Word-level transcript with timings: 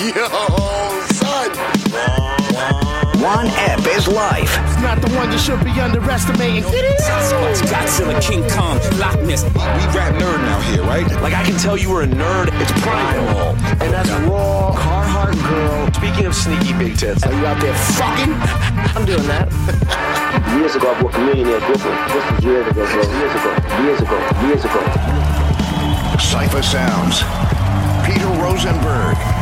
Yo, 0.00 0.14
son. 1.12 1.50
Juan 3.20 3.46
EP 3.48 3.86
is 3.94 4.08
Life. 4.08 4.48
It's 4.64 4.80
not 4.80 5.02
the 5.02 5.14
one 5.14 5.30
you 5.30 5.36
should 5.36 5.62
be 5.62 5.78
underestimating. 5.78 6.62
Sasquatch, 6.62 7.60
Godzilla, 7.68 8.18
King 8.22 8.48
Kong, 8.48 8.80
Loch 8.98 9.20
Ness. 9.20 9.44
We 9.44 9.50
rap 9.92 10.14
nerd 10.14 10.40
now 10.40 10.58
here, 10.60 10.82
right? 10.84 11.06
Like 11.20 11.34
I 11.34 11.44
can 11.44 11.58
tell 11.58 11.76
you 11.76 11.90
were 11.90 12.00
a 12.00 12.06
nerd. 12.06 12.48
It's 12.62 12.72
primal. 12.80 13.52
And 13.76 13.92
that's 13.92 14.08
raw. 14.24 14.72
Carhartt 14.74 15.36
girl. 15.46 15.92
Speaking 15.92 16.24
of 16.24 16.34
sneaky 16.34 16.72
big 16.78 16.96
tits, 16.96 17.22
Are 17.24 17.32
you 17.34 17.44
out 17.44 17.60
there 17.60 17.74
fucking? 17.74 18.32
I'm 18.96 19.04
doing 19.04 19.26
that. 19.28 19.52
Years 20.56 20.76
ago, 20.76 20.94
I 20.94 21.02
booked 21.02 21.16
a 21.16 21.18
millionaire 21.18 21.60
Brooklyn. 21.60 21.94
This 22.08 22.24
was 22.32 22.44
years 22.44 22.66
ago, 22.68 22.86
bro. 22.86 23.02
Years 23.04 23.36
ago. 23.36 23.68
Years 23.84 24.00
ago. 24.00 24.16
Years 24.48 24.64
ago. 24.64 24.80
Cipha 26.16 26.64
Sounds. 26.64 27.20
Peter 28.06 28.26
Rosenberg. 28.42 29.39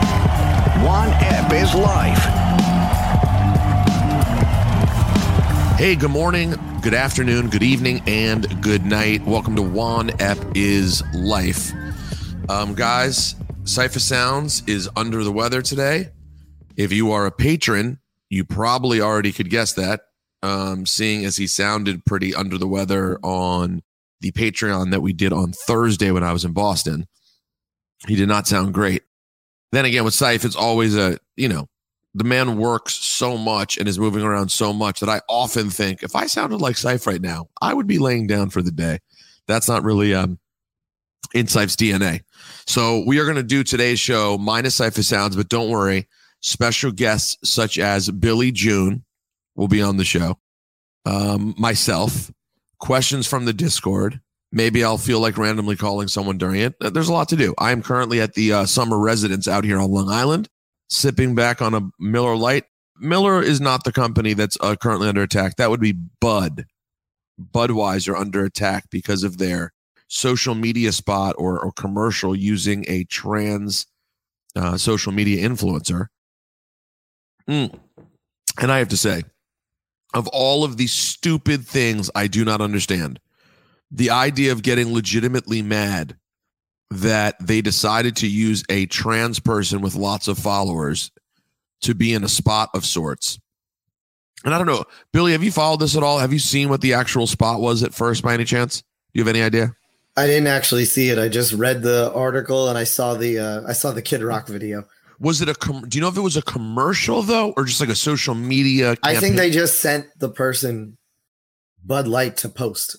Juan 0.83 1.09
EP 1.21 1.53
is 1.55 1.75
Life. 1.75 2.19
Hey, 5.77 5.97
good 5.97 6.11
morning, 6.11 6.55
good 6.83 6.95
afternoon, 6.95 7.49
good 7.49 7.65
evening, 7.65 8.01
and 8.07 8.63
good 8.63 8.85
night. 8.85 9.25
Welcome 9.27 9.57
to 9.57 9.63
Juan 9.63 10.11
EP 10.21 10.39
is 10.55 11.03
Life. 11.13 11.73
Um, 12.49 12.75
guys, 12.75 13.35
Cipha 13.65 13.99
Sounds 13.99 14.63
is 14.69 14.89
under 14.95 15.25
the 15.25 15.33
weather 15.33 15.63
today. 15.63 16.11
If 16.77 16.93
you 16.93 17.11
are 17.11 17.27
a 17.27 17.33
patron, 17.33 17.99
you 18.31 18.45
probably 18.45 19.01
already 19.01 19.33
could 19.33 19.51
guess 19.51 19.73
that, 19.73 20.03
um, 20.45 20.87
seeing 20.87 21.25
as 21.25 21.37
he 21.37 21.49
sounded 21.49 22.05
pretty 22.05 22.37
under 22.37 22.57
the 22.57 22.69
weather 22.69 23.19
on 23.25 23.83
the 24.21 24.31
Patreon 24.31 24.93
that 24.93 25.03
we 25.03 25.13
did 25.13 25.33
on 25.33 25.53
Thursday 25.53 26.13
when 26.13 26.23
I 26.23 26.33
was 26.33 26.45
in 26.45 26.53
Boston. 26.53 27.09
He 28.07 28.15
did 28.15 28.29
not 28.29 28.47
sound 28.47 28.75
great. 28.75 29.03
Then 29.73 29.85
again, 29.85 30.05
with 30.05 30.15
Cipha, 30.15 30.45
it's 30.45 30.57
always 30.57 30.97
a, 30.97 31.19
you 31.37 31.49
know, 31.49 31.69
the 32.15 32.25
man 32.25 32.57
works 32.57 32.95
so 32.95 33.37
much 33.37 33.77
and 33.77 33.87
is 33.87 33.99
moving 33.99 34.23
around 34.23 34.51
so 34.51 34.73
much 34.73 35.01
that 35.01 35.09
I 35.09 35.21
often 35.29 35.71
think 35.71 36.03
if 36.03 36.17
I 36.17 36.27
sounded 36.27 36.61
like 36.61 36.77
Syph 36.77 37.07
right 37.07 37.21
now, 37.21 37.49
I 37.61 37.75
would 37.75 37.87
be 37.87 37.99
laying 37.99 38.27
down 38.27 38.51
for 38.51 38.63
the 38.63 38.71
day. 38.71 38.99
That's 39.47 39.69
not 39.69 39.85
really 39.85 40.15
um 40.15 40.39
in 41.35 41.47
Syph's 41.47 41.77
DNA. 41.77 42.23
So 42.67 43.05
we 43.07 43.19
are 43.19 43.25
going 43.25 43.37
to 43.37 43.43
do 43.43 43.63
today's 43.63 44.01
show 44.01 44.39
minus 44.39 44.79
Cipha 44.79 45.05
sounds, 45.05 45.37
but 45.37 45.49
don't 45.49 45.71
worry, 45.71 46.09
special 46.41 46.91
guests 46.91 47.37
such 47.49 47.79
as 47.79 48.11
Billy 48.11 48.53
June 48.53 49.05
will 49.55 49.69
be 49.69 49.83
on 49.83 49.97
the 49.97 50.05
show. 50.05 50.39
Um, 51.05 51.55
myself, 51.59 52.31
questions 52.79 53.27
from 53.27 53.45
the 53.45 53.53
Discord. 53.53 54.21
Maybe 54.51 54.83
I'll 54.83 54.99
feel 54.99 55.21
like 55.21 55.37
randomly 55.37 55.77
calling 55.77 56.09
someone 56.09 56.39
during 56.39 56.61
it. 56.61 56.75
There's 56.81 57.09
a 57.09 57.13
lot 57.13 57.29
to 57.31 57.37
do. 57.37 57.55
I 57.59 57.71
am 57.73 57.83
currently 57.83 58.21
at 58.21 58.35
the 58.35 58.53
uh, 58.53 58.67
summer 58.67 58.99
residence 58.99 59.47
out 59.47 59.65
here 59.65 59.79
on 59.79 59.91
Long 59.91 60.09
Island 60.09 60.49
sipping 60.89 61.35
back 61.35 61.63
on 61.63 61.75
a 61.75 61.83
Miller 61.99 62.37
Lite. 62.37 62.65
Miller 62.99 63.43
is 63.43 63.61
not 63.61 63.85
the 63.85 63.93
company 63.93 64.33
that's 64.33 64.57
uh, 64.61 64.75
currently 64.77 65.09
under 65.09 65.23
attack. 65.23 65.57
That 65.57 65.71
would 65.71 65.81
be 65.81 65.93
Bud. 66.21 66.67
Budweiser 67.41 68.19
under 68.19 68.45
attack 68.45 68.85
because 68.91 69.23
of 69.23 69.39
their 69.39 69.73
social 70.09 70.55
media 70.55 70.91
spot 70.91 71.37
or, 71.39 71.61
or 71.61 71.71
commercial 71.73 72.35
using 72.35 72.85
a 72.89 73.05
trans 73.05 73.87
uh, 74.57 74.77
social 74.77 75.13
media 75.13 75.49
influencer. 75.49 76.07
Mm. 77.49 77.79
And 78.61 78.73
I 78.73 78.79
have 78.79 78.89
to 78.89 78.97
say, 78.97 79.23
of 80.15 80.27
all 80.29 80.65
of 80.65 80.79
these 80.79 80.93
stupid 80.93 81.65
things 81.65 82.11
I 82.15 82.27
do 82.27 82.45
not 82.45 82.61
understand, 82.61 83.21
the 83.91 84.11
idea 84.11 84.53
of 84.53 84.63
getting 84.63 84.93
legitimately 84.93 85.63
mad 85.63 86.17
that 86.91 87.37
they 87.41 87.61
decided 87.61 88.17
to 88.17 88.29
use 88.29 88.65
a 88.69 88.87
trans 88.87 89.41
person 89.41 89.81
with 89.81 89.95
lots 89.95 90.29
of 90.29 90.39
followers 90.39 91.11
to 91.83 91.95
be 91.95 92.13
in 92.13 92.25
a 92.25 92.29
spot 92.29 92.71
of 92.75 92.85
sorts. 92.85 93.39
And 94.45 94.55
I 94.55 94.59
don't 94.59 94.67
know, 94.67 94.85
Billy, 95.13 95.33
have 95.33 95.43
you 95.43 95.51
followed 95.51 95.81
this 95.81 95.97
at 95.97 96.03
all? 96.03 96.19
Have 96.19 96.33
you 96.33 96.39
seen 96.39 96.69
what 96.69 96.81
the 96.81 96.95
actual 96.95 97.27
spot 97.27 97.61
was 97.61 97.83
at 97.83 97.93
first 97.93 98.23
by 98.23 98.35
any 98.35 98.45
chance? 98.45 98.81
Do 98.81 98.85
you 99.15 99.25
have 99.25 99.35
any 99.35 99.43
idea? 99.43 99.75
I 100.17 100.27
didn't 100.27 100.49
actually 100.49 100.85
see 100.85 101.11
it. 101.11 101.19
I 101.19 101.29
just 101.29 101.53
read 101.53 101.83
the 101.83 102.13
article 102.13 102.69
and 102.69 102.79
I 102.79 102.85
saw 102.85 103.15
the 103.15 103.39
uh, 103.39 103.63
I 103.69 103.73
saw 103.73 103.93
the 103.93 104.03
Kid 104.03 104.23
Rock 104.23 104.49
video. 104.49 104.85
Was 105.21 105.41
it 105.43 105.49
a 105.49 105.55
com- 105.55 105.89
do 105.89 105.99
you 105.99 106.03
know 106.03 106.09
if 106.09 106.17
it 106.17 106.23
was 106.23 106.37
a 106.37 106.43
commercial 106.43 107.23
though 107.23 107.53
or 107.57 107.65
just 107.65 107.81
like 107.81 107.89
a 107.89 107.95
social 107.95 108.35
media 108.35 108.97
I 109.03 109.17
think 109.17 109.37
they 109.37 109.51
just 109.51 109.81
sent 109.81 110.07
the 110.19 110.29
person 110.29 110.97
Bud 111.85 112.07
Light 112.07 112.37
to 112.39 112.49
post. 112.49 112.99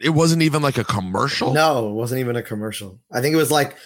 It 0.00 0.10
wasn't 0.10 0.42
even 0.42 0.62
like 0.62 0.78
a 0.78 0.84
commercial? 0.84 1.52
No, 1.52 1.88
it 1.88 1.92
wasn't 1.92 2.20
even 2.20 2.36
a 2.36 2.42
commercial. 2.42 3.00
I 3.12 3.20
think 3.20 3.34
it 3.34 3.38
was 3.38 3.50
like 3.50 3.76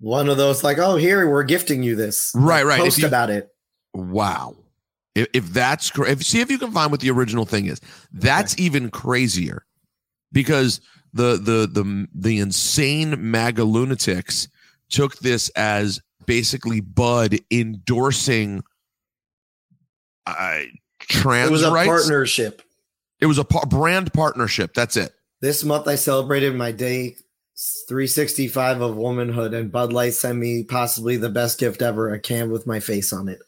one 0.00 0.28
of 0.28 0.36
those 0.36 0.62
like, 0.64 0.78
oh, 0.78 0.96
here 0.96 1.28
we're 1.30 1.44
gifting 1.44 1.82
you 1.82 1.94
this. 1.96 2.32
Right, 2.34 2.64
right. 2.64 2.80
Post 2.80 2.98
you- 2.98 3.06
about 3.06 3.30
it. 3.30 3.48
Wow. 3.94 4.56
If, 5.14 5.28
if 5.32 5.46
that's 5.52 5.90
if 5.98 6.22
see 6.22 6.40
if 6.40 6.50
you 6.50 6.58
can 6.58 6.72
find 6.72 6.90
what 6.90 7.00
the 7.00 7.10
original 7.10 7.46
thing 7.46 7.66
is. 7.66 7.80
That's 8.12 8.58
even 8.58 8.90
crazier 8.90 9.64
because 10.32 10.80
the 11.14 11.36
the 11.38 11.66
the 11.72 12.06
the 12.14 12.38
insane 12.38 13.30
MAGA 13.30 13.64
lunatics 13.64 14.48
took 14.90 15.16
this 15.20 15.48
as 15.56 16.00
basically 16.26 16.80
Bud 16.80 17.38
endorsing 17.50 18.62
uh, 20.26 20.58
trans 21.00 21.48
It 21.48 21.52
was 21.52 21.62
a 21.62 21.70
rights. 21.70 21.88
partnership. 21.88 22.60
It 23.20 23.26
was 23.26 23.38
a 23.38 23.44
par- 23.44 23.64
brand 23.66 24.12
partnership. 24.12 24.74
That's 24.74 24.98
it. 24.98 25.12
This 25.40 25.64
month 25.64 25.86
I 25.86 25.96
celebrated 25.96 26.54
my 26.54 26.72
day 26.72 27.16
365 27.88 28.80
of 28.80 28.96
womanhood, 28.96 29.54
and 29.54 29.72
Bud 29.72 29.92
Light 29.92 30.14
sent 30.14 30.38
me 30.38 30.62
possibly 30.64 31.16
the 31.16 31.30
best 31.30 31.58
gift 31.58 31.82
ever, 31.82 32.12
a 32.12 32.18
can 32.18 32.50
with 32.50 32.66
my 32.66 32.80
face 32.80 33.12
on 33.12 33.28
it. 33.28 33.38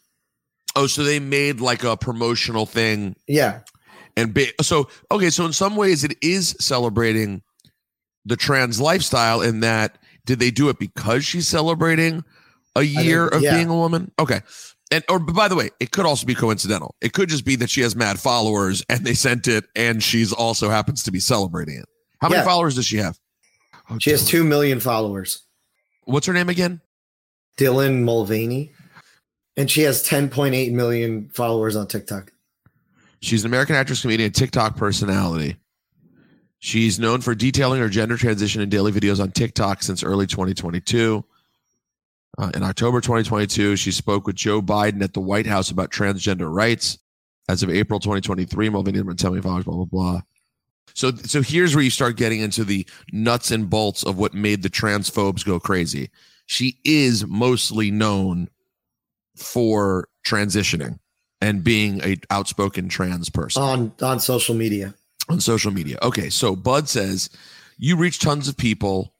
Oh, 0.76 0.86
so 0.86 1.02
they 1.02 1.18
made 1.18 1.60
like 1.60 1.84
a 1.84 1.96
promotional 1.96 2.66
thing 2.66 3.16
Yeah. 3.26 3.60
and 4.16 4.38
so 4.60 4.88
okay 5.10 5.30
so 5.30 5.44
in 5.44 5.52
some 5.52 5.76
ways 5.76 6.04
it 6.04 6.16
is 6.22 6.54
celebrating 6.60 7.42
the 8.24 8.36
trans 8.36 8.80
lifestyle 8.80 9.40
in 9.40 9.60
that 9.60 9.98
did 10.24 10.38
they 10.38 10.50
do 10.50 10.68
it 10.68 10.78
because 10.78 11.24
she's 11.24 11.48
celebrating 11.48 12.22
a 12.76 12.82
year 12.82 13.26
of 13.26 13.42
yeah. 13.42 13.54
being 13.54 13.68
a 13.68 13.74
woman 13.74 14.12
okay 14.18 14.40
and 14.90 15.04
or 15.08 15.18
by 15.18 15.48
the 15.48 15.54
way 15.56 15.70
it 15.80 15.90
could 15.90 16.06
also 16.06 16.26
be 16.26 16.34
coincidental 16.34 16.94
it 17.00 17.12
could 17.12 17.28
just 17.28 17.44
be 17.44 17.56
that 17.56 17.68
she 17.70 17.80
has 17.82 17.94
mad 17.96 18.18
followers 18.18 18.82
and 18.88 19.04
they 19.04 19.14
sent 19.14 19.46
it 19.48 19.64
and 19.76 20.02
she's 20.02 20.32
also 20.32 20.68
happens 20.70 21.02
to 21.02 21.10
be 21.10 21.20
celebrating 21.20 21.76
it 21.76 21.86
how 22.20 22.28
many 22.28 22.40
Yeah. 22.40 22.44
followers 22.44 22.74
does 22.74 22.86
she 22.86 22.96
have 22.98 23.18
Oh, 23.90 23.98
She 23.98 24.10
has 24.10 24.26
2 24.26 24.44
million 24.44 24.80
followers. 24.80 25.42
what's 26.04 26.26
her 26.26 26.32
name 26.32 26.48
again 26.48 26.80
Dylan 27.58 28.02
Mulvaney. 28.04 28.70
And 29.56 29.68
she 29.68 29.80
has 29.82 30.06
10.8 30.06 30.70
million 30.72 31.28
followers 31.34 31.74
on 31.74 31.88
TikTok. 31.88 32.30
She's 33.20 33.42
an 33.42 33.50
American 33.50 33.74
actress, 33.74 34.02
comedian, 34.02 34.30
TikTok 34.30 34.76
personality. 34.76 35.56
She's 36.60 37.00
known 37.00 37.20
for 37.20 37.34
detailing 37.34 37.80
her 37.80 37.88
gender 37.88 38.16
transition 38.16 38.62
in 38.62 38.68
daily 38.68 38.92
videos 38.92 39.20
on 39.20 39.32
TikTok 39.32 39.82
since 39.82 40.04
early 40.04 40.28
2022. 40.28 41.24
Uh, 42.36 42.50
in 42.54 42.62
October 42.62 43.00
2022, 43.00 43.76
she 43.76 43.90
spoke 43.90 44.26
with 44.26 44.36
Joe 44.36 44.60
Biden 44.60 45.02
at 45.02 45.14
the 45.14 45.20
White 45.20 45.46
House 45.46 45.70
about 45.70 45.90
transgender 45.90 46.52
rights. 46.52 46.98
As 47.48 47.62
of 47.62 47.70
April 47.70 47.98
2023, 47.98 48.68
Mulvaney 48.68 48.98
10 48.98 49.16
million 49.22 49.42
followers, 49.42 49.64
blah, 49.64 49.74
blah, 49.74 49.84
blah. 49.86 50.20
So, 50.94 51.12
so 51.12 51.40
here's 51.40 51.74
where 51.74 51.84
you 51.84 51.90
start 51.90 52.16
getting 52.16 52.40
into 52.40 52.64
the 52.64 52.86
nuts 53.12 53.50
and 53.50 53.70
bolts 53.70 54.02
of 54.02 54.18
what 54.18 54.34
made 54.34 54.62
the 54.62 54.68
transphobes 54.68 55.44
go 55.44 55.58
crazy. 55.58 56.10
She 56.46 56.78
is 56.84 57.26
mostly 57.26 57.90
known 57.90 58.48
for 59.36 60.08
transitioning 60.26 60.98
and 61.40 61.62
being 61.62 62.02
a 62.02 62.16
outspoken 62.30 62.88
trans 62.88 63.30
person 63.30 63.62
on 63.62 63.92
on 64.02 64.18
social 64.18 64.54
media. 64.54 64.94
on 65.28 65.40
social 65.40 65.70
media. 65.70 65.98
Okay, 66.02 66.30
so 66.30 66.56
Bud 66.56 66.88
says 66.88 67.30
you 67.78 67.96
reach 67.96 68.18
tons 68.18 68.48
of 68.48 68.56
people. 68.56 69.14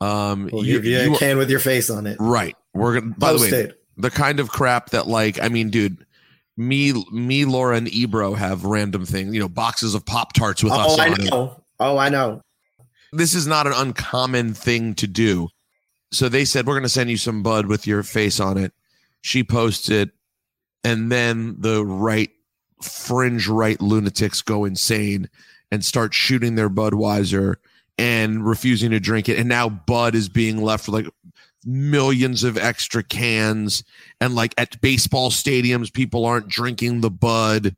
Um, 0.00 0.48
We'll 0.52 0.64
you, 0.64 0.80
you, 0.80 1.12
you- 1.12 1.16
can 1.16 1.38
with 1.38 1.50
your 1.50 1.60
face 1.60 1.88
on 1.90 2.06
it. 2.06 2.16
right. 2.20 2.54
We're 2.74 3.00
gonna. 3.00 3.14
By 3.16 3.32
the 3.32 3.38
way, 3.38 3.48
it. 3.48 3.80
the 3.96 4.10
kind 4.10 4.38
of 4.40 4.50
crap 4.50 4.90
that 4.90 5.06
like 5.06 5.40
I 5.42 5.48
mean, 5.48 5.70
dude, 5.70 6.04
me, 6.58 6.92
me, 7.10 7.44
Laura, 7.46 7.76
and 7.76 7.88
Ebro 7.92 8.34
have 8.34 8.64
random 8.64 9.06
things. 9.06 9.32
You 9.32 9.40
know, 9.40 9.48
boxes 9.48 9.94
of 9.94 10.04
Pop 10.04 10.34
Tarts 10.34 10.62
with 10.62 10.72
us 10.74 10.98
Oh, 10.98 11.00
I 11.00 11.06
on 11.08 11.20
it. 11.20 11.30
know. 11.30 11.62
Oh, 11.80 11.96
I 11.96 12.08
know. 12.10 12.42
This 13.12 13.34
is 13.34 13.46
not 13.46 13.66
an 13.66 13.72
uncommon 13.74 14.52
thing 14.52 14.94
to 14.96 15.06
do. 15.06 15.48
So 16.12 16.28
they 16.28 16.44
said 16.44 16.66
we're 16.66 16.74
going 16.74 16.82
to 16.82 16.88
send 16.88 17.08
you 17.10 17.16
some 17.16 17.42
Bud 17.42 17.66
with 17.66 17.86
your 17.86 18.02
face 18.02 18.38
on 18.40 18.58
it. 18.58 18.72
She 19.22 19.42
posted, 19.42 20.10
and 20.84 21.10
then 21.10 21.56
the 21.58 21.84
right 21.84 22.30
fringe 22.82 23.48
right 23.48 23.80
lunatics 23.80 24.42
go 24.42 24.64
insane 24.66 25.30
and 25.72 25.82
start 25.84 26.12
shooting 26.14 26.54
their 26.54 26.68
Budweiser 26.70 27.54
and 27.98 28.46
refusing 28.46 28.90
to 28.90 29.00
drink 29.00 29.28
it. 29.28 29.38
And 29.38 29.48
now 29.48 29.68
Bud 29.68 30.14
is 30.14 30.28
being 30.28 30.62
left 30.62 30.88
with 30.88 31.04
like 31.04 31.12
millions 31.64 32.44
of 32.44 32.56
extra 32.56 33.02
cans. 33.02 33.82
And 34.20 34.34
like 34.34 34.54
at 34.58 34.80
baseball 34.80 35.30
stadiums, 35.30 35.92
people 35.92 36.24
aren't 36.24 36.48
drinking 36.48 37.00
the 37.00 37.10
Bud. 37.10 37.74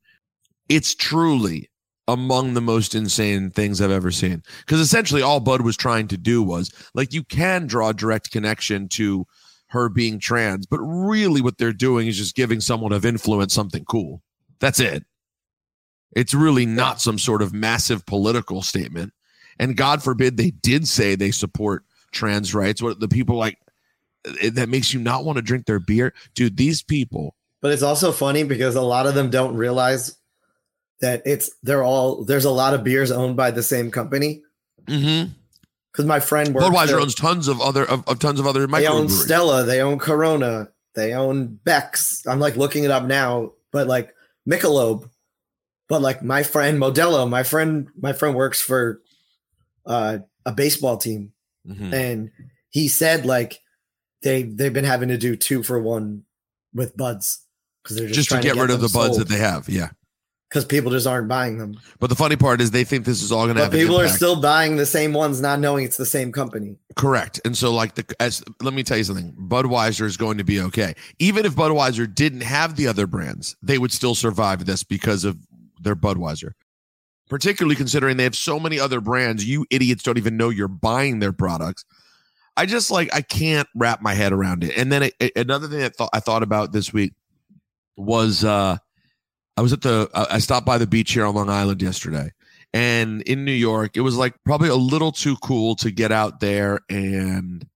It's 0.68 0.94
truly 0.94 1.70
among 2.06 2.54
the 2.54 2.60
most 2.60 2.94
insane 2.94 3.50
things 3.50 3.80
I've 3.80 3.90
ever 3.90 4.10
seen. 4.10 4.42
Because 4.60 4.80
essentially 4.80 5.22
all 5.22 5.40
Bud 5.40 5.60
was 5.60 5.76
trying 5.76 6.08
to 6.08 6.16
do 6.16 6.42
was 6.42 6.72
like 6.94 7.12
you 7.12 7.22
can 7.22 7.66
draw 7.66 7.90
a 7.90 7.94
direct 7.94 8.30
connection 8.30 8.88
to 8.90 9.26
her 9.68 9.90
being 9.90 10.18
trans, 10.18 10.66
but 10.66 10.78
really 10.78 11.42
what 11.42 11.58
they're 11.58 11.72
doing 11.72 12.08
is 12.08 12.16
just 12.16 12.34
giving 12.34 12.60
someone 12.60 12.92
of 12.92 13.04
influence 13.04 13.52
something 13.52 13.84
cool. 13.84 14.22
That's 14.60 14.80
it. 14.80 15.04
It's 16.16 16.32
really 16.32 16.64
not 16.64 17.00
some 17.00 17.18
sort 17.18 17.42
of 17.42 17.52
massive 17.52 18.06
political 18.06 18.62
statement. 18.62 19.12
And 19.58 19.76
God 19.76 20.02
forbid 20.02 20.36
they 20.36 20.50
did 20.50 20.86
say 20.86 21.14
they 21.14 21.30
support 21.30 21.84
trans 22.12 22.54
rights. 22.54 22.80
What 22.80 23.00
the 23.00 23.08
people 23.08 23.36
like 23.36 23.58
it, 24.24 24.54
that 24.54 24.68
makes 24.68 24.92
you 24.92 25.00
not 25.00 25.24
want 25.24 25.36
to 25.36 25.42
drink 25.42 25.66
their 25.66 25.80
beer, 25.80 26.14
dude. 26.34 26.56
These 26.56 26.82
people, 26.82 27.34
But 27.60 27.72
it's 27.72 27.82
also 27.82 28.12
funny 28.12 28.44
because 28.44 28.74
a 28.74 28.82
lot 28.82 29.06
of 29.06 29.14
them 29.14 29.30
don't 29.30 29.54
realize 29.56 30.16
that 31.00 31.22
it's 31.24 31.50
they're 31.62 31.84
all 31.84 32.24
there's 32.24 32.44
a 32.44 32.50
lot 32.50 32.74
of 32.74 32.84
beers 32.84 33.10
owned 33.10 33.36
by 33.36 33.50
the 33.50 33.62
same 33.62 33.90
company. 33.90 34.42
mm-hmm. 34.86 35.30
Because 35.92 36.06
my 36.06 36.20
friend 36.20 36.54
works 36.54 36.66
Budweiser 36.66 36.86
there. 36.88 37.00
owns 37.00 37.14
tons 37.14 37.48
of 37.48 37.60
other 37.60 37.84
of, 37.84 38.06
of 38.06 38.18
tons 38.20 38.38
of 38.38 38.46
other 38.46 38.66
they 38.66 38.86
own. 38.86 39.08
Stella, 39.08 39.64
they 39.64 39.80
own 39.80 39.98
Corona, 39.98 40.68
they 40.94 41.12
own 41.14 41.58
Beck's. 41.64 42.24
I'm 42.26 42.38
like 42.38 42.56
looking 42.56 42.84
it 42.84 42.90
up 42.90 43.04
now, 43.04 43.52
but 43.72 43.88
like 43.88 44.14
Michelob. 44.48 45.08
But 45.88 46.02
like 46.02 46.22
my 46.22 46.42
friend 46.42 46.78
Modelo, 46.78 47.28
my 47.28 47.42
friend, 47.42 47.88
my 47.98 48.12
friend 48.12 48.36
works 48.36 48.60
for 48.60 49.00
uh, 49.88 50.18
a 50.46 50.52
baseball 50.52 50.96
team, 50.96 51.32
Mhm. 51.68 51.92
and 51.92 52.30
he 52.70 52.86
said 52.86 53.26
like 53.26 53.58
they 54.22 54.44
they've 54.44 54.72
been 54.72 54.84
having 54.84 55.08
to 55.08 55.18
do 55.18 55.34
two 55.34 55.62
for 55.64 55.80
one 55.80 56.22
with 56.72 56.96
buds 56.96 57.40
because 57.82 57.96
they're 57.96 58.06
just, 58.06 58.16
Just 58.16 58.28
to 58.28 58.34
trying 58.36 58.42
get 58.44 58.56
rid 58.60 58.70
of 58.70 58.80
the 58.80 58.88
buds 58.88 59.16
sold 59.16 59.20
that 59.20 59.28
they 59.28 59.38
have, 59.38 59.68
yeah. 59.68 59.90
because 60.50 60.64
people 60.64 60.90
just 60.90 61.06
aren't 61.06 61.28
buying 61.28 61.58
them. 61.58 61.78
But 62.00 62.08
the 62.10 62.16
funny 62.16 62.36
part 62.36 62.60
is 62.60 62.70
they 62.70 62.84
think 62.84 63.04
this 63.06 63.22
is 63.22 63.32
all 63.32 63.46
going 63.46 63.56
to 63.56 63.64
an 63.64 63.70
people 63.70 63.98
are 64.00 64.08
still 64.08 64.40
buying 64.40 64.76
the 64.76 64.86
same 64.86 65.12
ones, 65.12 65.40
not 65.40 65.60
knowing 65.60 65.84
it's 65.84 65.96
the 65.96 66.06
same 66.06 66.30
company. 66.32 66.76
Correct. 66.96 67.40
And 67.44 67.56
so, 67.56 67.72
like 67.72 67.94
the 67.94 68.04
as 68.20 68.42
let 68.62 68.74
me 68.74 68.82
tell 68.82 68.98
you 68.98 69.04
something, 69.04 69.32
Budweiser 69.38 70.04
is 70.04 70.16
going 70.16 70.38
to 70.38 70.44
be 70.44 70.60
okay. 70.60 70.94
Even 71.18 71.46
if 71.46 71.54
Budweiser 71.54 72.12
didn't 72.12 72.42
have 72.42 72.76
the 72.76 72.86
other 72.86 73.06
brands, 73.06 73.56
they 73.62 73.78
would 73.78 73.92
still 73.92 74.14
survive 74.14 74.66
this 74.66 74.84
because 74.84 75.24
of 75.24 75.38
their 75.80 75.96
Budweiser. 75.96 76.52
Particularly 77.28 77.76
considering 77.76 78.16
they 78.16 78.24
have 78.24 78.36
so 78.36 78.58
many 78.58 78.80
other 78.80 79.00
brands, 79.00 79.44
you 79.44 79.66
idiots 79.70 80.02
don't 80.02 80.18
even 80.18 80.36
know 80.36 80.48
you're 80.48 80.68
buying 80.68 81.18
their 81.18 81.32
products. 81.32 81.84
I 82.56 82.66
just 82.66 82.90
like 82.90 83.14
I 83.14 83.20
can't 83.22 83.68
wrap 83.74 84.02
my 84.02 84.14
head 84.14 84.32
around 84.32 84.64
it. 84.64 84.76
And 84.76 84.90
then 84.90 85.04
it, 85.04 85.14
it- 85.20 85.32
another 85.36 85.68
thing 85.68 85.80
that 85.80 85.96
thought 85.96 86.10
I 86.12 86.20
thought 86.20 86.42
about 86.42 86.72
this 86.72 86.92
week 86.92 87.12
was 87.96 88.44
uh 88.44 88.78
I 89.56 89.60
was 89.60 89.72
at 89.72 89.82
the 89.82 90.10
I 90.14 90.26
I 90.36 90.38
stopped 90.38 90.66
by 90.66 90.78
the 90.78 90.86
beach 90.86 91.12
here 91.12 91.24
on 91.24 91.34
Long 91.34 91.50
Island 91.50 91.82
yesterday. 91.82 92.32
And 92.74 93.22
in 93.22 93.44
New 93.44 93.52
York, 93.52 93.96
it 93.96 94.02
was 94.02 94.16
like 94.16 94.34
probably 94.44 94.68
a 94.68 94.74
little 94.74 95.12
too 95.12 95.36
cool 95.36 95.74
to 95.76 95.90
get 95.90 96.12
out 96.12 96.40
there 96.40 96.80
and 96.90 97.66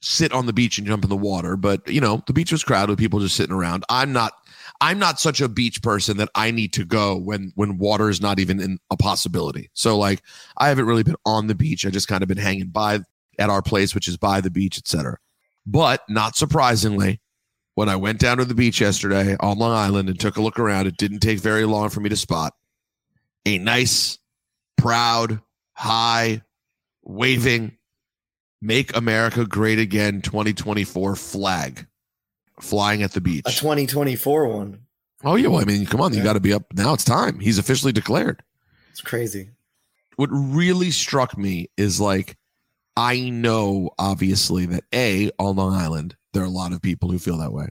sit 0.00 0.32
on 0.32 0.46
the 0.46 0.52
beach 0.52 0.76
and 0.78 0.86
jump 0.86 1.04
in 1.04 1.10
the 1.10 1.16
water. 1.16 1.56
But 1.56 1.88
you 1.88 2.00
know, 2.00 2.22
the 2.26 2.32
beach 2.32 2.52
was 2.52 2.64
crowded 2.64 2.90
with 2.90 2.98
people 2.98 3.20
just 3.20 3.36
sitting 3.36 3.54
around. 3.54 3.84
I'm 3.88 4.12
not 4.12 4.32
I'm 4.80 4.98
not 4.98 5.20
such 5.20 5.40
a 5.40 5.48
beach 5.48 5.82
person 5.82 6.16
that 6.18 6.28
I 6.34 6.50
need 6.50 6.72
to 6.74 6.84
go 6.84 7.16
when 7.16 7.52
when 7.54 7.78
water 7.78 8.08
is 8.08 8.20
not 8.20 8.38
even 8.38 8.60
in 8.60 8.78
a 8.90 8.96
possibility. 8.96 9.70
So 9.72 9.96
like 9.96 10.22
I 10.56 10.68
haven't 10.68 10.86
really 10.86 11.02
been 11.02 11.16
on 11.24 11.46
the 11.46 11.54
beach. 11.54 11.86
I 11.86 11.90
just 11.90 12.08
kind 12.08 12.22
of 12.22 12.28
been 12.28 12.38
hanging 12.38 12.68
by 12.68 13.00
at 13.38 13.50
our 13.50 13.62
place, 13.62 13.94
which 13.94 14.08
is 14.08 14.16
by 14.16 14.40
the 14.40 14.50
beach, 14.50 14.78
etc. 14.78 15.18
But 15.66 16.02
not 16.08 16.36
surprisingly, 16.36 17.20
when 17.74 17.88
I 17.88 17.96
went 17.96 18.20
down 18.20 18.38
to 18.38 18.44
the 18.44 18.54
beach 18.54 18.80
yesterday 18.80 19.36
on 19.40 19.58
Long 19.58 19.72
Island 19.72 20.08
and 20.08 20.18
took 20.18 20.36
a 20.36 20.42
look 20.42 20.58
around, 20.58 20.86
it 20.86 20.96
didn't 20.96 21.20
take 21.20 21.40
very 21.40 21.64
long 21.64 21.88
for 21.88 22.00
me 22.00 22.08
to 22.08 22.16
spot 22.16 22.52
a 23.46 23.58
nice, 23.58 24.18
proud, 24.76 25.40
high, 25.74 26.42
waving, 27.02 27.76
Make 28.60 28.96
America 28.96 29.44
Great 29.44 29.78
Again 29.78 30.22
2024 30.22 31.16
flag 31.16 31.86
flying 32.64 33.02
at 33.02 33.12
the 33.12 33.20
beach. 33.20 33.44
A 33.46 33.52
2024 33.52 34.48
one. 34.48 34.80
Oh, 35.22 35.36
yeah. 35.36 35.48
Well, 35.48 35.60
I 35.60 35.64
mean, 35.64 35.86
come 35.86 36.00
on. 36.00 36.12
You 36.12 36.22
got 36.22 36.34
to 36.34 36.40
be 36.40 36.52
up. 36.52 36.64
Now 36.74 36.92
it's 36.92 37.04
time. 37.04 37.40
He's 37.40 37.58
officially 37.58 37.92
declared. 37.92 38.42
It's 38.90 39.00
crazy. 39.00 39.50
What 40.16 40.28
really 40.30 40.90
struck 40.90 41.36
me 41.36 41.70
is 41.76 42.00
like, 42.00 42.36
I 42.96 43.30
know 43.30 43.90
obviously 43.98 44.66
that 44.66 44.84
A, 44.94 45.30
on 45.38 45.56
Long 45.56 45.74
Island, 45.74 46.14
there 46.32 46.42
are 46.42 46.46
a 46.46 46.50
lot 46.50 46.72
of 46.72 46.82
people 46.82 47.10
who 47.10 47.18
feel 47.18 47.38
that 47.38 47.52
way. 47.52 47.68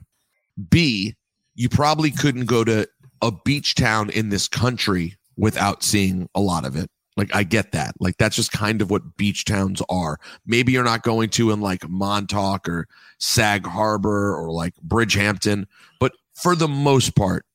B, 0.68 1.14
you 1.54 1.68
probably 1.68 2.10
couldn't 2.10 2.46
go 2.46 2.64
to 2.64 2.88
a 3.22 3.32
beach 3.44 3.74
town 3.74 4.10
in 4.10 4.28
this 4.28 4.48
country 4.48 5.16
without 5.36 5.82
seeing 5.82 6.28
a 6.34 6.40
lot 6.40 6.66
of 6.66 6.76
it. 6.76 6.90
Like, 7.16 7.34
I 7.34 7.44
get 7.44 7.72
that. 7.72 7.94
Like, 8.00 8.16
that's 8.16 8.36
just 8.36 8.50
kind 8.50 8.82
of 8.82 8.90
what 8.90 9.16
beach 9.16 9.44
towns 9.44 9.80
are. 9.88 10.18
Maybe 10.46 10.72
you're 10.72 10.82
not 10.82 11.02
going 11.02 11.30
to 11.30 11.52
in 11.52 11.60
like 11.60 11.88
Montauk 11.88 12.68
or 12.68 12.88
Sag 13.18 13.66
Harbor 13.66 14.34
or 14.34 14.50
like 14.50 14.74
Bridgehampton, 14.86 15.66
but 16.00 16.12
for 16.34 16.56
the 16.56 16.68
most 16.68 17.14
part, 17.14 17.46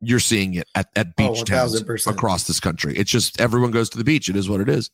you're 0.00 0.20
seeing 0.20 0.54
it 0.54 0.68
at, 0.74 0.88
at 0.96 1.08
Oh, 1.08 1.12
beach 1.16 1.44
towns 1.44 1.80
across 2.06 2.44
this 2.44 2.60
country. 2.60 2.96
It's 2.96 3.10
just 3.10 3.40
everyone 3.40 3.70
goes 3.70 3.88
to 3.90 3.98
the 3.98 4.04
beach. 4.04 4.28
It 4.28 4.36
is 4.36 4.48
what 4.48 4.60
it 4.60 4.68
is. 4.68 4.90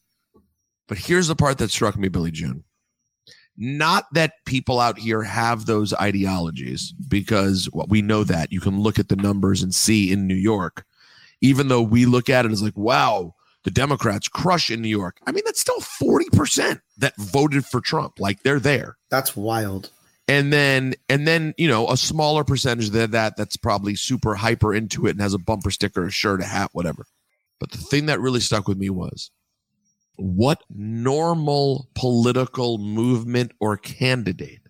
But 0.89 0.99
here's 0.99 1.29
the 1.29 1.37
part 1.37 1.59
that 1.59 1.71
struck 1.71 1.97
me, 1.97 2.09
Billy 2.09 2.31
June. 2.31 2.65
Not 3.57 4.07
that 4.15 4.45
people 4.47 4.81
out 4.81 4.99
here 4.99 5.23
have 5.23 5.67
those 5.67 5.93
ideologies, 5.95 6.93
because 6.93 7.69
well, 7.73 7.87
we 7.89 8.03
know 8.03 8.25
that. 8.25 8.53
You 8.53 8.61
can 8.61 8.81
look 8.81 8.99
at 8.99 9.09
the 9.09 9.17
numbers 9.17 9.63
and 9.63 9.75
see 9.75 10.11
in 10.11 10.27
New 10.27 10.35
York, 10.35 10.85
even 11.41 11.69
though 11.69 11.83
we 11.83 12.07
look 12.07 12.29
at 12.31 12.47
it 12.47 12.53
as 12.53 12.63
like, 12.63 12.77
wow, 12.77 13.35
the 13.65 13.71
Democrats 13.71 14.29
crush 14.29 14.71
in 14.71 14.81
New 14.81 14.89
York. 14.89 15.19
I 15.27 15.33
mean, 15.33 15.43
that's 15.45 15.61
still 15.61 15.81
40% 15.81 16.81
that 16.99 17.15
voted 17.17 17.65
for 17.67 17.81
Trump. 17.81 18.19
Like 18.19 18.43
they're 18.43 18.61
there 18.61 18.97
That's 19.11 19.37
wild. 19.37 19.91
and 20.29 20.53
then 20.53 20.95
and 21.09 21.27
then 21.27 21.55
you 21.59 21.69
know 21.69 21.89
a 21.89 21.97
smaller 21.97 22.45
percentage 22.45 22.91
than 22.91 23.11
that 23.11 23.37
that's 23.37 23.57
probably 23.57 23.95
super 23.97 24.35
hyper 24.35 24.75
into 24.75 25.07
it 25.07 25.11
and 25.11 25.21
has 25.21 25.35
a 25.35 25.39
bumper 25.39 25.71
sticker 25.71 26.07
a 26.07 26.11
shirt 26.11 26.41
a 26.41 26.45
hat 26.45 26.71
whatever 26.73 27.07
but 27.59 27.71
the 27.73 27.79
thing 27.79 28.07
that 28.07 28.21
really 28.21 28.41
stuck 28.41 28.69
with 28.69 28.79
me 28.79 28.89
was 28.91 29.31
what 30.17 30.63
normal 30.71 31.89
political 31.95 32.79
movement 32.79 33.53
or 33.61 33.77
candidate 33.77 34.61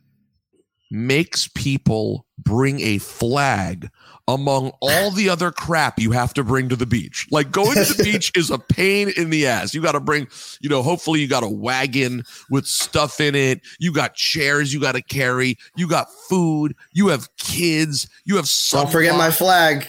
makes 0.90 1.48
people 1.48 2.26
bring 2.38 2.80
a 2.80 2.98
flag 2.98 3.88
among 4.34 4.72
all 4.80 5.10
the 5.10 5.28
other 5.28 5.50
crap 5.50 5.98
you 5.98 6.12
have 6.12 6.32
to 6.34 6.44
bring 6.44 6.68
to 6.68 6.76
the 6.76 6.86
beach. 6.86 7.26
Like 7.30 7.50
going 7.50 7.74
to 7.74 7.94
the 7.94 8.02
beach 8.04 8.32
is 8.36 8.50
a 8.50 8.58
pain 8.58 9.12
in 9.16 9.30
the 9.30 9.46
ass. 9.46 9.74
You 9.74 9.82
got 9.82 9.92
to 9.92 10.00
bring, 10.00 10.28
you 10.60 10.68
know, 10.68 10.82
hopefully 10.82 11.20
you 11.20 11.28
got 11.28 11.42
a 11.42 11.48
wagon 11.48 12.24
with 12.50 12.66
stuff 12.66 13.20
in 13.20 13.34
it. 13.34 13.60
You 13.78 13.92
got 13.92 14.14
chairs 14.14 14.72
you 14.72 14.80
got 14.80 14.92
to 14.92 15.02
carry. 15.02 15.56
You 15.76 15.88
got 15.88 16.08
food. 16.28 16.74
You 16.92 17.08
have 17.08 17.28
kids. 17.36 18.08
You 18.24 18.36
have 18.36 18.50
Don't 18.70 18.90
forget 18.90 19.16
my 19.16 19.30
flag. 19.30 19.88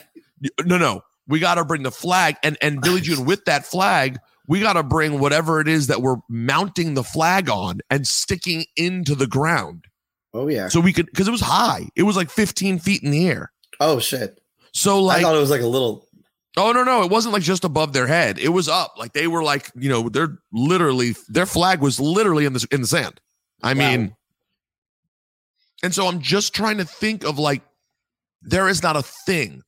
No, 0.66 0.78
no. 0.78 1.04
We 1.28 1.40
got 1.40 1.56
to 1.56 1.66
bring 1.66 1.84
the 1.84 1.92
flag. 1.92 2.36
And 2.44 2.58
and 2.62 2.82
Billy 2.82 3.02
June, 3.02 3.26
with 3.26 3.46
that 3.46 3.66
flag, 3.66 4.20
we 4.48 4.60
got 4.60 4.74
to 4.74 4.84
bring 4.84 5.20
whatever 5.20 5.62
it 5.62 5.68
is 5.68 5.88
that 5.88 6.02
we're 6.02 6.18
mounting 6.28 6.94
the 6.94 7.04
flag 7.04 7.50
on 7.50 7.80
and 7.90 8.08
sticking 8.08 8.66
into 8.76 9.16
the 9.16 9.28
ground. 9.28 9.86
Oh 10.34 10.48
yeah. 10.48 10.68
So 10.68 10.80
we 10.80 10.94
could 10.94 11.08
because 11.08 11.28
it 11.28 11.32
was 11.32 11.42
high. 11.42 11.90
It 11.96 12.04
was 12.04 12.16
like 12.16 12.30
15 12.30 12.80
feet 12.80 13.04
in 13.04 13.12
the 13.12 13.28
air. 13.28 13.52
Oh 13.82 14.00
shit. 14.00 14.40
So 14.72 15.02
like, 15.02 15.18
I 15.20 15.22
thought 15.24 15.36
it 15.36 15.40
was 15.40 15.50
like 15.50 15.62
a 15.62 15.68
little. 15.68 16.08
Oh 16.56 16.72
no, 16.72 16.84
no, 16.84 17.02
it 17.04 17.10
wasn't 17.12 17.34
like 17.34 17.44
just 17.44 17.64
above 17.66 17.94
their 17.94 18.08
head. 18.08 18.38
It 18.38 18.50
was 18.50 18.70
up. 18.70 18.94
Like 18.98 19.14
they 19.14 19.28
were 19.28 19.42
like, 19.44 19.72
you 19.76 19.90
know, 19.90 20.08
they're 20.08 20.38
literally 20.54 21.16
their 21.28 21.46
flag 21.46 21.82
was 21.82 22.00
literally 22.00 22.46
in 22.46 22.54
the 22.54 22.66
in 22.72 22.82
the 22.82 22.88
sand. 22.88 23.20
I 23.64 23.74
Wow. 23.74 23.80
mean, 23.80 24.16
and 25.84 25.94
so 25.94 26.08
I'm 26.08 26.22
just 26.22 26.54
trying 26.54 26.78
to 26.78 26.86
think 26.86 27.24
of 27.24 27.40
like 27.40 27.64
there 28.42 28.68
is 28.70 28.84
not 28.84 28.96
a 28.96 29.02
thing 29.04 29.62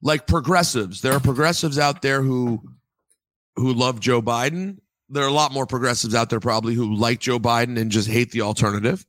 like 0.00 0.26
progressives. 0.26 1.00
There 1.02 1.12
are 1.12 1.20
progressives 1.20 1.78
out 1.78 2.02
there 2.02 2.22
who 2.22 2.62
who 3.56 3.72
love 3.72 3.98
Joe 3.98 4.22
Biden. 4.22 4.78
There 5.08 5.24
are 5.24 5.28
a 5.28 5.32
lot 5.32 5.52
more 5.52 5.66
progressives 5.66 6.14
out 6.14 6.28
there 6.30 6.38
probably 6.40 6.74
who 6.74 6.94
like 6.94 7.18
Joe 7.18 7.38
Biden 7.38 7.78
and 7.78 7.90
just 7.90 8.08
hate 8.08 8.30
the 8.30 8.42
alternative. 8.42 9.04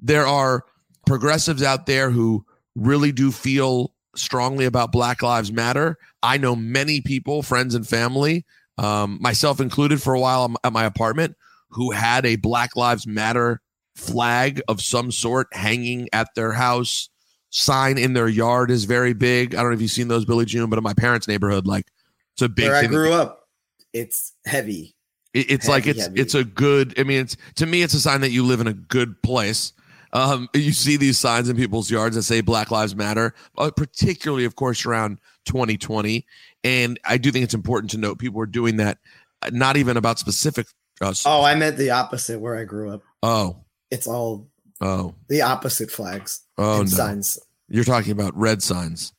There 0.00 0.26
are 0.26 0.64
progressives 1.06 1.62
out 1.62 1.86
there 1.86 2.10
who 2.10 2.44
really 2.74 3.12
do 3.12 3.30
feel 3.32 3.92
strongly 4.16 4.64
about 4.64 4.92
Black 4.92 5.22
Lives 5.22 5.52
Matter. 5.52 5.98
I 6.22 6.36
know 6.38 6.54
many 6.56 7.00
people, 7.00 7.42
friends 7.42 7.74
and 7.74 7.86
family, 7.86 8.44
um, 8.78 9.18
myself 9.20 9.60
included, 9.60 10.02
for 10.02 10.14
a 10.14 10.20
while 10.20 10.54
at 10.64 10.72
my 10.72 10.84
apartment, 10.84 11.36
who 11.70 11.90
had 11.90 12.24
a 12.26 12.36
Black 12.36 12.76
Lives 12.76 13.06
Matter 13.06 13.60
flag 13.96 14.60
of 14.68 14.80
some 14.80 15.10
sort 15.12 15.48
hanging 15.52 16.08
at 16.12 16.28
their 16.34 16.52
house. 16.52 17.08
Sign 17.50 17.98
in 17.98 18.14
their 18.14 18.28
yard 18.28 18.70
is 18.72 18.84
very 18.84 19.12
big. 19.12 19.54
I 19.54 19.58
don't 19.60 19.70
know 19.70 19.74
if 19.76 19.80
you've 19.82 19.90
seen 19.92 20.08
those, 20.08 20.24
Billy 20.24 20.44
June, 20.44 20.68
but 20.70 20.76
in 20.78 20.82
my 20.82 20.94
parents' 20.94 21.28
neighborhood, 21.28 21.66
like 21.66 21.86
it's 22.34 22.42
a 22.42 22.48
big 22.48 22.66
Where 22.66 22.76
I 22.76 22.86
grew 22.86 23.12
up, 23.12 23.48
it's 23.92 24.32
heavy. 24.44 24.96
It- 25.32 25.50
it's 25.50 25.68
like 25.68 25.86
it's 25.86 26.00
heavy. 26.02 26.20
it's 26.20 26.34
a 26.34 26.42
good. 26.44 26.98
I 26.98 27.04
mean, 27.04 27.20
it's 27.20 27.36
to 27.56 27.66
me, 27.66 27.82
it's 27.82 27.94
a 27.94 28.00
sign 28.00 28.22
that 28.22 28.30
you 28.32 28.44
live 28.44 28.60
in 28.60 28.66
a 28.66 28.72
good 28.72 29.20
place. 29.22 29.72
Um, 30.14 30.48
you 30.54 30.72
see 30.72 30.96
these 30.96 31.18
signs 31.18 31.48
in 31.48 31.56
people's 31.56 31.90
yards 31.90 32.14
that 32.16 32.22
say 32.22 32.40
Black 32.40 32.70
Lives 32.70 32.94
Matter, 32.94 33.34
uh, 33.58 33.70
particularly, 33.76 34.44
of 34.44 34.54
course, 34.56 34.86
around 34.86 35.18
2020. 35.46 36.24
And 36.62 36.98
I 37.04 37.18
do 37.18 37.30
think 37.32 37.44
it's 37.44 37.52
important 37.54 37.90
to 37.90 37.98
note 37.98 38.18
people 38.18 38.40
are 38.40 38.46
doing 38.46 38.76
that, 38.76 38.98
uh, 39.42 39.50
not 39.52 39.76
even 39.76 39.96
about 39.96 40.18
specific. 40.20 40.68
Uh, 41.00 41.12
Oh, 41.26 41.42
I 41.42 41.56
meant 41.56 41.76
the 41.76 41.90
opposite 41.90 42.38
where 42.40 42.56
I 42.56 42.64
grew 42.64 42.90
up. 42.90 43.02
oh, 43.22 43.56
It's 43.90 44.06
all 44.06 44.48
Oh, 44.80 45.14
The 45.28 45.42
opposite 45.42 45.90
flags 45.90 46.40
oh 46.58 46.80
and 46.80 46.90
no. 46.90 46.96
signs. 46.96 47.38
You're 47.68 47.84
talking 47.84 48.12
about 48.12 48.36
red 48.36 48.62
signs. 48.62 49.12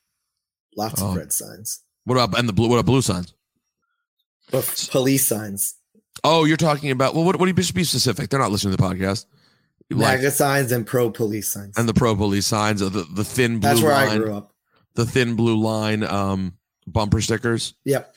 Lots 0.77 1.01
Oh. 1.01 1.09
of 1.11 1.15
red 1.17 1.33
signs. 1.33 1.81
What 2.05 2.15
about 2.17 2.37
and 2.39 2.47
the 2.47 2.53
blue? 2.53 2.67
What 2.69 2.75
about 2.77 2.85
blue 2.85 3.01
signs? 3.01 3.33
But 4.51 4.87
police 4.91 5.25
signs. 5.25 5.75
Oh, 6.23 6.45
you're 6.45 6.57
talking 6.57 6.91
about 6.91 7.15
well. 7.15 7.23
What? 7.23 7.37
What 7.39 7.45
do 7.45 7.49
you 7.49 7.53
be 7.73 7.83
specific? 7.83 8.29
They're 8.29 8.39
not 8.39 8.51
listening 8.51 8.75
to 8.75 8.81
the 8.81 8.87
podcast. 8.87 9.25
Like, 9.91 10.17
MAGA 10.19 10.31
signs 10.31 10.71
and 10.71 10.85
pro 10.85 11.11
police 11.11 11.47
signs. 11.47 11.77
and 11.77 11.87
the 11.87 11.93
pro 11.93 12.15
police 12.15 12.47
signs, 12.47 12.81
uh, 12.81 12.89
the 12.89 13.03
the 13.03 13.23
thin 13.23 13.59
blue 13.59 13.69
That's 13.69 13.81
where 13.81 13.91
line, 13.91 14.09
I 14.09 14.17
grew 14.17 14.35
up. 14.35 14.51
the 14.95 15.05
thin 15.05 15.35
blue 15.35 15.57
line 15.57 16.03
um, 16.03 16.53
bumper 16.87 17.21
stickers. 17.21 17.75
Yep. 17.85 18.13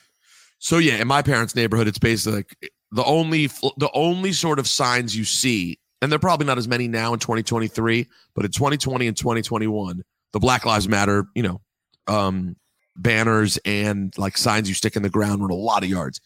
So 0.58 0.78
yeah, 0.78 0.94
in 0.96 1.06
my 1.06 1.22
parents' 1.22 1.54
neighborhood, 1.54 1.86
it's 1.86 1.98
basically 1.98 2.38
like 2.38 2.72
the 2.90 3.04
only 3.04 3.48
the 3.76 3.90
only 3.92 4.32
sort 4.32 4.58
of 4.58 4.66
signs 4.66 5.14
you 5.14 5.24
see, 5.24 5.78
and 6.00 6.10
they're 6.10 6.18
probably 6.18 6.46
not 6.46 6.56
as 6.58 6.66
many 6.66 6.88
now 6.88 7.12
in 7.12 7.18
2023, 7.20 8.06
but 8.34 8.44
in 8.46 8.50
2020 8.50 9.06
and 9.06 9.16
2021, 9.16 10.02
the 10.32 10.40
Black 10.40 10.64
Lives 10.64 10.88
Matter, 10.88 11.26
you 11.34 11.42
know, 11.42 11.60
um, 12.06 12.56
banners 12.96 13.58
and 13.64 14.16
like 14.16 14.38
signs 14.38 14.68
you 14.68 14.74
stick 14.74 14.96
in 14.96 15.02
the 15.02 15.10
ground 15.10 15.42
run 15.42 15.50
a 15.50 15.54
lot 15.54 15.82
of 15.84 15.90
yards. 15.90 16.20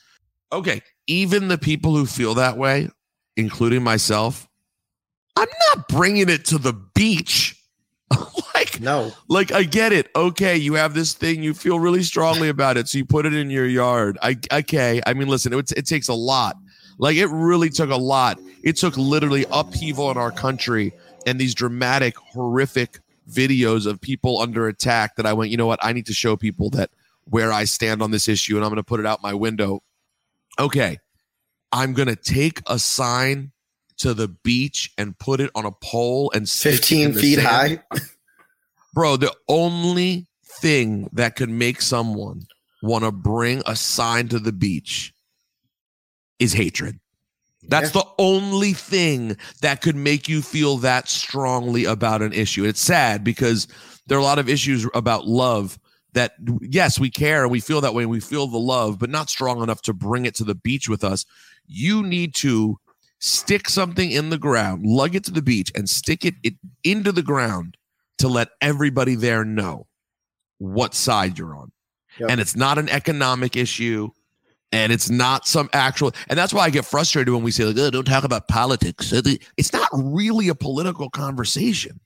Okay, 0.53 0.83
even 1.09 1.49
the 1.49 1.59
people 1.59 1.97
who 1.97 2.07
feel 2.07 2.35
that 2.35 2.57
way, 2.57 2.89
including 3.37 3.83
myself, 3.83 4.49
I'm 5.37 5.49
not 5.75 5.89
bringing 5.89 6.29
it 6.29 6.45
to 6.47 6.59
the 6.59 6.73
beach. 6.73 7.59
like 8.55 8.81
No. 8.81 9.13
like 9.29 9.53
I 9.53 9.63
get 9.63 9.93
it. 9.93 10.11
Okay, 10.15 10.57
you 10.57 10.75
have 10.75 10.95
this 10.95 11.15
thing, 11.15 11.43
you 11.43 11.55
feel 11.55 11.81
really 11.81 12.03
strongly 12.03 12.49
about 12.49 12.77
it, 12.77 12.89
so 12.89 12.99
you 12.99 13.05
put 13.05 13.25
it 13.25 13.35
in 13.35 13.49
your 13.51 13.67
yard. 13.67 14.19
I 14.23 14.37
okay. 14.53 15.01
I 15.07 15.15
mean, 15.15 15.29
listen, 15.29 15.53
it, 15.53 15.73
it 15.73 15.87
takes 15.87 16.09
a 16.09 16.15
lot. 16.15 16.57
Like 16.99 17.17
it 17.17 17.27
really 17.29 17.71
took 17.71 17.91
a 17.91 17.97
lot. 17.97 18.39
It 18.63 18.77
took 18.77 18.97
literally 18.97 19.47
upheaval 19.51 20.11
in 20.11 20.17
our 20.19 20.31
country 20.31 20.93
and 21.27 21.41
these 21.41 21.55
dramatic, 21.55 22.17
horrific 22.17 23.01
videos 23.31 23.87
of 23.87 24.01
people 24.01 24.41
under 24.41 24.69
attack 24.69 25.17
that 25.17 25.27
I 25.27 25.33
went, 25.33 25.51
you 25.51 25.57
know 25.57 25.67
what? 25.67 25.81
I 25.83 25.93
need 25.93 26.07
to 26.07 26.13
show 26.13 26.37
people 26.37 26.71
that 26.71 26.91
where 27.25 27.53
I 27.53 27.65
stand 27.65 28.03
on 28.03 28.11
this 28.11 28.29
issue 28.29 28.57
and 28.57 28.65
I'm 28.65 28.71
going 28.71 28.77
to 28.77 28.83
put 28.85 29.01
it 29.01 29.07
out 29.07 29.23
my 29.23 29.35
window. 29.35 29.83
Okay. 30.59 30.99
I'm 31.71 31.95
going 31.95 32.09
to 32.09 32.17
take 32.17 32.61
a 32.67 32.79
sign 32.79 33.53
to 33.99 34.15
the 34.15 34.29
beach 34.29 34.93
and 34.99 35.19
put 35.19 35.41
it 35.41 35.51
on 35.55 35.65
a 35.65 35.73
pole 35.73 36.31
and 36.35 36.49
stick 36.49 36.75
it 36.75 36.93
in 36.93 37.13
15 37.13 37.15
feet 37.15 37.37
sand. 37.37 37.47
high. 37.91 37.99
Bro, 38.95 39.19
the 39.19 39.35
only 39.49 40.27
thing 40.45 41.09
that 41.13 41.37
could 41.37 41.49
make 41.49 41.81
someone 41.81 42.47
want 42.83 43.05
to 43.05 43.13
bring 43.13 43.63
a 43.67 43.77
sign 43.77 44.29
to 44.29 44.39
the 44.39 44.53
beach 44.53 45.15
is 46.39 46.53
hatred. 46.53 46.99
That's 47.69 47.93
the 47.93 48.07
only 48.19 48.73
thing 48.73 49.37
that 49.61 49.83
could 49.83 49.95
make 49.95 50.29
you 50.29 50.43
feel 50.43 50.79
that 50.79 51.09
strongly 51.09 51.85
about 51.85 52.21
an 52.21 52.33
issue. 52.33 52.65
It's 52.65 52.81
sad 52.81 53.23
because 53.23 53.69
there 54.07 54.19
are 54.19 54.21
a 54.21 54.25
lot 54.25 54.41
of 54.41 54.49
issues 54.49 54.87
about 54.95 55.27
love 55.27 55.79
that, 56.13 56.33
yes, 56.61 56.99
we 56.99 57.09
care 57.09 57.43
and 57.43 57.53
we 57.53 57.61
feel 57.61 57.81
that 57.81 57.95
way 57.95 58.03
and 58.03 58.11
we 58.11 58.21
feel 58.21 58.49
the 58.49 58.59
love, 58.59 58.99
but 58.99 59.11
not 59.11 59.31
strong 59.31 59.63
enough 59.63 59.81
to 59.83 59.93
bring 59.93 60.27
it 60.27 60.35
to 60.37 60.45
the 60.45 60.57
beach 60.57 60.89
with 60.89 61.05
us. 61.05 61.25
You 61.67 62.03
need 62.03 62.35
to 62.37 62.79
stick 63.23 63.69
something 63.69 64.11
in 64.11 64.31
the 64.31 64.39
ground, 64.39 64.85
lug 64.85 65.15
it 65.15 65.25
to 65.25 65.31
the 65.31 65.43
beach, 65.43 65.71
and 65.75 65.89
stick 65.89 66.25
it, 66.25 66.35
it 66.43 66.55
into 66.85 67.13
the 67.13 67.23
ground 67.23 67.77
to 68.19 68.29
let 68.29 68.51
everybody 68.61 69.15
there 69.15 69.45
know 69.45 69.87
what 70.59 70.95
side 70.95 71.39
you're 71.39 71.57
on. 71.57 71.73
Yep. 72.19 72.31
And 72.31 72.41
it's 72.41 72.57
not 72.57 72.79
an 72.79 72.89
economic 72.89 73.57
issue 73.57 74.11
and 74.71 74.91
it's 74.91 75.11
not 75.11 75.47
some 75.47 75.69
actual 75.75 76.13
and 76.29 76.39
that's 76.39 76.53
why 76.53 76.63
i 76.63 76.71
get 76.71 76.85
frustrated 76.85 77.33
when 77.33 77.43
we 77.43 77.51
say 77.51 77.65
like 77.65 77.77
oh, 77.79 77.91
don't 77.91 78.05
talk 78.05 78.25
about 78.25 78.49
politics. 78.49 79.13
Uh, 79.13 79.23
it's 79.57 79.73
not 79.73 79.89
really 79.93 80.49
a 80.49 80.55
political 80.55 81.09
conversation. 81.11 82.01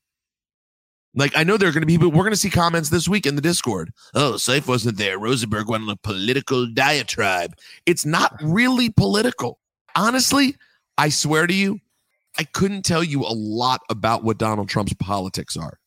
Like 1.14 1.32
i 1.36 1.44
know 1.44 1.56
there 1.56 1.68
are 1.68 1.72
going 1.72 1.82
to 1.82 1.86
be 1.86 1.96
people 1.96 2.10
we're 2.10 2.24
going 2.24 2.32
to 2.32 2.36
see 2.36 2.50
comments 2.50 2.90
this 2.90 3.08
week 3.08 3.26
in 3.26 3.36
the 3.36 3.42
discord. 3.42 3.92
Oh 4.14 4.36
safe 4.36 4.68
wasn't 4.68 4.98
there 4.98 5.18
rosenberg 5.18 5.68
went 5.68 5.84
on 5.84 5.90
a 5.90 5.96
political 5.96 6.66
diatribe. 6.66 7.54
It's 7.84 8.04
not 8.06 8.34
really 8.42 8.90
political. 8.90 9.58
Honestly 9.94 10.56
i 10.98 11.08
swear 11.08 11.46
to 11.46 11.54
you 11.54 11.80
i 12.38 12.44
couldn't 12.44 12.82
tell 12.82 13.02
you 13.02 13.22
a 13.22 13.32
lot 13.34 13.80
about 13.90 14.24
what 14.24 14.38
donald 14.38 14.68
trump's 14.68 14.94
politics 14.94 15.56
are. 15.56 15.78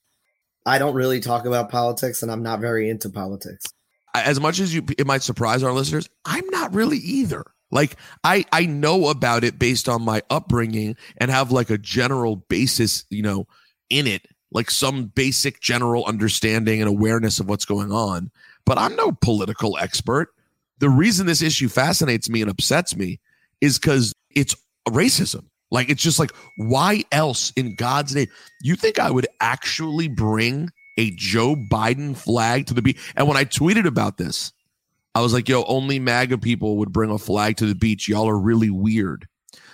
I 0.66 0.78
don't 0.78 0.94
really 0.94 1.20
talk 1.20 1.46
about 1.46 1.70
politics 1.70 2.22
and 2.22 2.32
I'm 2.32 2.44
not 2.44 2.60
very 2.60 2.90
into 2.90 3.10
politics. 3.10 3.66
as 4.14 4.40
much 4.40 4.60
as 4.60 4.74
you 4.74 4.86
it 4.98 5.08
might 5.08 5.24
surprise 5.24 5.64
our 5.64 5.74
listeners 5.74 6.10
i'm 6.26 6.48
not 6.50 6.74
really 6.74 6.98
either. 6.98 7.46
Like 7.72 7.96
i 8.24 8.46
i 8.52 8.66
know 8.66 9.08
about 9.08 9.44
it 9.44 9.58
based 9.60 9.88
on 9.88 10.02
my 10.04 10.22
upbringing 10.30 10.96
and 11.18 11.32
have 11.32 11.52
like 11.52 11.70
a 11.70 11.78
general 11.78 12.36
basis 12.36 13.06
you 13.10 13.22
know 13.22 13.48
in 13.90 14.08
it 14.08 14.28
like 14.52 14.72
some 14.72 15.06
basic 15.06 15.62
general 15.62 16.06
understanding 16.06 16.82
and 16.82 16.90
awareness 16.90 17.40
of 17.40 17.48
what's 17.48 17.66
going 17.66 17.92
on 17.92 18.32
but 18.66 18.78
i'm 18.78 18.96
no 18.96 19.12
political 19.12 19.78
expert. 19.80 20.30
The 20.78 20.90
reason 20.90 21.26
this 21.26 21.42
issue 21.42 21.68
fascinates 21.70 22.30
me 22.30 22.42
and 22.42 22.50
upsets 22.52 22.96
me 22.96 23.20
is 23.62 23.80
because 23.80 24.14
it's 24.30 24.56
racism 24.88 25.46
like 25.72 25.90
it's 25.90 26.02
just 26.02 26.20
like 26.20 26.32
why 26.58 27.04
else 27.12 27.52
in 27.56 27.76
god's 27.76 28.16
name 28.16 28.28
you 28.62 28.76
think 28.76 28.98
i 29.00 29.12
would 29.12 29.28
actually 29.40 30.08
bring 30.08 30.70
a 31.00 31.12
Joe 31.12 31.56
Biden 31.56 32.16
flag 32.16 32.66
to 32.68 32.74
the 32.74 32.82
beach. 32.82 33.14
And 33.16 33.26
when 33.26 33.38
I 33.38 33.46
tweeted 33.46 33.88
about 33.88 34.18
this, 34.18 34.52
I 35.16 35.22
was 35.22 35.34
like, 35.34 35.48
yo, 35.48 35.64
only 35.64 35.98
MAGA 35.98 36.38
people 36.38 36.78
would 36.78 36.92
bring 36.92 37.10
a 37.10 37.18
flag 37.18 37.56
to 37.58 37.66
the 37.66 37.74
beach. 37.74 38.10
Y'all 38.10 38.30
are 38.30 38.38
really 38.38 38.70
weird. 38.70 39.26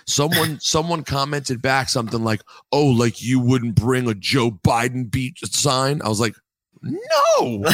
Someone 0.06 0.60
someone 0.60 1.02
commented 1.02 1.60
back 1.60 1.88
something 1.88 2.22
like, 2.22 2.40
"Oh, 2.72 2.86
like 2.86 3.22
you 3.22 3.40
wouldn't 3.40 3.74
bring 3.74 4.08
a 4.08 4.14
Joe 4.14 4.52
Biden 4.52 5.10
beach 5.10 5.40
sign." 5.50 6.00
I 6.00 6.08
was 6.08 6.20
like, 6.20 6.36
"No." 6.82 7.64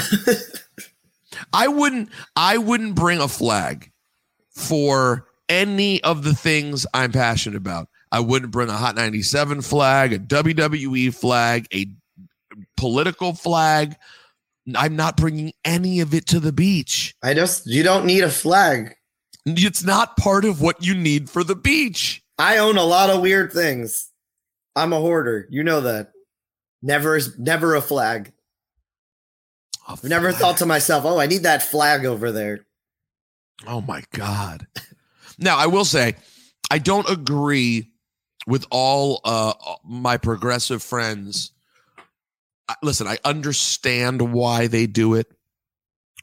I 1.53 1.69
wouldn't 1.69 2.09
I 2.35 2.57
wouldn't 2.57 2.95
bring 2.95 3.21
a 3.21 3.29
flag 3.29 3.91
for 4.51 5.27
any 5.49 6.03
of 6.03 6.25
the 6.25 6.35
things 6.35 6.87
I'm 6.95 7.13
passionate 7.13 7.57
about. 7.57 7.89
I 8.11 8.21
wouldn't 8.21 8.53
bring 8.53 8.69
a 8.69 8.77
Hot 8.77 8.95
97 8.95 9.63
flag, 9.63 10.13
a 10.13 10.19
WWE 10.19 11.15
flag, 11.15 11.67
a 11.73 11.87
political 12.77 13.35
flag. 13.35 13.97
I'm 14.77 14.97
not 14.97 15.17
bringing 15.17 15.53
any 15.65 16.01
of 16.01 16.15
it 16.15 16.27
to 16.29 16.41
the 16.41 16.53
beach. 16.53 17.15
I 17.23 17.35
just 17.35 17.67
you 17.67 17.83
don't 17.83 18.07
need 18.07 18.23
a 18.23 18.31
flag. 18.31 18.95
It's 19.45 19.83
not 19.83 20.17
part 20.17 20.45
of 20.45 20.61
what 20.61 20.85
you 20.85 20.95
need 20.95 21.29
for 21.29 21.43
the 21.43 21.57
beach. 21.57 22.23
I 22.39 22.59
own 22.59 22.77
a 22.77 22.85
lot 22.85 23.11
of 23.11 23.23
weird 23.23 23.53
things. 23.53 24.11
I'm 24.77 24.93
a 24.93 25.01
hoarder. 25.01 25.47
You 25.51 25.65
know 25.65 25.81
that. 25.83 26.13
Never 26.83 27.17
is 27.17 27.39
never 27.39 27.75
a 27.75 27.83
flag. 27.83 28.33
A 29.89 29.93
I've 29.93 30.05
never 30.05 30.33
thought 30.33 30.59
to 30.59 30.67
myself, 30.67 31.05
"Oh, 31.05 31.19
I 31.19 31.27
need 31.27 31.43
that 31.43 31.63
flag 31.63 32.05
over 32.05 32.31
there." 32.31 32.67
Oh 33.67 33.81
my 33.81 34.03
God. 34.13 34.67
Now, 35.43 35.59
I 35.59 35.67
will 35.67 35.85
say, 35.85 36.15
I 36.71 36.79
don't 36.79 37.09
agree 37.09 37.91
with 38.47 38.67
all 38.71 39.21
uh, 39.25 39.53
my 39.85 40.17
progressive 40.17 40.83
friends. 40.83 41.53
Listen, 42.83 43.07
I 43.07 43.19
understand 43.25 44.33
why 44.33 44.69
they 44.69 44.87
do 44.87 45.15
it, 45.15 45.27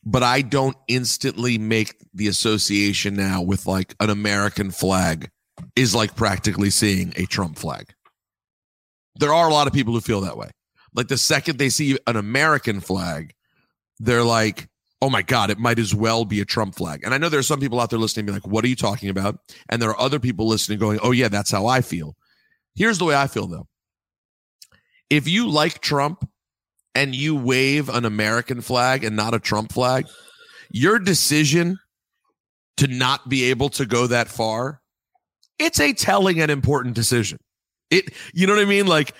but 0.04 0.24
I 0.24 0.42
don't 0.42 0.78
instantly 0.88 1.58
make 1.58 1.96
the 2.14 2.28
association 2.28 3.16
now 3.16 3.42
with 3.42 3.66
like 3.66 3.94
an 4.00 4.10
American 4.10 4.72
flag 4.72 5.30
is 5.76 5.94
like 5.94 6.16
practically 6.16 6.70
seeing 6.70 7.14
a 7.16 7.26
Trump 7.26 7.58
flag. 7.58 7.94
There 9.16 9.34
are 9.34 9.50
a 9.50 9.54
lot 9.54 9.68
of 9.68 9.74
people 9.74 9.94
who 9.94 10.02
feel 10.02 10.22
that 10.22 10.38
way. 10.38 10.50
Like 10.96 11.10
the 11.10 11.18
second 11.18 11.60
they 11.60 11.70
see 11.70 11.98
an 12.08 12.16
American 12.16 12.80
flag, 12.80 13.34
they're 14.00 14.24
like, 14.24 14.70
oh 15.02 15.10
my 15.10 15.22
God, 15.22 15.50
it 15.50 15.58
might 15.58 15.80
as 15.80 15.96
well 15.96 16.26
be 16.26 16.42
a 16.42 16.46
Trump 16.46 16.76
flag. 16.76 17.02
And 17.04 17.14
I 17.14 17.18
know 17.18 17.30
there 17.30 17.40
are 17.40 17.44
some 17.44 17.60
people 17.60 17.80
out 17.80 17.90
there 17.90 18.00
listening, 18.00 18.26
be 18.26 18.34
like, 18.34 18.48
what 18.48 18.66
are 18.66 18.68
you 18.68 18.76
talking 18.76 19.10
about? 19.10 19.40
And 19.70 19.82
there 19.82 19.90
are 19.90 20.00
other 20.00 20.20
people 20.20 20.48
listening 20.48 20.80
going, 20.80 21.00
oh 21.02 21.12
yeah, 21.12 21.30
that's 21.30 21.52
how 21.52 21.68
I 21.68 21.82
feel. 21.82 22.16
Here's 22.76 22.98
the 22.98 23.06
way 23.06 23.16
I 23.16 23.28
feel 23.28 23.48
though. 23.48 23.68
If 25.10 25.28
you 25.28 25.50
like 25.50 25.80
Trump 25.80 26.30
and 26.94 27.16
you 27.16 27.36
wave 27.36 27.90
an 27.90 28.06
American 28.06 28.62
flag 28.62 29.04
and 29.04 29.16
not 29.16 29.34
a 29.34 29.40
Trump 29.40 29.72
flag, 29.72 30.08
your 30.70 31.00
decision 31.00 31.80
to 32.78 32.88
not 32.88 33.28
be 33.28 33.46
able 33.46 33.70
to 33.70 33.86
go 33.86 34.08
that 34.08 34.28
far, 34.28 34.82
it's 35.58 35.80
a 35.80 35.94
telling 35.94 36.42
and 36.42 36.52
important 36.52 36.96
decision. 36.96 37.40
It, 37.90 38.14
you 38.34 38.48
know 38.48 38.54
what 38.54 38.62
I 38.62 38.66
mean? 38.66 38.86
Like, 38.86 39.14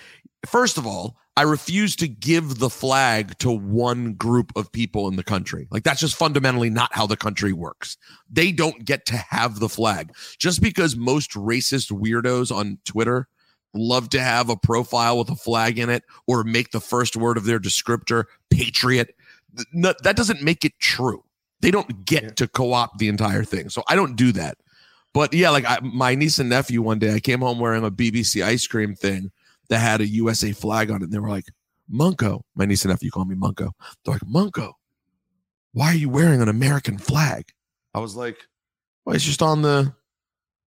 first 0.46 0.78
of 0.78 0.86
all, 0.86 1.16
I 1.40 1.44
refuse 1.44 1.96
to 1.96 2.06
give 2.06 2.58
the 2.58 2.68
flag 2.68 3.38
to 3.38 3.50
one 3.50 4.12
group 4.12 4.52
of 4.56 4.70
people 4.70 5.08
in 5.08 5.16
the 5.16 5.24
country. 5.24 5.66
Like 5.70 5.84
that's 5.84 6.00
just 6.00 6.14
fundamentally 6.14 6.68
not 6.68 6.92
how 6.92 7.06
the 7.06 7.16
country 7.16 7.54
works. 7.54 7.96
They 8.30 8.52
don't 8.52 8.84
get 8.84 9.06
to 9.06 9.16
have 9.16 9.58
the 9.58 9.70
flag. 9.70 10.12
Just 10.38 10.60
because 10.60 10.96
most 10.96 11.30
racist 11.30 11.90
weirdos 11.92 12.54
on 12.54 12.76
Twitter 12.84 13.26
love 13.72 14.10
to 14.10 14.20
have 14.20 14.50
a 14.50 14.56
profile 14.58 15.16
with 15.16 15.30
a 15.30 15.34
flag 15.34 15.78
in 15.78 15.88
it 15.88 16.04
or 16.26 16.44
make 16.44 16.72
the 16.72 16.80
first 16.80 17.16
word 17.16 17.38
of 17.38 17.46
their 17.46 17.58
descriptor 17.58 18.24
patriot, 18.50 19.16
no- 19.72 19.94
that 20.02 20.16
doesn't 20.16 20.42
make 20.42 20.66
it 20.66 20.78
true. 20.78 21.24
They 21.62 21.70
don't 21.70 22.04
get 22.04 22.22
Yeah. 22.22 22.30
to 22.32 22.48
co-opt 22.48 22.98
the 22.98 23.08
entire 23.08 23.44
thing. 23.44 23.70
So 23.70 23.82
I 23.88 23.96
don't 23.96 24.14
do 24.14 24.30
that. 24.32 24.58
But 25.14 25.32
yeah, 25.32 25.48
like 25.48 25.64
I, 25.64 25.78
my 25.80 26.14
niece 26.14 26.38
and 26.38 26.50
nephew 26.50 26.82
one 26.82 26.98
day, 26.98 27.14
I 27.14 27.20
came 27.20 27.40
home 27.40 27.60
wearing 27.60 27.82
a 27.82 27.90
BBC 27.90 28.44
ice 28.44 28.66
cream 28.66 28.94
thing 28.94 29.30
that 29.70 29.78
had 29.78 30.00
a 30.00 30.06
USA 30.06 30.52
flag 30.52 30.90
on 30.90 31.00
it. 31.00 31.04
And 31.04 31.12
they 31.12 31.18
were 31.18 31.30
like, 31.30 31.46
Munko, 31.90 32.42
my 32.54 32.66
niece 32.66 32.84
and 32.84 32.90
nephew 32.90 33.06
you 33.06 33.10
call 33.10 33.24
me 33.24 33.34
Munko. 33.34 33.70
They're 34.04 34.14
like, 34.14 34.22
Munko, 34.22 34.72
why 35.72 35.86
are 35.86 35.96
you 35.96 36.08
wearing 36.08 36.42
an 36.42 36.48
American 36.48 36.98
flag? 36.98 37.46
I 37.94 38.00
was 38.00 38.14
like, 38.14 38.36
well, 39.04 39.16
it's 39.16 39.24
just 39.24 39.42
on 39.42 39.62
the 39.62 39.94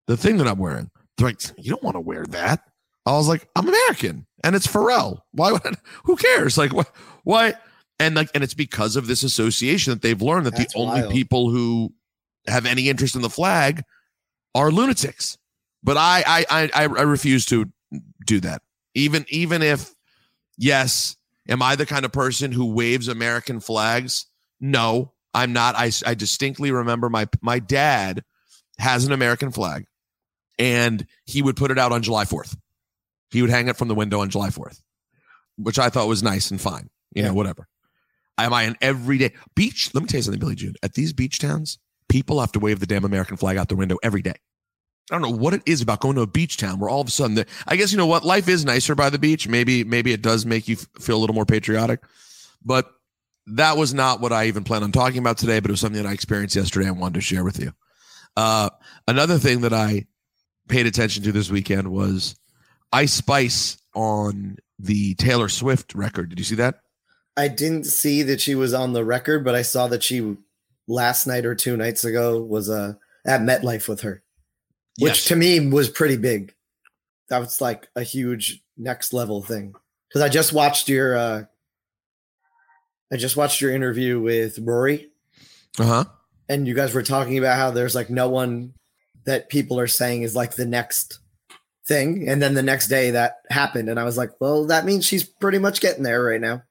the 0.08 0.18
thing 0.18 0.38
that 0.38 0.48
I'm 0.48 0.58
wearing. 0.58 0.90
They're 1.18 1.28
like, 1.28 1.42
you 1.58 1.70
don't 1.70 1.84
want 1.84 1.96
to 1.96 2.02
wear 2.02 2.26
that. 2.30 2.62
I 3.06 3.12
was 3.14 3.28
like, 3.28 3.48
I'm 3.56 3.68
American 3.68 4.26
and 4.44 4.56
it's 4.56 4.68
Pharrell. 4.68 5.20
Why 5.32 5.52
would 5.52 5.62
who 6.04 6.16
cares? 6.16 6.58
Like 6.58 6.74
what 6.74 6.90
why 7.24 7.54
and 8.00 8.16
like 8.16 8.30
and 8.34 8.44
it's 8.44 8.54
because 8.54 8.96
of 8.96 9.08
this 9.08 9.24
association 9.24 9.92
that 9.92 10.02
they've 10.02 10.22
learned 10.22 10.46
that 10.46 10.56
That's 10.56 10.74
the 10.74 10.80
only 10.80 11.02
wild. 11.02 11.14
people 11.14 11.50
who 11.50 11.94
have 12.48 12.66
any 12.66 12.90
interest 12.90 13.16
in 13.16 13.22
the 13.22 13.30
flag 13.30 13.84
are 14.56 14.72
lunatics. 14.72 15.38
But 15.84 15.98
I 15.98 16.24
I 16.26 16.46
I 16.74 16.84
I 16.84 17.02
refuse 17.04 17.46
to 17.48 17.66
do 18.26 18.40
that. 18.42 18.62
Even 18.96 19.26
even 19.30 19.62
if 19.62 19.94
yes, 20.58 21.16
am 21.48 21.62
I 21.62 21.76
the 21.76 21.86
kind 21.86 22.06
of 22.06 22.12
person 22.12 22.52
who 22.52 22.74
waves 22.74 23.08
American 23.08 23.60
flags? 23.60 24.28
No, 24.60 25.14
I'm 25.34 25.54
not. 25.54 25.76
I 25.76 25.92
I 26.06 26.14
distinctly 26.14 26.72
remember 26.72 27.10
my 27.10 27.28
my 27.42 27.60
dad 27.60 28.24
has 28.80 29.06
an 29.06 29.12
American 29.12 29.52
flag 29.52 29.86
and 30.60 31.06
he 31.26 31.42
would 31.42 31.56
put 31.56 31.72
it 31.72 31.78
out 31.80 31.92
on 31.92 32.02
July 32.02 32.26
4th. 32.26 32.56
He 33.32 33.42
would 33.42 33.52
hang 33.52 33.68
it 33.68 33.78
from 33.78 33.88
the 33.88 33.96
window 33.96 34.20
on 34.22 34.30
July 34.30 34.50
4th, 34.50 34.80
which 35.58 35.80
I 35.80 35.90
thought 35.90 36.08
was 36.08 36.22
nice 36.24 36.52
and 36.52 36.60
fine. 36.62 36.90
You 37.14 37.22
Yeah. 37.24 37.28
know, 37.30 37.34
whatever. 37.36 37.68
Am 38.38 38.54
I 38.54 38.64
an 38.64 38.76
everyday 38.82 39.34
beach? 39.56 39.92
Let 39.94 40.02
me 40.02 40.08
tell 40.08 40.18
you 40.20 40.24
something, 40.24 40.40
Billy 40.40 40.56
June. 40.56 40.74
At 40.82 40.94
these 40.96 41.14
beach 41.14 41.38
towns, 41.40 41.78
people 42.10 42.40
have 42.40 42.52
to 42.54 42.60
wave 42.60 42.80
the 42.80 42.88
damn 42.88 43.06
American 43.06 43.38
flag 43.38 43.58
out 43.58 43.70
the 43.70 43.76
window 43.76 43.98
every 44.04 44.22
day. 44.24 44.36
I 45.12 45.16
don't 45.16 45.22
know 45.22 45.38
what 45.38 45.54
it 45.54 45.62
is 45.66 45.82
about 45.82 46.00
going 46.00 46.16
to 46.16 46.22
a 46.22 46.28
beach 46.28 46.58
town 46.58 46.80
where 46.80 46.90
all 46.90 47.02
of 47.02 47.08
a 47.08 47.12
sudden, 47.12 47.44
I 47.68 47.76
guess 47.76 47.92
you 47.92 47.98
know 47.98 48.06
what, 48.06 48.24
life 48.24 48.48
is 48.48 48.64
nicer 48.64 48.96
by 48.96 49.10
the 49.10 49.20
beach. 49.20 49.48
Maybe, 49.48 49.84
maybe 49.84 50.14
it 50.14 50.22
does 50.22 50.46
make 50.46 50.68
you 50.68 50.78
feel 50.78 51.18
a 51.18 51.20
little 51.20 51.36
more 51.36 51.46
patriotic, 51.46 52.02
but 52.64 52.90
that 53.48 53.76
was 53.76 53.94
not 53.94 54.22
what 54.22 54.32
I 54.32 54.46
even 54.46 54.64
planned 54.64 54.86
on 54.86 54.94
talking 54.94 55.20
about 55.20 55.38
today. 55.38 55.60
But 55.60 55.70
it 55.70 55.74
was 55.74 55.82
something 55.82 56.02
that 56.02 56.10
I 56.10 56.14
experienced 56.14 56.56
yesterday. 56.56 56.88
and 56.88 57.00
wanted 57.00 57.16
to 57.16 57.22
share 57.22 57.44
with 57.44 57.60
you. 57.60 57.74
Uh, 58.38 58.70
another 59.08 59.38
thing 59.38 59.62
that 59.62 59.74
I 59.74 60.08
paid 60.68 60.86
attention 60.86 61.24
to 61.24 61.32
this 61.32 61.52
weekend 61.52 61.90
was 61.90 62.36
Ice 62.92 63.14
Spice 63.14 63.78
on 63.94 64.58
the 64.80 65.16
Taylor 65.16 65.50
Swift 65.50 65.94
record. 65.94 66.30
Did 66.30 66.40
you 66.40 66.46
see 66.46 66.56
that? 66.56 66.80
I 67.36 67.48
didn't 67.48 67.86
see 67.86 68.24
that 68.24 68.42
she 68.42 68.56
was 68.56 68.74
on 68.74 68.94
the 68.94 69.04
record, 69.04 69.44
but 69.44 69.56
I 69.56 69.64
saw 69.64 69.88
that 69.88 70.04
she 70.04 70.38
last 70.88 71.26
night 71.26 71.46
or 71.46 71.56
two 71.56 71.76
nights 71.76 72.04
ago 72.04 72.42
was 72.42 72.70
uh, 72.70 72.94
at 73.26 73.42
MetLife 73.42 73.88
with 73.88 74.02
her, 74.02 74.23
which 75.00 75.14
Yes. 75.18 75.26
to 75.26 75.36
me 75.36 75.68
was 75.70 75.90
pretty 75.90 76.18
big. 76.18 76.54
That 77.30 77.40
was 77.40 77.60
like 77.62 77.88
a 77.96 78.04
huge 78.04 78.62
next 78.78 79.14
level 79.14 79.42
thing. 79.42 79.74
Because 80.10 80.22
I 80.22 80.30
just 80.30 80.54
watched 80.54 80.88
your, 80.90 81.16
uh, 81.18 81.44
I 83.12 83.18
just 83.18 83.38
watched 83.38 83.62
your 83.62 83.72
interview 83.74 84.20
with 84.20 84.60
Rory, 84.60 85.10
Uh 85.80 85.86
huh. 85.86 86.06
and 86.50 86.68
you 86.68 86.74
guys 86.74 86.94
were 86.94 87.04
talking 87.04 87.38
about 87.38 87.58
how 87.58 87.72
there's 87.72 87.96
like 87.96 88.10
no 88.10 88.30
one 88.30 88.74
that 89.26 89.50
people 89.50 89.80
are 89.80 89.88
saying 89.88 90.24
is 90.24 90.36
like 90.36 90.56
the 90.56 90.66
next 90.66 91.20
thing, 91.86 92.28
and 92.28 92.42
then 92.42 92.54
the 92.54 92.64
next 92.64 92.88
day 92.88 93.12
that 93.12 93.38
happened, 93.50 93.90
and 93.90 94.00
I 94.00 94.04
was 94.04 94.18
like, 94.18 94.32
well, 94.40 94.66
that 94.68 94.86
means 94.86 95.06
she's 95.06 95.24
pretty 95.24 95.60
much 95.60 95.80
getting 95.82 96.04
there 96.04 96.24
right 96.24 96.42
now. 96.42 96.64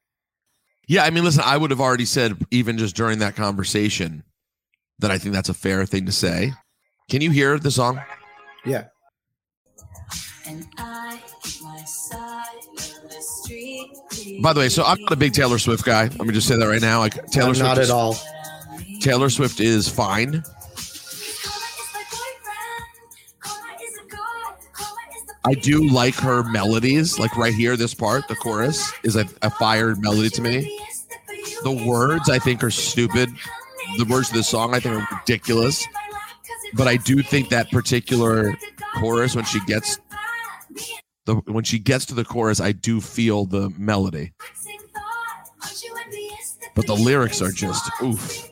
Yeah, 0.88 1.04
I 1.04 1.10
mean, 1.10 1.22
listen, 1.24 1.42
I 1.44 1.56
would 1.56 1.70
have 1.70 1.80
already 1.80 2.04
said, 2.04 2.36
even 2.50 2.76
just 2.76 2.96
during 2.96 3.20
that 3.20 3.36
conversation, 3.36 4.24
that 4.98 5.10
I 5.10 5.18
think 5.18 5.34
that's 5.34 5.48
a 5.48 5.54
fair 5.54 5.86
thing 5.86 6.06
to 6.06 6.12
say. 6.12 6.52
Can 7.12 7.20
you 7.20 7.30
hear 7.30 7.58
the 7.58 7.70
song? 7.70 8.00
Yeah. 8.64 8.84
By 14.40 14.54
the 14.54 14.60
way, 14.60 14.70
so 14.70 14.82
I'm 14.82 14.98
not 15.02 15.12
a 15.12 15.16
big 15.16 15.34
Taylor 15.34 15.58
Swift 15.58 15.84
guy. 15.84 16.04
Let 16.04 16.20
me 16.20 16.32
just 16.32 16.48
say 16.48 16.56
that 16.56 16.66
right 16.66 16.80
now. 16.80 17.00
Like 17.00 17.26
Taylor 17.26 17.48
I'm 17.48 17.54
Swift, 17.54 17.68
not 17.68 17.76
is, 17.76 17.90
at 17.90 17.94
all. 17.94 18.16
Taylor 19.02 19.28
Swift 19.28 19.60
is 19.60 19.90
fine. 19.90 20.42
I 25.44 25.52
do 25.52 25.86
like 25.90 26.14
her 26.14 26.42
melodies. 26.44 27.18
Like 27.18 27.36
right 27.36 27.52
here, 27.52 27.76
this 27.76 27.92
part, 27.92 28.26
the 28.28 28.36
chorus 28.36 28.90
is 29.02 29.16
a, 29.16 29.26
a 29.42 29.50
fired 29.50 30.00
melody 30.00 30.30
to 30.30 30.40
me. 30.40 30.80
The 31.62 31.84
words 31.86 32.30
I 32.30 32.38
think 32.38 32.64
are 32.64 32.70
stupid. 32.70 33.28
The 33.98 34.06
words 34.06 34.30
of 34.30 34.36
the 34.36 34.42
song 34.42 34.74
I 34.74 34.80
think 34.80 34.94
are 34.94 35.06
ridiculous. 35.18 35.86
But 36.74 36.88
I 36.88 36.96
do 36.96 37.22
think 37.22 37.50
that 37.50 37.70
particular 37.70 38.56
chorus 38.96 39.34
when 39.36 39.44
she 39.44 39.60
gets 39.66 39.98
the 41.24 41.36
when 41.46 41.64
she 41.64 41.78
gets 41.78 42.06
to 42.06 42.14
the 42.14 42.24
chorus, 42.24 42.60
I 42.60 42.72
do 42.72 43.00
feel 43.00 43.44
the 43.44 43.70
melody. 43.78 44.32
But 46.74 46.86
the 46.86 46.96
lyrics 46.96 47.42
are 47.42 47.52
just 47.52 47.90
oof. 48.02 48.48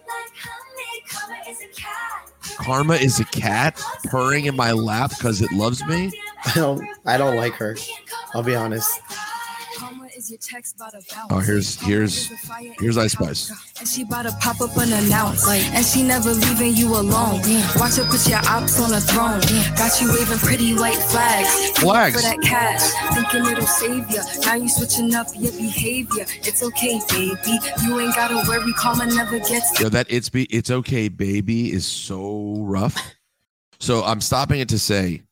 Karma 2.57 2.95
is 2.95 3.19
a 3.19 3.25
cat 3.25 3.81
purring 4.05 4.45
in 4.45 4.55
my 4.55 4.73
lap 4.73 5.11
because 5.11 5.41
it 5.41 5.51
loves 5.53 5.85
me. 5.87 6.13
I 6.45 6.53
don't. 6.55 6.87
I 7.07 7.17
don't 7.17 7.37
like 7.37 7.55
her. 7.55 7.77
I'll 8.35 8.43
be 8.43 8.55
honest. 8.55 9.01
Oh, 11.31 11.39
here's 11.41 11.81
here's 11.81 12.31
here's 12.79 12.97
Ice 12.97 13.13
Spice. 13.13 13.51
And 13.79 13.89
she 13.89 14.03
about 14.03 14.27
to 14.27 14.33
pop 14.41 14.61
up 14.61 14.77
unannounced, 14.77 15.49
and 15.49 15.85
she 15.85 16.03
never 16.03 16.31
leaving 16.31 16.75
you 16.77 16.89
alone. 16.89 17.41
Watch 17.77 17.97
her 17.97 18.05
put 18.05 18.29
your 18.29 18.39
ops 18.49 18.81
on 18.81 18.93
a 18.93 19.01
throne. 19.01 19.41
Got 19.77 20.01
you 20.01 20.13
waving 20.13 20.39
pretty 20.39 20.75
white 20.75 20.97
flags. 20.97 21.71
Flags. 21.79 22.15
for 22.15 22.23
that 22.23 22.41
cash, 22.43 22.81
thinking 23.15 23.51
it'll 23.51 23.67
save 23.67 24.09
ya. 24.11 24.23
Now 24.47 24.55
you 24.55 24.69
switching 24.69 25.15
up 25.15 25.27
your 25.35 25.53
behavior. 25.53 26.27
It's 26.43 26.63
okay, 26.63 27.01
baby. 27.11 27.59
You 27.83 27.99
ain't 27.99 28.15
gotta 28.15 28.37
worry. 28.49 28.73
Karma 28.75 29.07
never 29.07 29.39
gets 29.39 29.81
Yo, 29.81 29.89
that 29.89 30.07
it's 30.09 30.29
be 30.29 30.45
it's 30.45 30.71
okay, 30.71 31.09
baby 31.09 31.73
is 31.73 31.87
so 31.87 32.57
rough. 32.61 32.97
So 33.81 34.05
I'm 34.05 34.21
stopping 34.21 34.61
it 34.61 34.69
to 34.69 34.79
say 34.79 35.23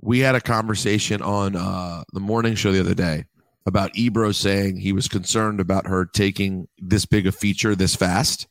we 0.00 0.20
had 0.20 0.34
a 0.34 0.40
conversation 0.40 1.20
on 1.20 1.56
uh 1.56 2.04
the 2.12 2.20
morning 2.20 2.54
show 2.54 2.72
the 2.72 2.80
other 2.80 2.94
day 2.94 3.26
about 3.66 3.96
Ebro 3.96 4.32
saying 4.32 4.76
he 4.76 4.92
was 4.92 5.08
concerned 5.08 5.60
about 5.60 5.86
her 5.86 6.04
taking 6.04 6.68
this 6.78 7.06
big 7.06 7.26
a 7.26 7.32
feature 7.32 7.74
this 7.74 7.94
fast. 7.94 8.48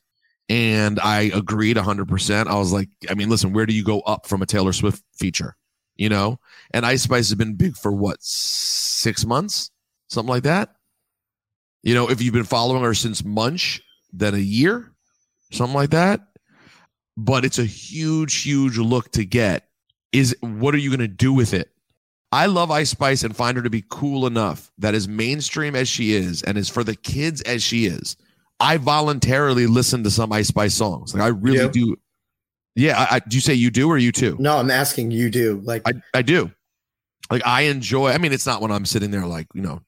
And 0.48 0.98
I 1.00 1.30
agreed 1.34 1.76
100%. 1.76 2.46
I 2.46 2.58
was 2.58 2.72
like, 2.72 2.88
I 3.08 3.14
mean, 3.14 3.28
listen, 3.28 3.52
where 3.52 3.66
do 3.66 3.74
you 3.74 3.84
go 3.84 4.00
up 4.00 4.26
from 4.26 4.42
a 4.42 4.46
Taylor 4.46 4.72
Swift 4.72 5.02
feature? 5.14 5.56
You 5.96 6.08
know? 6.08 6.38
And 6.72 6.84
Ice 6.84 7.02
Spice 7.02 7.28
has 7.28 7.34
been 7.34 7.54
big 7.54 7.76
for 7.76 7.92
what, 7.92 8.18
six 8.20 9.24
months? 9.24 9.70
Something 10.08 10.30
like 10.30 10.42
that? 10.42 10.74
You 11.82 11.94
know, 11.94 12.10
if 12.10 12.22
you've 12.22 12.34
been 12.34 12.44
following 12.44 12.82
her 12.82 12.94
since 12.94 13.24
Munch, 13.24 13.80
then 14.12 14.34
a 14.34 14.38
year, 14.38 14.92
something 15.50 15.74
like 15.74 15.90
that. 15.90 16.20
But 17.16 17.44
it's 17.44 17.58
a 17.58 17.64
huge, 17.64 18.42
huge 18.42 18.78
look 18.78 19.10
to 19.12 19.24
get. 19.24 19.68
Is 20.12 20.36
what 20.40 20.74
are 20.74 20.78
you 20.78 20.90
going 20.90 21.00
to 21.00 21.08
do 21.08 21.32
with 21.32 21.54
it? 21.54 21.70
I 22.32 22.46
love 22.46 22.70
Ice 22.70 22.90
Spice 22.90 23.22
and 23.24 23.36
find 23.36 23.56
her 23.58 23.62
to 23.62 23.70
be 23.70 23.84
cool 23.90 24.26
enough 24.26 24.72
that 24.78 24.94
as 24.94 25.06
mainstream 25.06 25.76
as 25.76 25.86
she 25.88 26.14
is 26.14 26.42
and 26.42 26.56
as 26.56 26.68
for 26.68 26.82
the 26.82 26.96
kids 26.96 27.42
as 27.42 27.62
she 27.62 27.84
is, 27.86 28.16
I 28.58 28.78
voluntarily 28.78 29.66
listen 29.66 30.02
to 30.04 30.10
some 30.10 30.32
Ice 30.32 30.48
Spice 30.48 30.74
songs. 30.74 31.12
Like 31.14 31.22
I 31.22 31.28
really 31.28 31.58
You? 31.58 31.70
do. 31.70 31.96
Yeah, 32.74 32.98
I, 32.98 33.16
I, 33.16 33.18
do 33.18 33.36
you 33.36 33.42
say 33.42 33.52
you 33.52 33.70
do 33.70 33.86
or 33.90 33.98
you 33.98 34.12
too? 34.12 34.36
No, 34.40 34.56
I'm 34.56 34.70
asking 34.70 35.10
you. 35.10 35.30
Do 35.30 35.60
like 35.64 35.82
I, 35.86 35.92
I 36.14 36.22
do. 36.22 36.50
Like 37.30 37.42
I 37.46 37.62
enjoy. 37.62 38.10
I 38.10 38.18
mean, 38.18 38.32
it's 38.32 38.46
not 38.46 38.62
when 38.62 38.70
I'm 38.70 38.86
sitting 38.86 39.10
there 39.10 39.26
like 39.26 39.46
you 39.52 39.60
know 39.60 39.82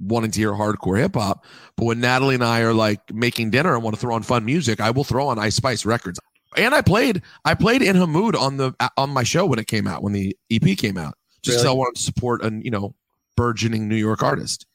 wanting 0.00 0.32
to 0.32 0.40
hear 0.40 0.50
hardcore 0.52 0.98
hip 0.98 1.14
hop, 1.14 1.44
but 1.76 1.84
when 1.84 2.00
Natalie 2.00 2.34
and 2.34 2.42
I 2.42 2.62
are 2.62 2.74
like 2.74 3.14
making 3.14 3.50
dinner 3.50 3.74
and 3.74 3.84
want 3.84 3.94
to 3.94 4.00
throw 4.00 4.16
on 4.16 4.24
fun 4.24 4.44
music, 4.44 4.80
I 4.80 4.90
will 4.90 5.04
throw 5.04 5.28
on 5.28 5.38
Ice 5.38 5.54
Spice 5.54 5.84
records. 5.86 6.18
And 6.56 6.74
I 6.74 6.82
played 6.82 7.22
I 7.44 7.54
played 7.54 7.82
In 7.82 7.94
Ha 7.94 8.06
Mood 8.06 8.34
on 8.34 8.56
the 8.56 8.74
on 8.96 9.10
my 9.10 9.22
show 9.22 9.46
when 9.46 9.60
it 9.60 9.68
came 9.68 9.86
out 9.86 10.02
when 10.02 10.12
the 10.12 10.36
EP 10.50 10.76
came 10.76 10.98
out, 10.98 11.14
just 11.44 11.58
'cause 11.58 11.64
Really? 11.64 11.74
I 11.74 11.78
wanted 11.78 11.96
to 11.96 12.02
support 12.02 12.44
a 12.44 12.50
you 12.62 12.70
know 12.70 12.94
burgeoning 13.36 13.88
New 13.88 13.96
York 13.96 14.22
artist. 14.22 14.66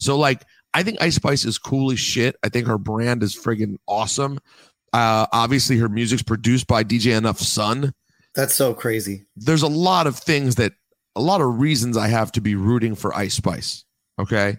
So 0.00 0.18
like 0.18 0.44
I 0.74 0.82
think 0.82 0.98
Ice 1.00 1.14
Spice 1.14 1.44
is 1.46 1.56
cool 1.58 1.90
as 1.92 1.98
shit. 1.98 2.36
I 2.42 2.48
think 2.50 2.66
her 2.66 2.76
brand 2.78 3.22
is 3.22 3.34
friggin' 3.34 3.76
awesome. 3.86 4.38
Uh, 4.92 5.26
obviously, 5.32 5.78
her 5.78 5.88
music's 5.88 6.22
produced 6.22 6.66
by 6.66 6.82
DJ 6.82 7.16
Enough 7.16 7.40
Son 7.40 7.92
that's 8.34 8.54
so 8.54 8.74
crazy. 8.74 9.24
there's 9.36 9.62
a 9.62 9.68
lot 9.68 10.06
of 10.06 10.18
things 10.18 10.56
that 10.56 10.72
a 11.14 11.20
lot 11.22 11.40
of 11.40 11.58
reasons 11.60 11.96
I 11.96 12.08
have 12.08 12.30
to 12.32 12.40
be 12.42 12.54
rooting 12.54 12.94
for 12.94 13.14
Ice 13.16 13.34
Spice. 13.34 13.84
Okay. 14.18 14.58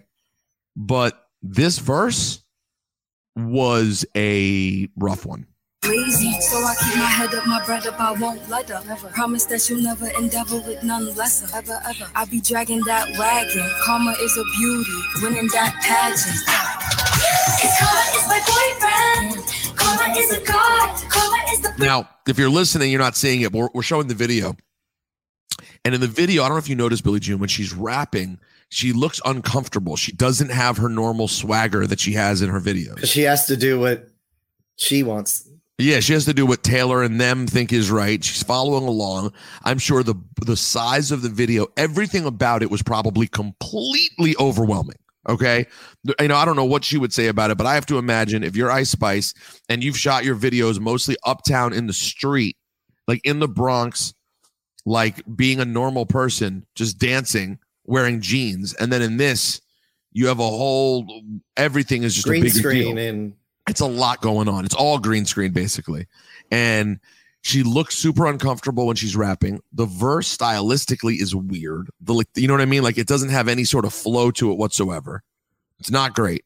But 0.76 1.24
this 1.42 1.78
verse 1.78 2.40
was 3.36 4.04
a 4.16 4.88
rough 4.96 5.24
one. 5.24 5.46
Lazy. 5.88 6.40
So 6.40 6.56
I 6.58 6.74
keep 6.74 6.96
my 6.96 7.04
head 7.04 7.34
up, 7.34 7.46
my 7.46 7.64
bread 7.64 7.86
up, 7.86 8.00
I 8.00 8.12
won't 8.12 8.48
let 8.48 8.70
up. 8.70 8.84
Promise 9.12 9.46
that 9.46 9.68
you'll 9.68 9.82
never 9.82 10.08
endeavor 10.18 10.56
with 10.56 10.82
none 10.82 11.14
lesser. 11.14 11.48
Ever, 11.56 11.80
ever. 11.88 12.10
I 12.14 12.24
be 12.26 12.40
dragging 12.40 12.80
that 12.86 13.08
wagon. 13.18 13.68
Karma 13.82 14.12
is 14.20 14.36
a 14.36 14.44
beauty, 14.58 14.98
winning 15.22 15.48
that 15.48 15.74
pageant. 15.82 16.44
Karma 17.78 18.04
is 18.16 18.26
my 18.28 18.40
boyfriend. 18.52 19.76
Karma 19.76 20.18
is 20.18 20.32
a 20.32 20.40
god. 20.44 21.10
Karma 21.10 21.36
is 21.52 21.60
the 21.60 21.74
Now, 21.78 22.08
if 22.26 22.38
you're 22.38 22.50
listening, 22.50 22.90
you're 22.90 23.00
not 23.00 23.16
seeing 23.16 23.40
it, 23.42 23.52
but 23.52 23.58
we're, 23.58 23.68
we're 23.74 23.82
showing 23.82 24.08
the 24.08 24.14
video. 24.14 24.56
And 25.84 25.94
in 25.94 26.00
the 26.00 26.06
video, 26.06 26.42
I 26.42 26.48
don't 26.48 26.56
know 26.56 26.58
if 26.58 26.68
you 26.68 26.76
noticed 26.76 27.04
Billy 27.04 27.20
June 27.20 27.38
when 27.38 27.48
she's 27.48 27.72
rapping, 27.72 28.38
she 28.68 28.92
looks 28.92 29.20
uncomfortable. 29.24 29.96
She 29.96 30.12
doesn't 30.12 30.50
have 30.50 30.76
her 30.76 30.88
normal 30.88 31.28
swagger 31.28 31.86
that 31.86 31.98
she 31.98 32.12
has 32.12 32.42
in 32.42 32.50
her 32.50 32.60
videos. 32.60 32.96
Because 32.96 33.10
she 33.10 33.22
has 33.22 33.46
to 33.46 33.56
do 33.56 33.80
what 33.80 34.08
she 34.76 35.02
wants. 35.02 35.48
Yeah, 35.78 36.00
she 36.00 36.12
has 36.12 36.24
to 36.24 36.34
do 36.34 36.44
what 36.44 36.64
Taylor 36.64 37.04
and 37.04 37.20
them 37.20 37.46
think 37.46 37.72
is 37.72 37.88
right. 37.88 38.22
She's 38.22 38.42
following 38.42 38.88
along. 38.88 39.32
I'm 39.62 39.78
sure 39.78 40.02
the 40.02 40.16
the 40.44 40.56
size 40.56 41.12
of 41.12 41.22
the 41.22 41.28
video, 41.28 41.68
everything 41.76 42.26
about 42.26 42.62
it 42.62 42.70
was 42.70 42.82
probably 42.82 43.28
completely 43.28 44.34
overwhelming. 44.40 44.96
Okay. 45.28 45.66
You 46.04 46.28
know, 46.28 46.36
I 46.36 46.44
don't 46.44 46.56
know 46.56 46.64
what 46.64 46.84
she 46.84 46.98
would 46.98 47.12
say 47.12 47.28
about 47.28 47.50
it, 47.50 47.58
but 47.58 47.66
I 47.66 47.74
have 47.74 47.86
to 47.86 47.98
imagine 47.98 48.42
if 48.42 48.56
you're 48.56 48.70
Ice 48.70 48.90
Spice 48.90 49.34
and 49.68 49.84
you've 49.84 49.98
shot 49.98 50.24
your 50.24 50.36
videos 50.36 50.80
mostly 50.80 51.16
uptown 51.24 51.72
in 51.72 51.86
the 51.86 51.92
street, 51.92 52.56
like 53.06 53.20
in 53.24 53.38
the 53.38 53.48
Bronx, 53.48 54.14
like 54.86 55.22
being 55.36 55.60
a 55.60 55.64
normal 55.64 56.06
person, 56.06 56.66
just 56.74 56.98
dancing, 56.98 57.58
wearing 57.84 58.20
jeans. 58.20 58.74
And 58.74 58.90
then 58.92 59.02
in 59.02 59.18
this, 59.18 59.60
you 60.12 60.28
have 60.28 60.40
a 60.40 60.48
whole 60.48 61.22
everything 61.56 62.02
is 62.02 62.14
just 62.14 62.26
Green 62.26 62.42
a 62.42 62.44
big 62.46 62.52
screen 62.54 62.96
deal 62.96 62.98
and 62.98 63.34
it's 63.68 63.80
a 63.80 63.86
lot 63.86 64.20
going 64.20 64.48
on. 64.48 64.64
It's 64.64 64.74
all 64.74 64.98
green 64.98 65.24
screen 65.24 65.52
basically. 65.52 66.06
And 66.50 66.98
she 67.42 67.62
looks 67.62 67.96
super 67.96 68.26
uncomfortable 68.26 68.86
when 68.86 68.96
she's 68.96 69.16
rapping. 69.16 69.60
The 69.72 69.86
verse 69.86 70.36
stylistically 70.36 71.20
is 71.20 71.34
weird. 71.34 71.90
The 72.00 72.14
like, 72.14 72.28
you 72.34 72.48
know 72.48 72.54
what 72.54 72.60
I 72.60 72.66
mean? 72.66 72.82
Like 72.82 72.98
it 72.98 73.06
doesn't 73.06 73.30
have 73.30 73.48
any 73.48 73.64
sort 73.64 73.84
of 73.84 73.92
flow 73.92 74.30
to 74.32 74.50
it 74.50 74.58
whatsoever. 74.58 75.22
It's 75.78 75.90
not 75.90 76.14
great. 76.14 76.44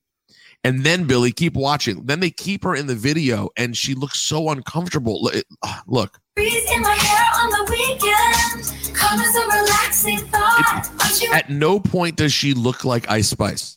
And 0.64 0.84
then 0.84 1.04
Billy, 1.04 1.32
keep 1.32 1.54
watching. 1.54 2.06
Then 2.06 2.20
they 2.20 2.30
keep 2.30 2.62
her 2.62 2.76
in 2.76 2.86
the 2.86 2.94
video, 2.94 3.48
and 3.56 3.76
she 3.76 3.94
looks 3.94 4.20
so 4.20 4.50
uncomfortable. 4.50 5.20
Look, 5.20 5.34
ah, 5.64 5.82
look. 5.88 6.20
Breeze 6.36 6.70
in 6.70 6.82
my 6.82 6.94
hair 6.94 7.26
on 7.34 7.50
the 7.50 7.70
weekend. 7.72 8.94
Calm 8.96 9.18
as 9.18 9.34
a 9.34 9.40
relaxing 9.40 10.18
thought. 10.18 10.88
Aren't 11.00 11.20
you 11.20 11.32
At 11.32 11.50
no 11.50 11.80
point 11.80 12.16
does 12.16 12.32
she 12.32 12.54
look 12.54 12.84
like 12.84 13.10
Ice 13.10 13.28
Spice. 13.30 13.76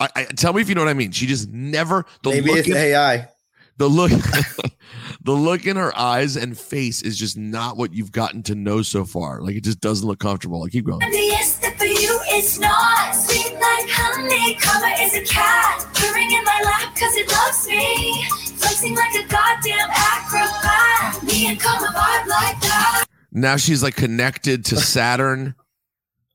I, 0.00 0.08
I 0.16 0.24
tell 0.24 0.52
me 0.52 0.62
if 0.62 0.68
you 0.68 0.74
know 0.74 0.80
what 0.82 0.90
I 0.90 0.94
mean. 0.94 1.12
She 1.12 1.26
just 1.26 1.48
never 1.50 2.04
the 2.22 2.30
maybe 2.30 2.48
look 2.50 2.58
it's 2.60 2.68
in- 2.68 2.76
AI. 2.76 3.28
the 3.76 3.86
look 3.88 4.10
the 5.22 5.32
look 5.32 5.66
in 5.66 5.76
her 5.76 5.96
eyes 5.98 6.36
and 6.36 6.56
face 6.58 7.02
is 7.02 7.18
just 7.18 7.36
not 7.36 7.76
what 7.76 7.92
you've 7.92 8.12
gotten 8.12 8.42
to 8.44 8.54
know 8.54 8.82
so 8.82 9.04
far 9.04 9.40
like 9.42 9.54
it 9.56 9.64
just 9.64 9.80
doesn't 9.80 10.06
look 10.06 10.18
comfortable 10.18 10.60
like 10.60 10.72
keep 10.72 10.86
going 10.86 11.02
And 11.02 11.12
yes, 11.12 11.56
that 11.58 11.76
for 11.78 11.84
you 11.84 12.18
it's 12.28 12.58
not 12.58 13.12
sweet 13.12 13.52
like 13.54 13.88
honey. 13.90 14.54
Karma 14.56 14.94
is 15.02 15.14
a 15.14 15.24
cat 15.24 15.86
purring 15.94 16.30
in 16.30 16.44
my 16.44 16.62
lap 16.64 16.94
cause 16.96 17.14
it 17.16 17.30
loves 17.30 17.66
me. 17.68 18.24
Flexing 18.56 18.94
like 18.94 19.14
a 19.14 19.26
goddamn 19.28 19.88
acrobat. 19.90 21.22
Me 21.24 21.48
and 21.48 21.60
Karma 21.60 21.86
vibe 21.88 22.26
like 22.26 22.60
that. 22.62 23.04
now 23.32 23.56
she's 23.56 23.82
like 23.82 23.96
connected 23.96 24.64
to 24.66 24.76
saturn 24.76 25.54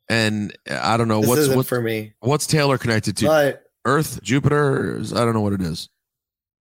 and 0.10 0.56
i 0.70 0.98
don't 0.98 1.08
know 1.08 1.22
This 1.22 1.30
what's 1.30 1.42
isn't 1.42 1.64
for 1.64 1.82
me. 1.82 2.14
what's 2.20 2.46
taylor 2.48 2.78
connected 2.78 3.18
to 3.18 3.26
But 3.26 3.64
earth 3.86 4.22
jupiter 4.22 5.00
i 5.16 5.20
don't 5.20 5.34
know 5.34 5.42
what 5.42 5.54
it 5.54 5.62
is 5.62 5.90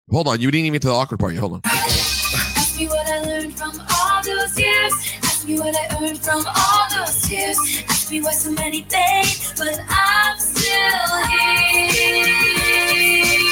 hold 0.09 0.27
on 0.27 0.39
you 0.41 0.49
didn't 0.51 0.65
even 0.65 0.73
get 0.73 0.81
to 0.83 0.87
the 0.89 0.93
awkward 0.93 1.19
part 1.19 1.33
yet 1.33 1.39
hold 1.41 1.53
on 1.53 1.61
Ask 1.65 2.79
me 2.79 2.87
what 2.87 3.07
I 3.07 3.19
learned 3.21 3.55
from 3.55 3.79
all 3.79 4.23
those 4.23 4.59
years. 4.59 4.93
Ask 5.21 5.47
me 5.47 5.59
what 5.59 5.75
I 5.75 6.03
earned 6.03 6.17
from 6.19 6.43
all 6.47 6.89
those 7.05 7.21
tears. 7.21 7.57
Ask 7.87 8.09
me 8.11 8.21
why 8.21 8.31
so 8.31 8.51
many 8.51 8.81
fade, 8.83 9.27
but 9.57 9.79
I'm 9.89 10.39
still 10.39 11.23
here. 11.29 13.42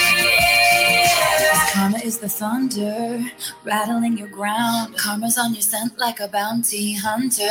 Karma 2.21 2.33
is 2.33 2.37
the 2.37 2.45
thunder 2.45 3.31
rattling 3.63 4.17
your 4.17 4.27
ground. 4.27 4.95
Karma's 4.97 5.37
on 5.37 5.53
your 5.53 5.61
scent 5.61 5.97
like 5.97 6.19
a 6.19 6.27
bounty 6.27 6.93
hunter. 6.93 7.43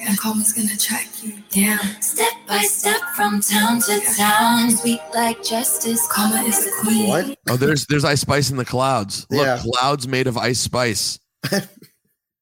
And 0.00 0.18
karma's 0.18 0.52
gonna 0.52 0.76
track 0.76 1.08
you 1.22 1.34
down. 1.50 1.78
Step 2.02 2.32
by 2.48 2.58
step 2.62 3.00
from 3.14 3.40
town 3.40 3.80
to 3.82 4.00
town. 4.16 4.70
Sweet 4.72 5.00
like 5.14 5.42
justice. 5.44 6.06
Karma 6.10 6.42
is 6.42 6.64
the 6.64 6.72
queen. 6.82 7.08
what? 7.08 7.38
oh 7.48 7.56
there's 7.56 7.86
there's 7.86 8.04
ice 8.04 8.20
spice 8.20 8.50
in 8.50 8.56
the 8.56 8.64
clouds 8.64 9.26
look 9.30 9.46
Yeah. 9.46 9.58
clouds 9.62 10.08
made 10.08 10.26
of 10.26 10.36
ice 10.36 10.58
spice 10.58 11.18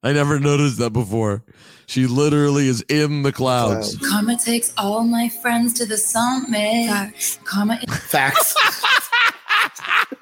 i 0.03 0.13
never 0.13 0.39
noticed 0.39 0.79
that 0.79 0.91
before 0.93 1.43
she 1.87 2.07
literally 2.07 2.69
is 2.69 2.83
in 2.89 3.23
the 3.23 3.33
clouds 3.33 3.97
Karma 4.09 4.37
takes 4.37 4.73
all 4.79 5.05
my 5.05 5.29
friends 5.29 5.73
to 5.75 5.87
the 5.87 5.97
summit. 5.97 7.13
Karma 7.45 7.79
is 7.83 7.97
Facts. 7.97 8.55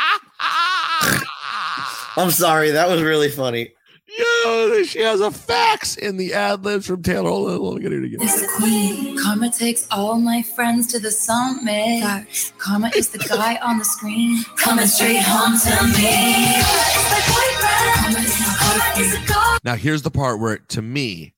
I'm 2.16 2.30
sorry. 2.30 2.70
That 2.72 2.88
was 2.88 3.02
really 3.02 3.28
funny. 3.30 3.72
Yo, 4.18 4.82
she 4.82 4.98
has 5.00 5.20
a 5.20 5.30
fax 5.30 5.96
in 5.96 6.16
the 6.16 6.34
ad 6.34 6.64
libs 6.64 6.86
from 6.86 7.00
Taylor. 7.02 7.30
Hold 7.30 7.50
on, 7.50 7.60
let 7.62 7.74
me 7.76 7.82
get 7.82 7.92
it 7.92 8.02
again. 8.04 8.20
is 8.22 8.40
the 8.40 8.48
queen. 8.56 9.16
Karma 9.22 9.50
takes 9.50 9.86
all 9.90 10.18
my 10.18 10.42
friends 10.42 10.88
to 10.88 10.98
the 10.98 11.10
summit. 11.12 12.26
Karma 12.58 12.90
is 12.96 13.10
the 13.10 13.18
guy 13.18 13.56
on 13.62 13.78
the 13.78 13.84
screen. 13.84 14.42
Coming 14.56 14.86
straight 14.86 15.22
home 15.22 15.56
to 15.60 15.70
me. 15.96 16.56
It's 16.56 17.10
my 17.10 17.20
boyfriend. 17.30 17.94
Karma 17.94 18.18
is 18.18 18.40
my 18.40 18.56
boyfriend. 18.72 19.06
is 19.06 19.14
a 19.14 19.22
god. 19.32 19.60
Now, 19.64 19.76
here's 19.76 20.02
the 20.02 20.10
part 20.10 20.40
where, 20.40 20.58
to 20.58 20.82
me, 20.82 21.34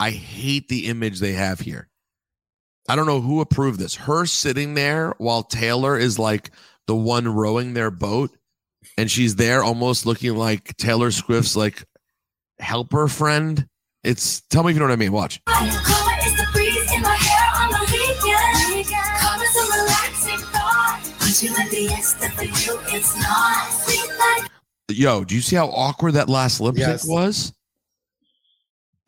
I 0.00 0.10
hate 0.10 0.68
the 0.68 0.86
image 0.86 1.20
they 1.20 1.32
have 1.32 1.60
here. 1.60 1.88
I 2.88 2.96
don't 2.96 3.06
know 3.06 3.20
who 3.20 3.40
approved 3.40 3.78
this. 3.78 3.94
Her 3.94 4.24
sitting 4.24 4.74
there 4.74 5.14
while 5.18 5.42
Taylor 5.42 5.98
is 5.98 6.18
like 6.18 6.50
the 6.86 6.94
one 6.96 7.28
rowing 7.28 7.74
their 7.74 7.90
boat, 7.90 8.30
and 8.98 9.10
she's 9.10 9.36
there 9.36 9.62
almost 9.62 10.06
looking 10.06 10.34
like 10.36 10.76
Taylor 10.76 11.10
Swift's 11.10 11.56
like 11.56 11.84
helper 12.58 13.08
friend. 13.08 13.66
It's 14.02 14.42
tell 14.50 14.62
me 14.62 14.70
if 14.70 14.74
you 14.76 14.80
know 14.80 14.86
what 14.86 14.92
I 14.92 14.96
mean. 14.96 15.12
Watch. 15.12 15.40
Karma 15.46 15.72
is 16.26 16.36
the 16.36 16.46
breeze 16.52 16.92
in 16.92 17.00
my 17.02 17.14
hair 17.16 17.62
on 17.62 17.70
the 17.70 17.80
weekend. 17.90 18.86
Karma's 19.18 19.56
a 19.56 19.82
relaxing 19.82 20.38
thought. 20.52 21.00
Aren't 21.22 21.42
you 21.42 21.54
envious 21.58 22.12
that 22.14 22.32
for 22.34 22.44
you 22.44 22.78
it's 22.94 23.16
not 23.16 23.70
sweet 23.70 24.10
like 24.18 24.50
Yo, 24.90 25.24
do 25.24 25.34
you 25.34 25.40
see 25.40 25.56
how 25.56 25.68
awkward 25.68 26.12
that 26.12 26.28
last 26.28 26.60
lip 26.60 26.74
sync 26.76 26.86
Yes. 26.86 27.06
was? 27.06 27.52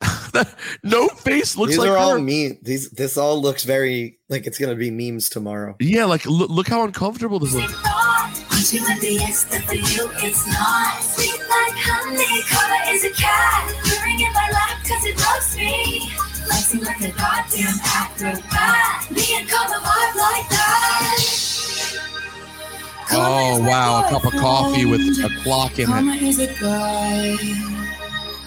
no 0.82 1.08
face 1.08 1.56
looks 1.56 1.70
These 1.72 1.78
like 1.78 1.88
are 1.90 1.96
all 1.96 2.12
her. 2.12 2.18
me. 2.20 2.58
These 2.62 2.90
this 2.90 3.16
all 3.16 3.40
looks 3.40 3.64
very 3.64 4.18
like 4.28 4.46
it's 4.46 4.58
gonna 4.58 4.74
be 4.74 4.90
memes 4.90 5.28
tomorrow. 5.30 5.74
Yeah, 5.80 6.04
like 6.04 6.26
look, 6.26 6.50
look 6.50 6.68
how 6.68 6.84
uncomfortable 6.84 7.38
this 7.38 7.54
looks. 7.54 7.72
thought. 7.72 8.32
Aren't 8.50 8.72
you 8.72 8.84
envious 8.88 9.44
for 9.44 9.74
you 9.74 10.10
it's 10.22 10.46
not 10.46 11.00
sweet 11.02 11.38
like 11.48 11.76
honey? 11.76 12.42
Karma 12.50 12.92
is 12.92 13.04
a 13.04 13.10
cat 13.10 13.72
purring 13.84 14.20
in 14.20 14.32
my 14.32 14.48
lap 14.52 14.84
cause 14.84 15.04
it 15.06 15.16
loves 15.18 15.56
me. 15.56 16.10
Flexing 16.44 16.80
like 16.84 17.00
a 17.00 17.10
goddamn 17.12 17.78
acrobat. 17.84 19.10
Me 19.10 19.36
and 19.38 19.48
Karma 19.48 19.76
vibe 19.76 20.14
like 20.16 20.48
that. 20.50 21.22
Karma 23.08 23.26
Oh 23.28 23.60
wow, 23.68 24.04
a 24.06 24.10
cup 24.10 24.24
of 24.26 24.32
coffee 24.34 24.84
with 24.84 25.00
a 25.00 25.30
clock 25.42 25.78
in 25.78 25.84
it. 25.84 25.86
Karma 25.86 26.14
is 26.16 26.38
a 26.38 26.46
guy. 26.60 27.36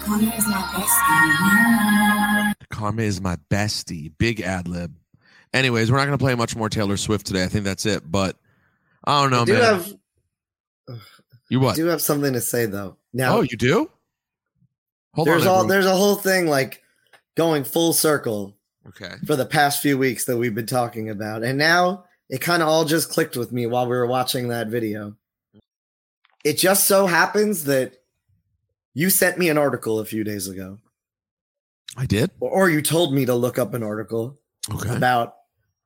Karma 0.00 0.34
is 0.36 0.46
my 0.46 0.62
bestie. 0.74 2.54
Karma 2.70 3.02
is 3.02 3.20
my 3.20 3.36
bestie. 3.50 4.12
Big 4.18 4.40
ad 4.40 4.66
lib. 4.66 4.94
Anyways, 5.52 5.90
we're 5.90 5.98
not 5.98 6.06
gonna 6.06 6.18
play 6.18 6.34
much 6.34 6.56
more 6.56 6.68
Taylor 6.68 6.96
Swift 6.96 7.26
today. 7.26 7.44
I 7.44 7.48
think 7.48 7.64
that's 7.64 7.86
it. 7.86 8.10
But 8.10 8.36
I 9.04 9.20
don't 9.22 9.30
know, 9.30 9.42
I 9.42 9.44
do 9.44 9.52
man. 9.54 9.62
have 9.62 9.94
you 11.48 11.60
I 11.60 11.64
what? 11.64 11.76
do 11.76 11.86
have 11.86 12.00
something 12.00 12.32
to 12.32 12.40
say 12.40 12.66
though. 12.66 12.96
Now 13.12 13.38
oh, 13.38 13.40
you 13.42 13.56
do? 13.56 13.90
Hold 15.14 15.28
there's 15.28 15.42
on. 15.42 15.48
all 15.48 15.54
everyone. 15.56 15.68
there's 15.68 15.86
a 15.86 15.96
whole 15.96 16.14
thing 16.14 16.46
like 16.46 16.82
going 17.34 17.64
full 17.64 17.92
circle 17.92 18.56
okay. 18.88 19.14
for 19.26 19.36
the 19.36 19.46
past 19.46 19.82
few 19.82 19.98
weeks 19.98 20.24
that 20.26 20.36
we've 20.36 20.54
been 20.54 20.66
talking 20.66 21.10
about. 21.10 21.42
And 21.42 21.58
now 21.58 22.04
it 22.28 22.40
kind 22.40 22.62
of 22.62 22.68
all 22.68 22.84
just 22.84 23.10
clicked 23.10 23.36
with 23.36 23.52
me 23.52 23.66
while 23.66 23.86
we 23.86 23.96
were 23.96 24.06
watching 24.06 24.48
that 24.48 24.68
video. 24.68 25.16
It 26.44 26.56
just 26.56 26.86
so 26.86 27.06
happens 27.06 27.64
that 27.64 27.99
you 28.94 29.10
sent 29.10 29.38
me 29.38 29.48
an 29.48 29.58
article 29.58 29.98
a 30.00 30.04
few 30.04 30.24
days 30.24 30.48
ago, 30.48 30.78
I 31.96 32.06
did. 32.06 32.30
or, 32.40 32.50
or 32.50 32.70
you 32.70 32.82
told 32.82 33.14
me 33.14 33.26
to 33.26 33.34
look 33.34 33.58
up 33.58 33.74
an 33.74 33.82
article 33.82 34.38
Okay. 34.72 34.94
about 34.94 35.34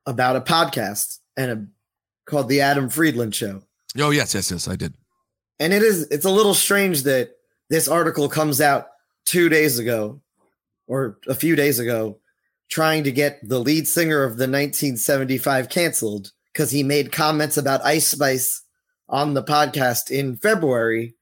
about 0.06 0.36
a 0.36 0.40
podcast 0.40 1.18
and 1.36 1.50
a 1.50 1.66
called 2.30 2.48
the 2.48 2.60
Adam 2.60 2.88
Friedland 2.88 3.34
Show. 3.34 3.62
Oh 3.98 4.10
yes, 4.10 4.34
yes, 4.34 4.50
yes. 4.50 4.68
I 4.68 4.76
did. 4.76 4.94
And 5.60 5.72
it 5.72 5.82
is 5.82 6.02
it's 6.10 6.24
a 6.24 6.30
little 6.30 6.54
strange 6.54 7.02
that 7.04 7.30
this 7.70 7.88
article 7.88 8.28
comes 8.28 8.60
out 8.60 8.88
2 9.26 9.48
days 9.48 9.78
ago 9.78 10.20
or 10.86 11.18
a 11.28 11.34
few 11.34 11.56
days 11.56 11.78
ago 11.78 12.18
trying 12.68 13.04
to 13.04 13.12
get 13.12 13.38
the 13.48 13.58
lead 13.60 13.86
singer 13.86 14.22
of 14.24 14.32
the 14.36 14.44
1975 14.48 15.68
canceled 15.68 16.32
cuz 16.54 16.70
he 16.70 16.82
made 16.82 17.12
comments 17.12 17.56
about 17.56 17.84
Ice 17.84 18.08
Spice 18.08 18.62
on 19.08 19.34
the 19.34 19.42
podcast 19.42 20.10
in 20.10 20.36
February. 20.36 21.14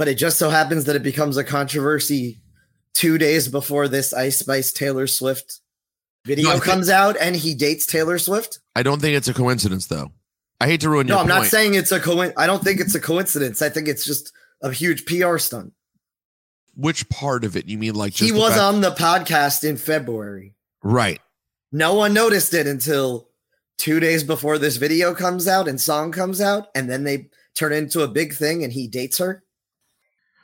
But 0.00 0.08
it 0.08 0.14
just 0.14 0.38
so 0.38 0.48
happens 0.48 0.86
that 0.86 0.96
it 0.96 1.02
becomes 1.02 1.36
a 1.36 1.44
controversy 1.44 2.40
2 2.94 3.18
days 3.18 3.48
before 3.48 3.86
this 3.86 4.14
Ice 4.14 4.38
Spice 4.38 4.72
Taylor 4.72 5.06
Swift 5.06 5.60
video 6.24 6.46
No, 6.46 6.52
think- 6.52 6.64
comes 6.64 6.88
out 6.88 7.18
and 7.20 7.36
he 7.36 7.52
dates 7.52 7.84
Taylor 7.84 8.18
Swift. 8.18 8.60
I 8.74 8.82
don't 8.82 9.02
think 9.02 9.14
it's 9.14 9.28
a 9.28 9.34
coincidence, 9.34 9.88
though. 9.88 10.12
I 10.58 10.68
hate 10.68 10.80
to 10.80 10.88
ruin 10.88 11.06
No, 11.06 11.16
your 11.18 11.26
No, 11.26 11.34
I'm 11.34 11.40
point. 11.40 11.44
not 11.44 11.50
saying 11.50 11.74
it's 11.74 11.92
a 11.92 12.00
co. 12.00 12.18
I 12.34 12.46
don't 12.46 12.64
think 12.64 12.80
it's 12.80 12.94
a 12.94 12.98
coincidence. 13.00 13.60
I 13.60 13.68
think 13.68 13.88
it's 13.88 14.06
just 14.06 14.32
a 14.62 14.72
huge 14.72 15.04
PR 15.04 15.36
stunt. 15.36 15.74
Which 16.74 17.06
part 17.10 17.44
of 17.44 17.54
it? 17.54 17.68
You 17.68 17.76
mean 17.76 17.94
like 17.94 18.14
just 18.14 18.24
He 18.24 18.32
was 18.32 18.52
fact- 18.52 18.62
on 18.62 18.80
the 18.80 18.92
podcast 18.92 19.64
in 19.68 19.76
February. 19.76 20.54
right? 20.82 21.20
No 21.72 21.92
one 21.92 22.14
noticed 22.14 22.54
it 22.54 22.66
until 22.66 23.28
two 23.76 24.00
days 24.00 24.24
before 24.24 24.56
this 24.56 24.76
video 24.78 25.14
comes 25.14 25.46
out 25.46 25.68
and 25.68 25.78
song 25.78 26.10
comes 26.10 26.40
out, 26.40 26.68
and 26.74 26.88
then 26.88 27.04
they 27.04 27.28
turn 27.54 27.74
into 27.74 28.00
a 28.00 28.08
big 28.08 28.32
thing, 28.34 28.64
and 28.64 28.72
he 28.72 28.88
dates 28.88 29.18
her. 29.18 29.44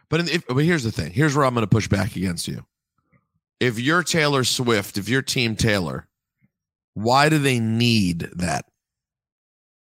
But 0.08 0.28
if, 0.30 0.46
but 0.46 0.56
here's 0.56 0.84
the 0.84 0.92
thing. 0.92 1.12
Here's 1.12 1.34
where 1.34 1.44
I'm 1.44 1.54
going 1.54 1.62
to 1.62 1.68
push 1.68 1.88
back 1.88 2.16
against 2.16 2.46
you. 2.48 2.64
If 3.58 3.78
you're 3.80 4.02
Taylor 4.02 4.44
Swift, 4.44 4.98
if 4.98 5.08
you're 5.08 5.22
Team 5.22 5.56
Taylor, 5.56 6.06
why 6.94 7.28
do 7.28 7.38
they 7.38 7.58
need 7.58 8.28
that? 8.36 8.66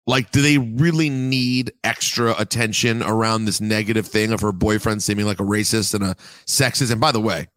Like, 0.06 0.30
do 0.30 0.40
they 0.40 0.56
really 0.56 1.10
need 1.10 1.72
extra 1.84 2.34
attention 2.38 3.02
around 3.02 3.44
this 3.44 3.60
negative 3.60 4.06
thing 4.06 4.32
of 4.32 4.40
her 4.40 4.52
boyfriend 4.52 5.02
seeming 5.02 5.26
like 5.26 5.38
a 5.38 5.44
racist 5.44 5.94
and 5.94 6.02
a 6.02 6.14
sexist? 6.46 6.90
And 6.90 7.00
by 7.00 7.12
the 7.12 7.20
way, 7.20 7.48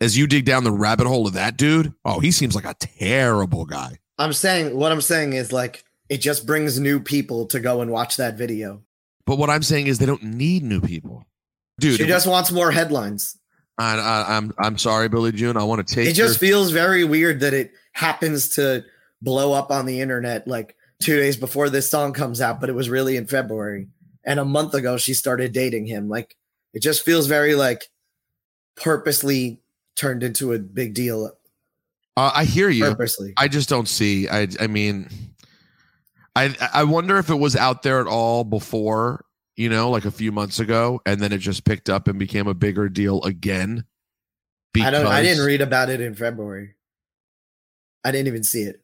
as 0.00 0.16
you 0.16 0.26
dig 0.26 0.46
down 0.46 0.64
the 0.64 0.72
rabbit 0.72 1.06
hole 1.06 1.26
of 1.26 1.34
that 1.34 1.58
dude, 1.58 1.92
oh, 2.06 2.20
he 2.20 2.30
seems 2.30 2.54
like 2.54 2.64
a 2.64 2.74
terrible 2.74 3.66
guy. 3.66 3.98
I'm 4.18 4.32
saying 4.32 4.74
what 4.74 4.92
I'm 4.92 5.02
saying 5.02 5.34
is 5.34 5.52
like 5.52 5.84
it 6.08 6.18
just 6.18 6.46
brings 6.46 6.80
new 6.80 7.00
people 7.00 7.46
to 7.46 7.60
go 7.60 7.80
and 7.82 7.90
watch 7.90 8.16
that 8.16 8.36
video. 8.36 8.82
But 9.26 9.38
what 9.38 9.50
I'm 9.50 9.62
saying 9.62 9.86
is 9.86 9.98
they 9.98 10.06
don't 10.06 10.22
need 10.22 10.62
new 10.62 10.80
people, 10.80 11.24
dude. 11.80 11.98
She 11.98 12.06
just 12.06 12.26
wants 12.26 12.52
more 12.52 12.70
headlines. 12.70 13.36
I, 13.78 13.98
I, 13.98 14.36
I'm 14.36 14.52
I'm 14.58 14.78
sorry, 14.78 15.08
Billy 15.08 15.32
June. 15.32 15.56
I 15.56 15.64
want 15.64 15.86
to 15.86 15.94
take. 15.94 16.06
It 16.06 16.12
just 16.12 16.40
your- 16.40 16.50
feels 16.50 16.70
very 16.70 17.04
weird 17.04 17.40
that 17.40 17.54
it 17.54 17.72
happens 17.92 18.50
to 18.50 18.84
blow 19.22 19.52
up 19.52 19.70
on 19.70 19.86
the 19.86 20.00
internet 20.00 20.46
like 20.46 20.76
two 21.00 21.16
days 21.16 21.36
before 21.36 21.70
this 21.70 21.90
song 21.90 22.12
comes 22.12 22.40
out, 22.40 22.60
but 22.60 22.68
it 22.68 22.74
was 22.74 22.88
really 22.90 23.16
in 23.16 23.26
February. 23.26 23.88
And 24.24 24.38
a 24.38 24.44
month 24.44 24.74
ago, 24.74 24.98
she 24.98 25.14
started 25.14 25.52
dating 25.52 25.86
him. 25.86 26.08
Like 26.08 26.36
it 26.74 26.82
just 26.82 27.04
feels 27.04 27.26
very 27.26 27.54
like 27.54 27.88
purposely 28.76 29.60
turned 29.96 30.22
into 30.22 30.52
a 30.52 30.58
big 30.58 30.94
deal. 30.94 31.32
Uh, 32.16 32.32
I 32.34 32.44
hear 32.44 32.68
you. 32.68 32.84
Purposely. 32.84 33.32
I 33.36 33.48
just 33.48 33.68
don't 33.68 33.88
see. 33.88 34.28
I 34.28 34.46
I 34.60 34.66
mean, 34.66 35.08
I 36.36 36.54
I 36.72 36.84
wonder 36.84 37.16
if 37.18 37.30
it 37.30 37.36
was 37.36 37.56
out 37.56 37.82
there 37.82 38.00
at 38.00 38.06
all 38.06 38.44
before, 38.44 39.24
you 39.60 39.68
know, 39.68 39.90
like 39.90 40.06
a 40.06 40.10
few 40.10 40.32
months 40.32 40.58
ago, 40.58 41.02
and 41.04 41.20
then 41.20 41.32
it 41.32 41.38
just 41.38 41.66
picked 41.66 41.90
up 41.90 42.08
and 42.08 42.18
became 42.18 42.46
a 42.46 42.54
bigger 42.54 42.88
deal 42.88 43.22
again. 43.24 43.84
I 44.74 44.90
don't. 44.90 45.06
I 45.06 45.20
didn't 45.20 45.44
read 45.44 45.60
about 45.60 45.90
it 45.90 46.00
in 46.00 46.14
February. 46.14 46.76
I 48.02 48.10
didn't 48.10 48.28
even 48.28 48.42
see 48.42 48.62
it. 48.62 48.80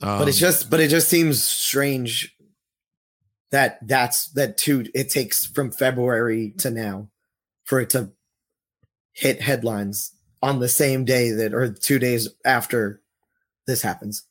but 0.00 0.26
it's 0.26 0.38
um, 0.38 0.40
just. 0.40 0.70
But 0.70 0.80
it 0.80 0.88
just 0.88 1.10
seems 1.10 1.44
strange 1.44 2.34
that 3.50 3.86
that's 3.86 4.28
that 4.28 4.56
two. 4.56 4.86
It 4.94 5.10
takes 5.10 5.44
from 5.44 5.70
February 5.70 6.54
to 6.58 6.70
now 6.70 7.10
for 7.64 7.78
it 7.80 7.90
to 7.90 8.12
hit 9.12 9.42
headlines 9.42 10.12
on 10.40 10.60
the 10.60 10.68
same 10.70 11.04
day 11.04 11.30
that 11.30 11.52
or 11.52 11.74
two 11.74 11.98
days 11.98 12.30
after 12.42 13.02
this 13.66 13.82
happens. 13.82 14.22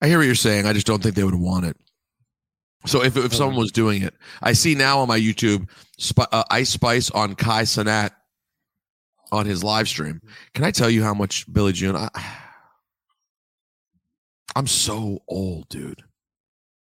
I 0.00 0.08
hear 0.08 0.16
what 0.16 0.24
you're 0.24 0.34
saying. 0.34 0.64
I 0.64 0.72
just 0.72 0.86
don't 0.86 1.02
think 1.02 1.14
they 1.14 1.24
would 1.24 1.34
want 1.34 1.66
it. 1.66 1.76
So 2.86 3.02
if 3.02 3.16
if 3.16 3.34
someone 3.34 3.56
was 3.58 3.72
doing 3.72 4.02
it, 4.02 4.14
I 4.40 4.52
see 4.52 4.74
now 4.74 5.00
on 5.00 5.08
my 5.08 5.18
YouTube, 5.18 5.68
Sp- 5.98 6.30
uh, 6.32 6.44
Ice 6.50 6.70
Spice 6.70 7.10
on 7.10 7.34
Kai 7.34 7.62
Cenat 7.62 8.10
on 9.32 9.46
his 9.46 9.62
live 9.64 9.88
stream. 9.88 10.22
Can 10.54 10.64
I 10.64 10.70
tell 10.70 10.88
you 10.88 11.02
how 11.02 11.12
much 11.12 11.52
Billy 11.52 11.72
June? 11.72 11.96
I, 11.96 12.08
I'm 14.56 14.66
so 14.66 15.22
old, 15.28 15.68
dude. 15.68 16.02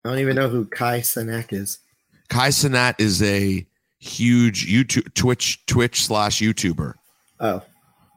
I 0.04 0.10
don't 0.10 0.18
even 0.20 0.36
know 0.36 0.48
who 0.48 0.64
Kai 0.64 1.00
Cenat 1.00 1.52
is. 1.52 1.80
Kai 2.28 2.48
Cenat 2.48 2.94
is 2.98 3.22
a 3.22 3.66
huge 3.98 4.66
YouTube 4.72 5.12
Twitch 5.14 5.64
Twitch 5.66 6.02
slash 6.04 6.40
YouTuber 6.40 6.94
Oh, 7.40 7.62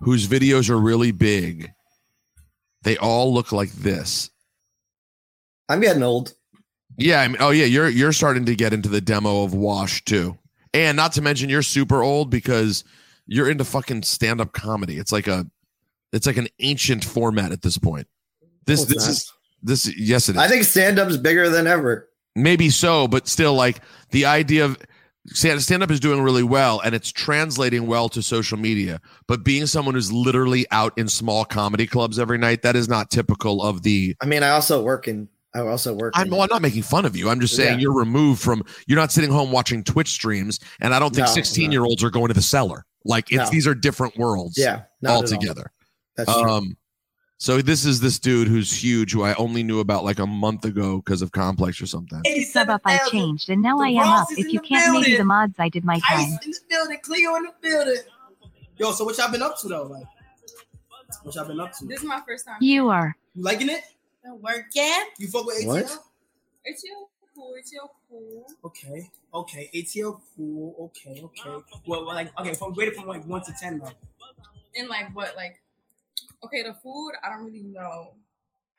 whose 0.02 0.28
videos 0.28 0.70
are 0.70 0.80
really 0.80 1.12
big. 1.12 1.72
They 2.84 2.98
all 2.98 3.34
look 3.34 3.52
like 3.52 3.72
this. 3.72 4.30
I'm 5.68 5.82
getting 5.82 6.04
old. 6.04 6.34
Yeah, 6.98 7.22
I 7.22 7.28
mean, 7.28 7.38
oh 7.40 7.50
yeah, 7.50 7.66
you're 7.66 7.90
you're 7.90 8.14
starting 8.14 8.46
to 8.46 8.56
get 8.56 8.74
into 8.74 8.90
the 8.90 9.02
demo 9.02 9.44
of 9.44 9.54
Wash 9.54 10.04
too, 10.06 10.38
and 10.74 10.96
not 10.96 11.14
to 11.14 11.22
mention 11.22 11.50
you're 11.50 11.62
super 11.64 12.04
old 12.04 12.30
because 12.30 12.84
you're 13.26 13.50
into 13.50 13.64
fucking 13.64 14.04
stand 14.04 14.42
up 14.42 14.54
comedy. 14.54 14.98
It's 14.98 15.12
like 15.12 15.28
a, 15.28 15.46
it's 16.12 16.28
like 16.28 16.38
an 16.38 16.50
ancient 16.60 17.04
format 17.04 17.52
at 17.52 17.62
this 17.62 17.78
point. 17.78 18.08
This 18.66 18.82
No, 18.82 18.86
this 18.86 19.06
not. 19.06 19.12
is 19.12 19.34
this 19.64 19.98
yes 19.98 20.30
it 20.30 20.36
is. 20.36 20.42
I 20.42 20.48
think 20.48 20.64
stand 20.66 21.00
up's 21.00 21.18
bigger 21.18 21.50
than 21.50 21.68
ever. 21.68 22.10
Maybe 22.36 22.70
so, 22.70 23.08
but 23.08 23.28
still, 23.28 23.54
like 23.54 23.82
the 24.12 24.26
idea 24.26 24.66
of 24.66 24.78
stand 25.28 25.84
up 25.84 25.90
is 25.90 26.00
doing 26.00 26.22
really 26.22 26.44
well 26.44 26.82
and 26.82 26.94
it's 26.94 27.12
translating 27.12 27.88
well 27.88 28.10
to 28.10 28.22
social 28.22 28.58
media. 28.58 29.00
But 29.28 29.44
being 29.44 29.66
someone 29.66 29.96
who's 29.96 30.12
literally 30.12 30.66
out 30.72 30.98
in 30.98 31.08
small 31.08 31.46
comedy 31.46 31.88
clubs 31.88 32.20
every 32.20 32.38
night, 32.38 32.62
that 32.64 32.76
is 32.76 32.90
not 32.90 33.10
typical 33.10 33.64
of 33.64 33.84
the. 33.84 34.16
I 34.22 34.26
mean, 34.26 34.44
I 34.44 34.50
also 34.50 34.84
work 34.84 35.08
in. 35.08 35.30
I 35.56 35.60
also 35.60 35.94
work. 35.94 36.14
I'm, 36.16 36.30
well, 36.30 36.42
I'm 36.42 36.50
not 36.50 36.62
making 36.62 36.82
fun 36.84 37.06
of 37.06 37.16
you. 37.16 37.30
I'm 37.30 37.40
just 37.40 37.56
saying 37.56 37.74
Yeah. 37.80 37.84
you're 37.84 37.94
removed 37.94 38.42
from. 38.42 38.64
You're 38.88 38.98
not 39.00 39.12
sitting 39.12 39.30
home 39.32 39.52
watching 39.52 39.84
Twitch 39.84 40.10
streams, 40.10 40.60
and 40.80 40.94
I 40.96 41.00
don't 41.00 41.14
think 41.14 41.28
16 41.28 41.70
no. 41.70 41.72
year 41.72 41.84
olds 41.84 42.04
are 42.04 42.10
going 42.10 42.30
to 42.30 42.34
the 42.34 42.42
cellar. 42.42 42.86
Like 43.06 43.32
it's 43.32 43.46
No. 43.46 43.50
these 43.50 43.68
are 43.68 43.76
different 43.76 44.18
worlds. 44.18 44.58
yeah, 44.58 44.84
not 45.02 45.10
at 45.12 45.16
all. 45.16 45.22
altogether. 45.22 45.72
That's 46.16 46.32
true. 46.34 46.50
Um, 46.50 46.78
so 47.38 47.62
this 47.62 47.86
is 47.86 48.00
this 48.00 48.20
dude 48.20 48.48
who's 48.48 48.72
huge, 48.72 49.12
who 49.12 49.24
I 49.24 49.34
only 49.34 49.64
knew 49.64 49.80
about 49.82 50.06
like 50.06 50.20
a 50.20 50.26
month 50.26 50.64
ago 50.64 50.98
because 50.98 51.22
of 51.22 51.34
Complex 51.34 51.82
or 51.82 51.86
something. 51.88 52.22
Sub 52.46 52.70
up 52.70 52.82
I 52.86 53.00
changed 53.10 53.50
and 53.50 53.62
now 53.62 53.80
I 53.80 53.90
am 53.90 53.98
Ross 53.98 54.32
up. 54.32 54.38
If 54.38 54.54
you 54.54 54.62
can't 54.62 54.94
maybe 54.94 55.04
building. 55.04 55.18
the 55.18 55.26
mods 55.26 55.56
I 55.60 55.68
did 55.68 55.84
my 55.84 56.00
time. 56.00 56.20
Ice 56.20 56.46
in 56.46 56.52
the 56.52 56.60
building, 56.70 57.00
Cleo 57.04 57.36
in 57.36 57.44
the 57.44 57.52
building. 57.62 58.02
Yo, 58.78 58.92
so 58.94 59.04
what 59.04 59.18
y'all 59.18 59.30
been 59.30 59.42
up 59.42 59.60
to 59.60 59.68
though? 59.68 59.84
Like, 59.84 60.06
what 61.24 61.36
y'all 61.36 61.46
been 61.46 61.60
up 61.60 61.74
to? 61.80 61.86
This 61.86 62.00
is 62.00 62.06
my 62.06 62.22
first 62.26 62.46
time. 62.46 62.58
You 62.62 62.88
are. 62.90 63.16
You 63.34 63.44
liking 63.44 63.70
it? 63.70 63.82
Working. 64.26 65.04
You 65.20 65.28
fuck 65.28 65.46
with 65.46 65.58
ATL? 65.58 65.68
What? 65.68 66.00
It's 66.66 66.84
your 66.84 67.08
cool. 67.36 67.54
It's 67.58 67.74
your 67.74 67.90
cool. 68.10 68.46
Okay, 68.66 69.10
okay, 69.34 69.70
ATL 69.76 70.22
cool. 70.36 70.76
Okay, 70.80 71.22
okay. 71.24 71.50
Well, 71.86 72.06
well, 72.06 72.16
like, 72.16 72.32
okay, 72.40 72.54
from 72.54 72.74
rated 72.74 72.96
from 72.96 73.08
like 73.08 73.26
one 73.26 73.44
to 73.44 73.54
ten 73.60 73.80
though. 73.80 73.92
And 74.78 74.88
like 74.88 75.14
what? 75.14 75.36
Like, 75.36 75.62
okay, 76.46 76.64
the 76.64 76.74
food. 76.74 77.12
I 77.24 77.30
don't 77.30 77.46
really 77.46 77.64
know. 77.64 78.14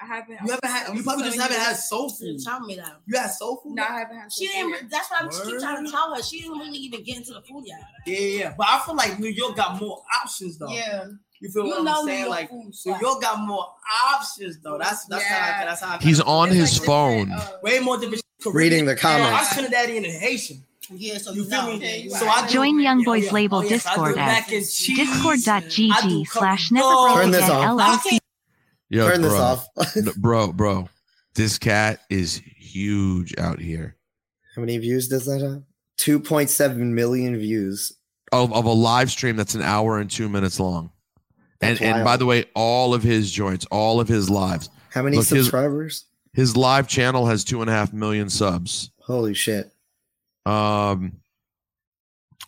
I 0.01 0.07
haven't. 0.07 0.39
You 0.45 0.51
haven't 0.51 0.71
had. 0.71 0.97
You 0.97 1.03
probably 1.03 1.25
just 1.25 1.39
haven't 1.39 1.59
had 1.59 1.77
soul 1.77 2.09
food. 2.11 2.41
Tell 2.43 2.61
me 2.61 2.77
that. 2.77 3.01
You 3.07 3.19
had 3.19 3.29
soul 3.29 3.61
food? 3.63 3.75
No, 3.75 3.83
I 3.85 4.01
haven't 4.01 4.17
had. 4.17 4.33
She 4.33 4.47
soul 4.47 4.71
didn't. 4.71 4.81
food. 4.81 4.91
That's 4.91 5.11
why 5.11 5.19
I 5.21 5.29
keep 5.29 5.61
trying 5.61 5.85
to 5.85 5.91
tell 5.91 6.15
her. 6.15 6.23
She 6.23 6.41
didn't 6.41 6.59
really 6.59 6.79
even 6.79 7.03
get 7.05 7.19
into 7.19 7.35
the 7.35 7.43
food 7.43 7.65
yet. 7.67 7.81
Yeah, 8.07 8.19
yeah, 8.19 8.39
yeah. 8.39 8.55
But 8.57 8.67
I 8.71 8.81
feel 8.85 8.97
like 8.97 9.19
New 9.21 9.29
York 9.29 9.57
got 9.57 9.81
more 9.81 10.03
options 10.23 10.59
though. 10.59 10.71
Yeah. 10.71 11.05
You 11.45 11.51
feel 11.51 11.65
You 11.67 11.71
what 11.73 11.85
know 11.85 12.01
I'm 12.01 12.07
saying? 12.07 12.31
Like 12.31 12.49
food 12.49 12.73
New. 12.87 12.97
York 13.03 13.21
got 13.21 13.39
more 13.47 13.67
options 14.15 14.59
though. 14.61 14.79
That's 14.79 15.05
that's 15.05 15.25
how 15.25 15.35
I, 15.35 15.49
Yeah. 15.61 15.65
that's 15.67 15.81
how 15.83 15.97
I 15.97 15.99
He's 16.03 16.21
on 16.23 16.49
It's 16.49 16.57
his 16.57 16.79
like 16.79 16.87
phone. 16.87 17.29
different, 17.29 17.43
uh, 17.43 17.57
way 17.63 17.79
more 17.81 17.99
different. 17.99 18.23
Reading 18.47 18.87
the 18.87 18.93
Yeah, 18.93 18.97
comments. 18.99 19.59
I'm 19.59 19.65
Trinidadian 19.67 20.05
and 20.11 20.23
Haitian. 20.23 20.65
Yeah, 20.91 21.19
so 21.19 21.33
You 21.33 21.43
you 21.45 21.51
feel 21.51 21.63
know. 21.67 21.77
me? 21.77 22.07
Yeah, 22.09 22.19
So 22.19 22.27
I 22.27 22.47
do- 22.47 22.53
Join 22.55 22.81
Young 22.81 23.01
Oh, 23.01 23.05
Boys 23.05 23.25
yeah. 23.27 23.33
label 23.33 23.59
Oh, 23.59 23.63
yes, 23.63 23.85
I 23.85 23.91
do 23.91 24.01
Discord 24.01 24.17
mac 24.17 24.49
at 24.49 24.53
and 24.55 24.67
cheese. 24.71 24.99
I 24.99 25.03
do 25.05 25.05
discord.gg 25.05 26.29
slash 26.29 26.71
never 26.71 26.89
couple 26.89 27.05
broke 27.05 27.17
Turn 27.23 27.31
this 27.31 27.45
again 27.45 27.57
off. 27.81 28.05
LLC. 28.05 28.19
Yo, 28.89 29.09
Turn 29.11 29.21
this 29.23 29.33
bro. 29.33 29.41
off. 29.43 29.69
No, 29.97 30.13
bro, 30.17 30.53
bro, 30.53 30.89
this 31.35 31.59
cat 31.59 32.01
is 32.09 32.41
huge 32.57 33.35
out 33.39 33.61
here. 33.61 33.97
How 34.57 34.61
many 34.61 34.79
views 34.79 35.09
does 35.09 35.27
that 35.27 35.43
have? 35.43 35.63
Two 35.99 36.19
point 36.21 36.49
seven 36.49 36.95
million 36.95 37.37
views. 37.37 37.93
Of, 38.33 38.51
of 38.55 38.65
a 38.65 38.73
live 38.73 39.11
stream 39.11 39.37
that's 39.37 39.55
an 39.55 39.63
hour 39.63 39.99
and 39.99 40.11
two 40.11 40.31
minutes 40.31 40.59
long. 40.59 40.91
And 41.61 41.81
and 41.81 42.05
by 42.05 42.17
the 42.17 42.27
way, 42.27 42.45
all 42.55 42.95
of 42.95 43.03
his 43.03 43.31
joints, 43.31 43.67
all 43.71 44.01
of 44.01 44.09
his 44.09 44.29
lives. 44.29 44.69
How 44.91 45.03
many 45.03 45.17
Look, 45.17 45.27
subscribers? 45.27 46.05
His 46.33 46.57
live 46.57 46.89
channel 46.89 47.27
has 47.27 47.45
two 47.45 47.61
and 47.61 47.71
a 47.71 47.73
half 47.73 47.93
million 47.93 48.29
subs. 48.29 48.91
Holy 49.01 49.35
shit! 49.35 49.73
Um 50.47 51.21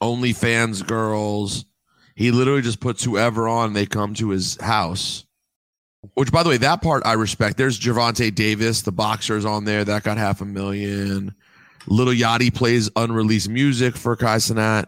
OnlyFans 0.03 0.87
girls. 0.87 1.65
He 2.15 2.31
literally 2.31 2.63
just 2.63 2.81
puts 2.81 3.05
whoever 3.05 3.49
on, 3.49 3.73
they 3.73 3.87
come 3.87 4.15
to 4.15 4.31
his 4.31 4.61
house. 4.61 5.25
Which 6.15 6.31
by 6.33 6.43
the 6.43 6.51
way, 6.51 6.57
that 6.59 6.83
part 6.83 7.05
I 7.05 7.15
respect. 7.15 7.57
There's 7.57 7.79
Gervonta 7.79 8.35
Davis, 8.35 8.83
the 8.83 8.93
boxer's 8.93 9.45
on 9.45 9.65
there, 9.65 9.85
that 9.85 10.03
got 10.03 10.19
half 10.19 10.41
a 10.41 10.45
million. 10.45 11.35
Lil 11.89 12.15
Yachty 12.15 12.53
plays 12.53 12.91
unreleased 12.97 13.49
music 13.49 13.97
for 13.97 14.17
Kai 14.17 14.37
Cenat. 14.37 14.87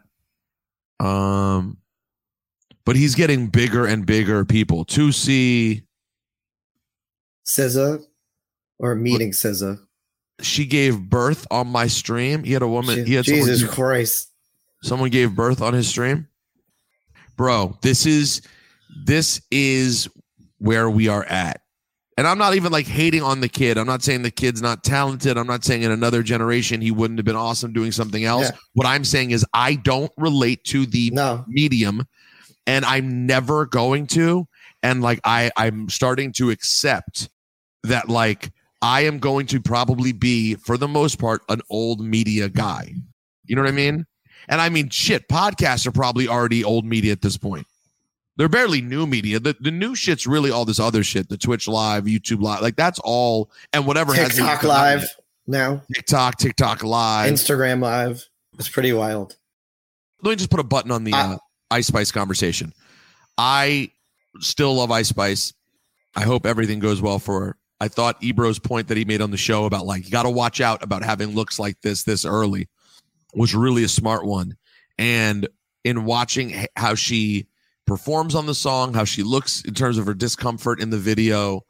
Um 1.01 1.79
but 2.85 2.97
he's 2.97 3.15
getting 3.15 3.47
bigger 3.49 3.87
and 3.87 4.05
bigger 4.07 4.45
people. 4.45 4.85
To 4.87 5.13
see 5.13 5.83
SZA 7.47 8.03
or 8.79 8.95
meeting 8.95 9.31
SZA. 9.33 9.79
she 10.41 10.67
gave 10.67 11.01
birth 11.01 11.47
on 11.51 11.67
my 11.69 11.87
stream. 11.87 12.45
He 12.45 12.53
had 12.53 12.63
a 12.63 12.69
woman. 12.69 12.97
Je- 12.97 13.05
he 13.05 13.15
had 13.15 13.25
someone 13.27 13.47
Jesus 13.47 13.63
give- 13.63 13.71
Christ! 13.73 14.29
Someone 14.83 15.11
gave 15.11 15.35
birth 15.35 15.61
on 15.61 15.75
his 15.75 15.89
stream. 15.89 16.29
Bro, 17.37 17.79
this 17.83 18.07
is 18.07 18.43
this 19.05 19.41
is 19.51 20.09
where 20.59 20.89
we 20.91 21.09
are 21.09 21.25
at. 21.25 21.61
And 22.17 22.27
I'm 22.27 22.39
not 22.39 22.55
even 22.57 22.73
like 22.73 22.87
hating 22.87 23.23
on 23.23 23.41
the 23.41 23.49
kid. 23.49 23.79
I'm 23.79 23.87
not 23.87 24.03
saying 24.03 24.23
the 24.23 24.31
kid's 24.33 24.61
not 24.61 24.83
talented. 24.83 25.39
I'm 25.39 25.47
not 25.47 25.65
saying 25.65 25.83
in 25.83 25.93
another 25.93 26.23
generation 26.25 26.81
he 26.81 26.91
wouldn't 26.91 27.17
have 27.19 27.25
been 27.25 27.37
awesome 27.37 27.73
doing 27.73 27.93
something 27.93 28.25
else. 28.25 28.51
Yeah. 28.51 28.57
What 28.75 28.87
I'm 28.89 29.05
saying 29.05 29.31
is 29.31 29.47
I 29.55 29.75
don't 29.77 30.11
relate 30.17 30.65
to 30.65 30.85
the 30.85 31.11
No, 31.13 31.45
medium 31.47 32.07
and 32.69 32.85
I'm 32.85 33.27
never 33.27 33.67
going 33.67 34.07
to. 34.09 34.47
and 34.83 35.03
like 35.03 35.19
I 35.25 35.51
I'm 35.57 35.89
starting 35.89 36.33
to 36.35 36.51
accept 36.51 37.29
that 37.83 38.09
like 38.09 38.53
I 38.81 39.01
am 39.07 39.19
going 39.19 39.47
to 39.49 39.61
probably 39.61 40.13
be 40.13 40.55
for 40.55 40.77
the 40.77 40.87
most 40.87 41.19
part 41.19 41.43
an 41.49 41.63
old 41.69 42.01
media 42.01 42.49
guy. 42.49 42.95
You 43.45 43.57
know 43.57 43.63
what 43.63 43.69
I 43.69 43.73
mean? 43.73 44.07
And 44.49 44.61
I 44.61 44.69
mean 44.69 44.89
shit, 44.91 45.29
podcasts 45.29 45.87
are 45.87 45.93
probably 45.93 46.29
already 46.29 46.63
old 46.63 46.85
media 46.85 47.11
at 47.11 47.23
this 47.23 47.37
point. 47.37 47.67
They're 48.37 48.49
barely 48.49 48.81
new 48.81 49.05
media. 49.07 49.41
The 49.41 49.57
the 49.59 49.73
new 49.73 49.97
shit's 49.97 50.27
really 50.27 50.51
all 50.53 50.65
this 50.65 50.79
other 50.79 51.03
shit, 51.03 51.29
the 51.29 51.37
Twitch 51.37 51.67
live, 51.67 52.05
YouTube 52.05 52.41
live. 52.41 52.61
Like 52.61 52.77
that's 52.77 53.01
all 53.03 53.51
and 53.73 53.85
whatever 53.85 54.15
has 54.15 54.37
TikTok 54.37 54.63
live 54.63 55.09
now. 55.47 55.83
TikTok, 55.93 56.37
TikTok 56.39 56.85
live. 56.85 57.33
Instagram 57.33 57.83
live. 57.83 58.29
It's 58.59 58.69
pretty 58.69 58.93
wild. 58.93 59.37
Let 60.23 60.31
me 60.31 60.37
just 60.37 60.51
put 60.51 60.61
a 60.61 60.65
button 60.65 60.93
on 60.93 61.03
the 61.05 61.13
uh, 61.15 61.39
Ice 61.71 61.87
Spice 61.87 62.11
conversation. 62.11 62.73
I 63.37 63.91
still 64.41 64.75
love 64.75 64.91
Ice 64.91 65.09
Spice. 65.09 65.53
I 66.17 66.23
hope 66.23 66.47
everything 66.47 66.79
goes 66.79 67.01
well 67.01 67.19
for 67.19 67.41
her. 67.41 67.57
I 67.81 67.89
thought 67.89 68.23
Ebro's 68.23 68.59
point 68.59 68.89
that 68.89 68.97
he 68.97 69.05
made 69.05 69.21
on 69.21 69.31
the 69.31 69.37
show 69.37 69.65
about 69.65 69.87
like 69.87 70.05
you 70.05 70.11
got 70.11 70.25
to 70.25 70.31
watch 70.31 70.61
out 70.61 70.83
about 70.83 71.05
having 71.05 71.35
looks 71.35 71.59
like 71.59 71.81
this 71.83 72.03
this 72.03 72.25
early 72.25 72.69
was 73.35 73.55
really 73.55 73.85
a 73.85 73.89
smart 73.89 74.25
one. 74.25 74.57
And 74.99 75.49
in 75.85 76.05
watching 76.05 76.67
how 76.77 76.95
she 76.97 77.47
performs 77.87 78.35
on 78.35 78.47
the 78.47 78.55
song, 78.55 78.95
how 78.95 79.05
she 79.05 79.23
looks 79.23 79.63
in 79.63 79.75
terms 79.75 79.97
of 79.97 80.07
her 80.07 80.15
discomfort 80.15 80.81
in 80.81 80.91
the 80.91 80.99
video, 80.99 81.65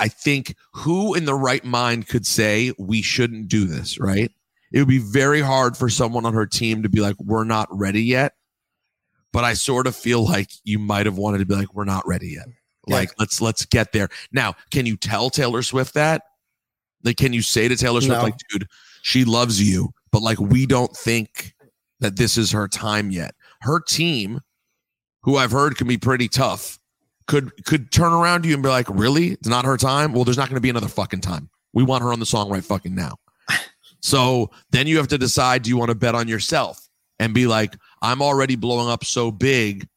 I 0.00 0.08
think 0.08 0.54
who 0.72 1.14
in 1.14 1.24
the 1.24 1.34
right 1.34 1.64
mind 1.64 2.08
could 2.08 2.26
say 2.26 2.72
we 2.78 3.00
shouldn't 3.00 3.48
do 3.48 3.64
this, 3.64 3.98
right? 3.98 4.30
It 4.70 4.78
would 4.80 4.88
be 4.88 4.98
very 4.98 5.40
hard 5.40 5.76
for 5.76 5.88
someone 5.88 6.26
on 6.26 6.34
her 6.34 6.46
team 6.46 6.82
to 6.82 6.90
be 6.90 7.00
like, 7.00 7.16
we're 7.18 7.44
not 7.44 7.68
ready 7.70 8.02
yet. 8.02 8.34
But 9.32 9.44
I 9.44 9.54
sort 9.54 9.86
of 9.86 9.94
feel 9.94 10.24
like 10.24 10.50
you 10.64 10.78
might 10.78 11.06
have 11.06 11.18
wanted 11.18 11.38
to 11.38 11.46
be 11.46 11.54
like, 11.54 11.74
we're 11.74 11.84
not 11.84 12.06
ready 12.06 12.28
yet. 12.30 12.46
Like, 12.86 13.10
let's 13.18 13.42
let's 13.42 13.66
get 13.66 13.92
there. 13.92 14.08
Now, 14.32 14.54
can 14.70 14.86
you 14.86 14.96
tell 14.96 15.28
Taylor 15.28 15.62
Swift 15.62 15.92
that? 15.94 16.22
Like, 17.04 17.18
can 17.18 17.34
you 17.34 17.42
say 17.42 17.68
to 17.68 17.76
Taylor 17.76 18.00
Swift, 18.00 18.16
No. 18.16 18.22
like, 18.22 18.34
dude, 18.50 18.66
she 19.02 19.24
loves 19.24 19.62
you, 19.62 19.90
but 20.10 20.22
like 20.22 20.38
we 20.40 20.64
don't 20.64 20.96
think 20.96 21.52
that 22.00 22.16
this 22.16 22.38
is 22.38 22.50
her 22.52 22.66
time 22.66 23.10
yet. 23.10 23.34
Her 23.60 23.78
team, 23.80 24.40
who 25.22 25.36
I've 25.36 25.50
heard 25.50 25.76
can 25.76 25.86
be 25.86 25.98
pretty 25.98 26.28
tough, 26.28 26.78
could 27.26 27.52
could 27.66 27.92
turn 27.92 28.12
around 28.14 28.42
to 28.42 28.48
you 28.48 28.54
and 28.54 28.62
be 28.62 28.70
like, 28.70 28.86
really? 28.88 29.32
It's 29.32 29.48
not 29.48 29.66
her 29.66 29.76
time? 29.76 30.14
Well, 30.14 30.24
there's 30.24 30.38
not 30.38 30.48
gonna 30.48 30.60
be 30.62 30.70
another 30.70 30.88
fucking 30.88 31.20
time. 31.20 31.50
We 31.74 31.82
want 31.82 32.02
her 32.02 32.12
on 32.12 32.20
the 32.20 32.26
song 32.26 32.50
right 32.50 32.64
fucking 32.64 32.94
now. 32.94 33.16
So 34.00 34.50
then 34.70 34.86
you 34.86 34.96
have 34.98 35.08
to 35.08 35.18
decide 35.18 35.62
do 35.62 35.70
you 35.70 35.76
want 35.76 35.88
to 35.88 35.94
bet 35.96 36.14
on 36.14 36.28
yourself 36.28 36.88
and 37.18 37.34
be 37.34 37.48
like, 37.48 37.76
I'm 38.02 38.22
already 38.22 38.56
blowing 38.56 38.88
up 38.88 39.04
so 39.04 39.30
big, 39.30 39.88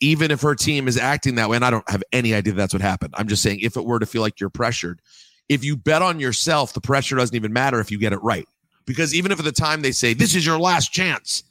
even 0.00 0.30
if 0.30 0.40
her 0.42 0.54
team 0.54 0.88
is 0.88 0.96
acting 0.96 1.36
that 1.36 1.48
way. 1.48 1.56
And 1.56 1.64
I 1.64 1.70
don't 1.70 1.88
have 1.88 2.02
any 2.12 2.34
idea 2.34 2.52
that's 2.54 2.72
what 2.72 2.82
happened. 2.82 3.14
I'm 3.16 3.28
just 3.28 3.42
saying, 3.42 3.60
if 3.60 3.76
it 3.76 3.84
were 3.84 3.98
to 3.98 4.06
feel 4.06 4.22
like 4.22 4.40
you're 4.40 4.50
pressured, 4.50 5.00
if 5.48 5.64
you 5.64 5.76
bet 5.76 6.02
on 6.02 6.20
yourself, 6.20 6.72
the 6.72 6.80
pressure 6.80 7.16
doesn't 7.16 7.36
even 7.36 7.52
matter 7.52 7.80
if 7.80 7.90
you 7.90 7.98
get 7.98 8.12
it 8.12 8.22
right. 8.22 8.46
Because 8.86 9.14
even 9.14 9.30
if 9.30 9.38
at 9.38 9.44
the 9.44 9.52
time 9.52 9.82
they 9.82 9.92
say, 9.92 10.14
this 10.14 10.34
is 10.34 10.44
your 10.44 10.58
last 10.58 10.92
chance, 10.92 11.44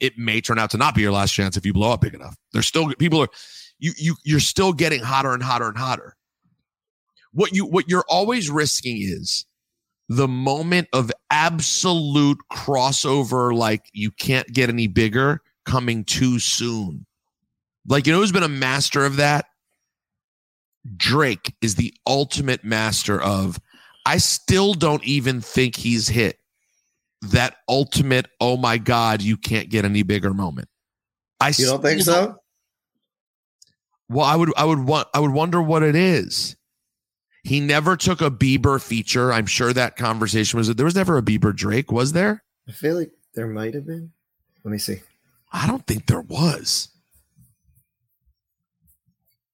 it 0.00 0.18
may 0.18 0.40
turn 0.40 0.58
out 0.58 0.70
to 0.70 0.76
not 0.76 0.94
be 0.94 1.00
your 1.00 1.12
last 1.12 1.32
chance 1.32 1.56
if 1.56 1.64
you 1.64 1.72
blow 1.72 1.92
up 1.92 2.00
big 2.00 2.14
enough. 2.14 2.36
There's 2.52 2.66
still 2.66 2.92
people 2.94 3.20
are 3.22 3.28
you 3.78 3.92
you 3.96 4.16
you're 4.24 4.40
still 4.40 4.72
getting 4.72 5.00
hotter 5.00 5.32
and 5.32 5.42
hotter 5.42 5.68
and 5.68 5.78
hotter. 5.78 6.16
What 7.32 7.52
you 7.52 7.64
what 7.64 7.88
you're 7.88 8.04
always 8.08 8.50
risking 8.50 8.96
is 9.00 9.46
the 10.16 10.28
moment 10.28 10.88
of 10.92 11.10
absolute 11.30 12.38
crossover, 12.52 13.54
like 13.54 13.86
you 13.92 14.10
can't 14.10 14.46
get 14.48 14.68
any 14.68 14.86
bigger, 14.86 15.40
coming 15.64 16.04
too 16.04 16.38
soon. 16.38 17.06
Like, 17.86 18.06
you 18.06 18.12
know 18.12 18.18
who's 18.18 18.32
been 18.32 18.42
a 18.42 18.48
master 18.48 19.04
of 19.04 19.16
that? 19.16 19.46
Drake 20.96 21.54
is 21.62 21.76
the 21.76 21.94
ultimate 22.06 22.62
master 22.62 23.20
of. 23.20 23.58
I 24.04 24.18
still 24.18 24.74
don't 24.74 25.04
even 25.04 25.40
think 25.40 25.76
he's 25.76 26.08
hit 26.08 26.38
that 27.22 27.56
ultimate, 27.68 28.26
oh 28.40 28.56
my 28.56 28.78
God, 28.78 29.22
you 29.22 29.36
can't 29.36 29.70
get 29.70 29.84
any 29.84 30.02
bigger 30.02 30.34
moment. 30.34 30.68
I 31.40 31.52
You 31.56 31.66
don't 31.66 31.80
think 31.80 32.02
so? 32.02 32.36
well, 34.08 34.26
I 34.26 34.36
would 34.36 34.52
I 34.56 34.64
would 34.64 34.80
want 34.80 35.08
I 35.14 35.20
would 35.20 35.30
wonder 35.30 35.62
what 35.62 35.82
it 35.82 35.94
is. 35.94 36.56
He 37.44 37.60
never 37.60 37.96
took 37.96 38.20
a 38.20 38.30
Bieber 38.30 38.80
feature. 38.80 39.32
I'm 39.32 39.46
sure 39.46 39.72
that 39.72 39.96
conversation 39.96 40.58
was 40.58 40.72
there 40.74 40.84
was 40.84 40.94
never 40.94 41.18
a 41.18 41.22
Bieber 41.22 41.54
Drake, 41.54 41.90
was 41.90 42.12
there? 42.12 42.44
I 42.68 42.72
feel 42.72 42.96
like 42.96 43.10
there 43.34 43.48
might 43.48 43.74
have 43.74 43.86
been. 43.86 44.12
Let 44.64 44.70
me 44.70 44.78
see. 44.78 45.00
I 45.52 45.66
don't 45.66 45.86
think 45.86 46.06
there 46.06 46.20
was. 46.20 46.88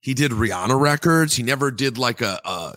He 0.00 0.14
did 0.14 0.32
Rihanna 0.32 0.78
records. 0.78 1.34
He 1.34 1.42
never 1.42 1.70
did 1.70 1.98
like 1.98 2.20
a, 2.20 2.40
a 2.44 2.74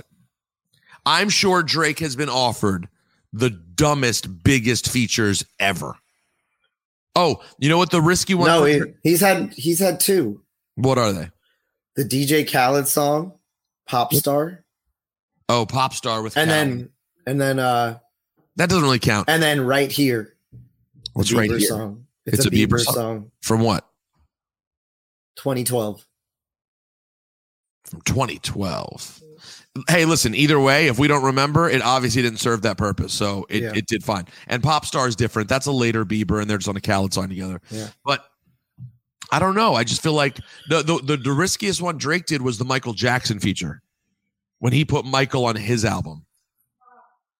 I'm 1.05 1.29
sure 1.29 1.63
Drake 1.63 1.99
has 1.99 2.15
been 2.15 2.29
offered 2.29 2.87
the 3.33 3.49
dumbest, 3.49 4.43
biggest 4.43 4.89
features 4.89 5.45
ever. 5.59 5.95
Oh, 7.15 7.41
you 7.59 7.69
know 7.69 7.77
what 7.77 7.91
the 7.91 8.01
risky 8.01 8.33
one? 8.33 8.47
No, 8.47 8.63
he, 8.63 8.81
he's 9.03 9.21
had 9.21 9.53
he's 9.53 9.79
had 9.79 9.99
two. 9.99 10.41
what 10.75 10.97
are 10.97 11.11
they? 11.11 11.29
The 11.95 12.05
DJ 12.05 12.49
Khaled 12.49 12.87
song, 12.87 13.33
Pop 13.85 14.13
Star, 14.13 14.60
Oh, 15.51 15.65
pop 15.65 15.93
star 15.93 16.21
with 16.21 16.37
and 16.37 16.49
Cal. 16.49 16.57
then 16.57 16.89
and 17.27 17.41
then 17.41 17.59
uh 17.59 17.99
that 18.55 18.69
doesn't 18.69 18.83
really 18.83 18.99
count. 18.99 19.29
and 19.29 19.41
then 19.43 19.61
right 19.65 19.91
here. 19.91 20.35
What's 21.13 21.33
right 21.33 21.49
here? 21.49 21.59
Song. 21.59 22.05
It's, 22.25 22.45
a, 22.45 22.49
Bieber, 22.49 22.79
song. 22.79 23.31
From 23.41 23.61
what? 23.61 23.85
2012. 25.37 26.05
From 27.85 28.01
2012. 28.01 29.21
Hey, 29.89 30.05
listen, 30.05 30.35
either 30.35 30.59
way, 30.59 30.87
if 30.87 30.99
we 30.99 31.07
don't 31.07 31.23
remember, 31.23 31.69
it 31.69 31.81
obviously 31.81 32.21
didn't 32.21 32.39
serve 32.39 32.61
that 32.61 32.77
purpose. 32.77 33.11
So 33.13 33.45
it, 33.49 33.63
Yeah. 33.63 33.71
it 33.75 33.87
did 33.87 34.03
fine. 34.03 34.25
And 34.47 34.61
Pop 34.61 34.85
Star 34.85 35.07
is 35.07 35.15
different. 35.15 35.49
That's 35.49 35.65
a 35.65 35.71
later 35.71 36.05
Bieber, 36.05 36.39
and 36.41 36.49
they're 36.49 36.57
just 36.59 36.69
on 36.69 36.75
a 36.77 36.81
Khaled 36.81 37.13
song 37.13 37.29
together. 37.29 37.59
Yeah. 37.69 37.87
But 38.05 38.23
I 39.31 39.39
don't 39.39 39.55
know. 39.55 39.73
I 39.73 39.83
just 39.83 40.03
feel 40.03 40.13
like 40.13 40.37
the, 40.69 40.81
the 40.83 40.99
the 41.03 41.17
the 41.17 41.31
riskiest 41.31 41.81
one 41.81 41.97
Drake 41.97 42.25
did 42.25 42.41
was 42.41 42.57
the 42.57 42.65
Michael 42.65 42.93
Jackson 42.93 43.39
feature 43.39 43.81
when 44.61 44.71
he 44.71 44.85
put 44.85 45.05
Michael 45.05 45.45
on 45.45 45.55
his 45.55 45.83
album. 45.83 46.23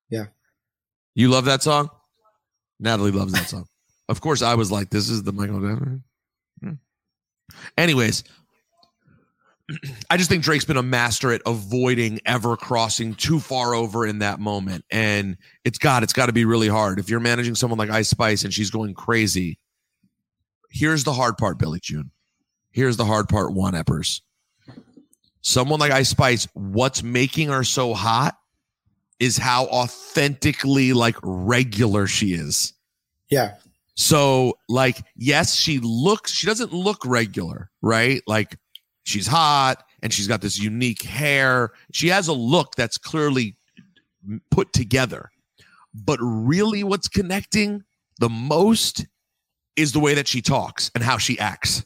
Yeah. 0.09 0.25
You 1.13 1.29
love 1.29 1.45
that 1.45 1.61
song? 1.61 1.89
Natalie 2.79 3.11
loves 3.11 3.31
that 3.33 3.47
song. 3.47 3.67
Of 4.09 4.21
course, 4.21 4.41
I 4.41 4.55
was 4.55 4.71
like, 4.71 4.89
this 4.89 5.07
is 5.07 5.21
the 5.21 5.31
Michael 5.31 5.61
Jackson. 5.61 6.03
Hmm. 6.63 6.73
Anyways, 7.77 8.23
I 10.09 10.17
just 10.17 10.31
think 10.31 10.43
Drake's 10.43 10.65
been 10.65 10.77
a 10.77 10.83
master 10.83 11.31
at 11.31 11.43
avoiding 11.45 12.19
ever 12.25 12.57
crossing 12.57 13.13
too 13.13 13.39
far 13.39 13.75
over 13.75 14.07
in 14.07 14.17
that 14.19 14.39
moment. 14.39 14.83
And 14.89 15.37
it's 15.63 15.77
got 15.77 16.01
it's 16.01 16.13
got 16.13 16.25
to 16.25 16.33
be 16.33 16.43
really 16.43 16.69
hard. 16.69 16.97
If 16.97 17.07
you're 17.07 17.19
managing 17.19 17.53
someone 17.53 17.77
like 17.77 17.91
Ice 17.91 18.09
Spice 18.09 18.43
and 18.43 18.51
she's 18.51 18.71
going 18.71 18.95
crazy, 18.95 19.59
here's 20.71 21.03
the 21.03 21.13
hard 21.13 21.37
part, 21.37 21.59
Billy 21.59 21.79
June. 21.83 22.09
Here's 22.71 22.97
the 22.97 23.05
hard 23.05 23.29
part, 23.29 23.53
one 23.53 23.75
Eppers. 23.75 24.21
Someone 25.41 25.79
like 25.79 25.91
Ice 25.91 26.09
Spice, 26.09 26.47
what's 26.53 27.03
making 27.03 27.49
her 27.49 27.63
so 27.63 27.93
hot 27.93 28.37
is 29.19 29.37
how 29.37 29.65
authentically 29.65 30.93
like 30.93 31.15
regular 31.21 32.07
she 32.07 32.33
is. 32.33 32.73
Yeah. 33.29 33.55
So, 33.95 34.57
like, 34.67 34.97
yes, 35.15 35.55
she 35.55 35.79
looks, 35.79 36.31
she 36.31 36.47
doesn't 36.47 36.73
look 36.73 37.05
regular, 37.05 37.69
right? 37.81 38.21
Like, 38.25 38.57
she's 39.03 39.27
hot 39.27 39.83
and 40.01 40.13
she's 40.13 40.27
got 40.27 40.41
this 40.41 40.59
unique 40.59 41.03
hair. 41.03 41.71
She 41.91 42.07
has 42.07 42.27
a 42.27 42.33
look 42.33 42.75
that's 42.75 42.97
clearly 42.97 43.57
put 44.49 44.73
together. 44.73 45.29
But 45.93 46.19
really, 46.21 46.83
what's 46.83 47.07
connecting 47.07 47.83
the 48.19 48.29
most 48.29 49.05
is 49.75 49.91
the 49.91 49.99
way 49.99 50.13
that 50.13 50.27
she 50.27 50.41
talks 50.41 50.89
and 50.95 51.03
how 51.03 51.17
she 51.17 51.37
acts. 51.39 51.85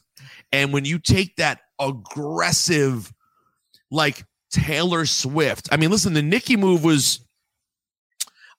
And 0.52 0.72
when 0.72 0.84
you 0.84 0.98
take 0.98 1.36
that 1.36 1.60
aggressive, 1.80 3.12
like 3.90 4.24
Taylor 4.50 5.06
Swift, 5.06 5.68
I 5.72 5.76
mean, 5.76 5.90
listen, 5.90 6.12
the 6.12 6.22
Nicki 6.22 6.56
move 6.56 6.84
was, 6.84 7.20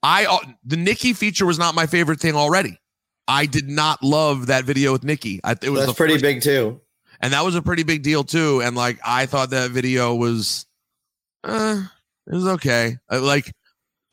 I, 0.04 0.26
uh, 0.26 0.40
the 0.66 0.78
Nicki 0.78 1.14
feature 1.14 1.46
was 1.46 1.58
not 1.58 1.76
my 1.76 1.86
favorite 1.86 2.20
thing 2.20 2.36
already. 2.36 2.78
I 3.28 3.46
did 3.46 3.68
not 3.68 4.04
love 4.04 4.48
that 4.48 4.64
video 4.64 4.92
with 4.94 5.04
Nicki. 5.04 5.40
I, 5.44 5.52
it 5.62 5.70
was 5.70 5.86
That's 5.86 5.98
pretty 5.98 6.18
big 6.20 6.42
too. 6.42 6.80
and 7.20 7.34
that 7.34 7.44
was 7.44 7.56
a 7.56 7.62
pretty 7.62 7.84
big 7.84 8.04
deal 8.04 8.24
too. 8.24 8.62
And 8.62 8.76
like, 8.76 9.00
I 9.06 9.26
thought 9.26 9.50
that 9.50 9.72
video 9.72 10.16
was, 10.16 10.66
uh, 11.44 11.82
it 12.26 12.34
was 12.34 12.48
okay. 12.48 12.98
I, 13.10 13.18
like, 13.18 13.54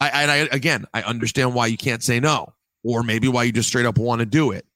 I, 0.01 0.23
and 0.23 0.31
I 0.31 0.37
again, 0.51 0.85
I 0.93 1.03
understand 1.03 1.55
why 1.55 1.67
you 1.67 1.77
can't 1.77 2.03
say 2.03 2.19
no, 2.19 2.53
or 2.83 3.03
maybe 3.03 3.29
why 3.29 3.45
you 3.45 3.53
just 3.53 3.69
straight 3.69 3.87
up 3.87 3.99
want 3.99 4.21
to 4.21 4.27
do 4.27 4.51
it. 4.51 4.67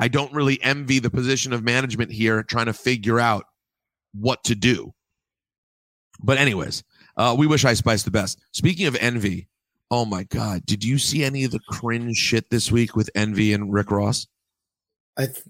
I 0.00 0.08
don't 0.08 0.32
really 0.32 0.60
envy 0.62 0.98
the 0.98 1.10
position 1.10 1.52
of 1.52 1.62
management 1.62 2.12
here, 2.12 2.42
trying 2.42 2.66
to 2.66 2.72
figure 2.72 3.18
out 3.18 3.44
what 4.12 4.44
to 4.44 4.54
do. 4.54 4.92
But 6.20 6.38
anyways, 6.38 6.82
uh, 7.16 7.34
we 7.38 7.46
wish 7.46 7.64
Ice 7.64 7.78
Spice 7.78 8.02
the 8.02 8.10
best. 8.10 8.40
Speaking 8.52 8.86
of 8.86 8.96
envy, 8.96 9.48
oh 9.90 10.04
my 10.04 10.24
god, 10.24 10.64
did 10.66 10.84
you 10.84 10.98
see 10.98 11.24
any 11.24 11.44
of 11.44 11.50
the 11.50 11.60
cringe 11.68 12.16
shit 12.16 12.50
this 12.50 12.70
week 12.70 12.96
with 12.96 13.10
Envy 13.14 13.52
and 13.52 13.72
Rick 13.72 13.90
Ross? 13.90 14.26
I 15.16 15.26
th- 15.26 15.42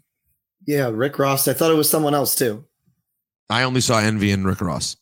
yeah, 0.67 0.91
Rick 0.93 1.19
Ross. 1.19 1.49
I 1.49 1.53
thought 1.55 1.71
it 1.71 1.77
was 1.77 1.89
someone 1.89 2.15
else 2.15 2.35
too. 2.35 2.65
I 3.51 3.63
only 3.63 3.81
saw 3.81 3.99
Envy 3.99 4.31
and 4.31 4.45
Rick 4.45 4.61
Ross 4.61 4.97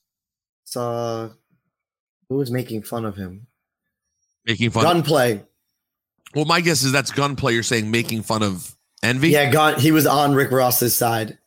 Saw 0.65 1.31
who 2.29 2.37
was 2.37 2.51
making 2.51 2.83
fun 2.83 3.05
of 3.05 3.17
him? 3.17 3.47
making 4.47 4.71
fun. 4.71 4.85
Gunplay. 4.85 5.43
well, 6.35 6.45
my 6.45 6.61
guess 6.61 6.83
is 6.83 6.93
that's 6.93 7.11
gunplay. 7.11 7.55
You're 7.55 7.63
saying 7.63 7.91
making 7.91 8.23
fun 8.23 8.43
of 8.43 8.75
Envy. 9.03 9.31
Yeah, 9.31 9.51
gun. 9.51 9.81
He 9.81 9.91
was 9.91 10.07
on 10.07 10.35
Rick 10.35 10.53
Ross's 10.53 10.97
side. 10.97 11.39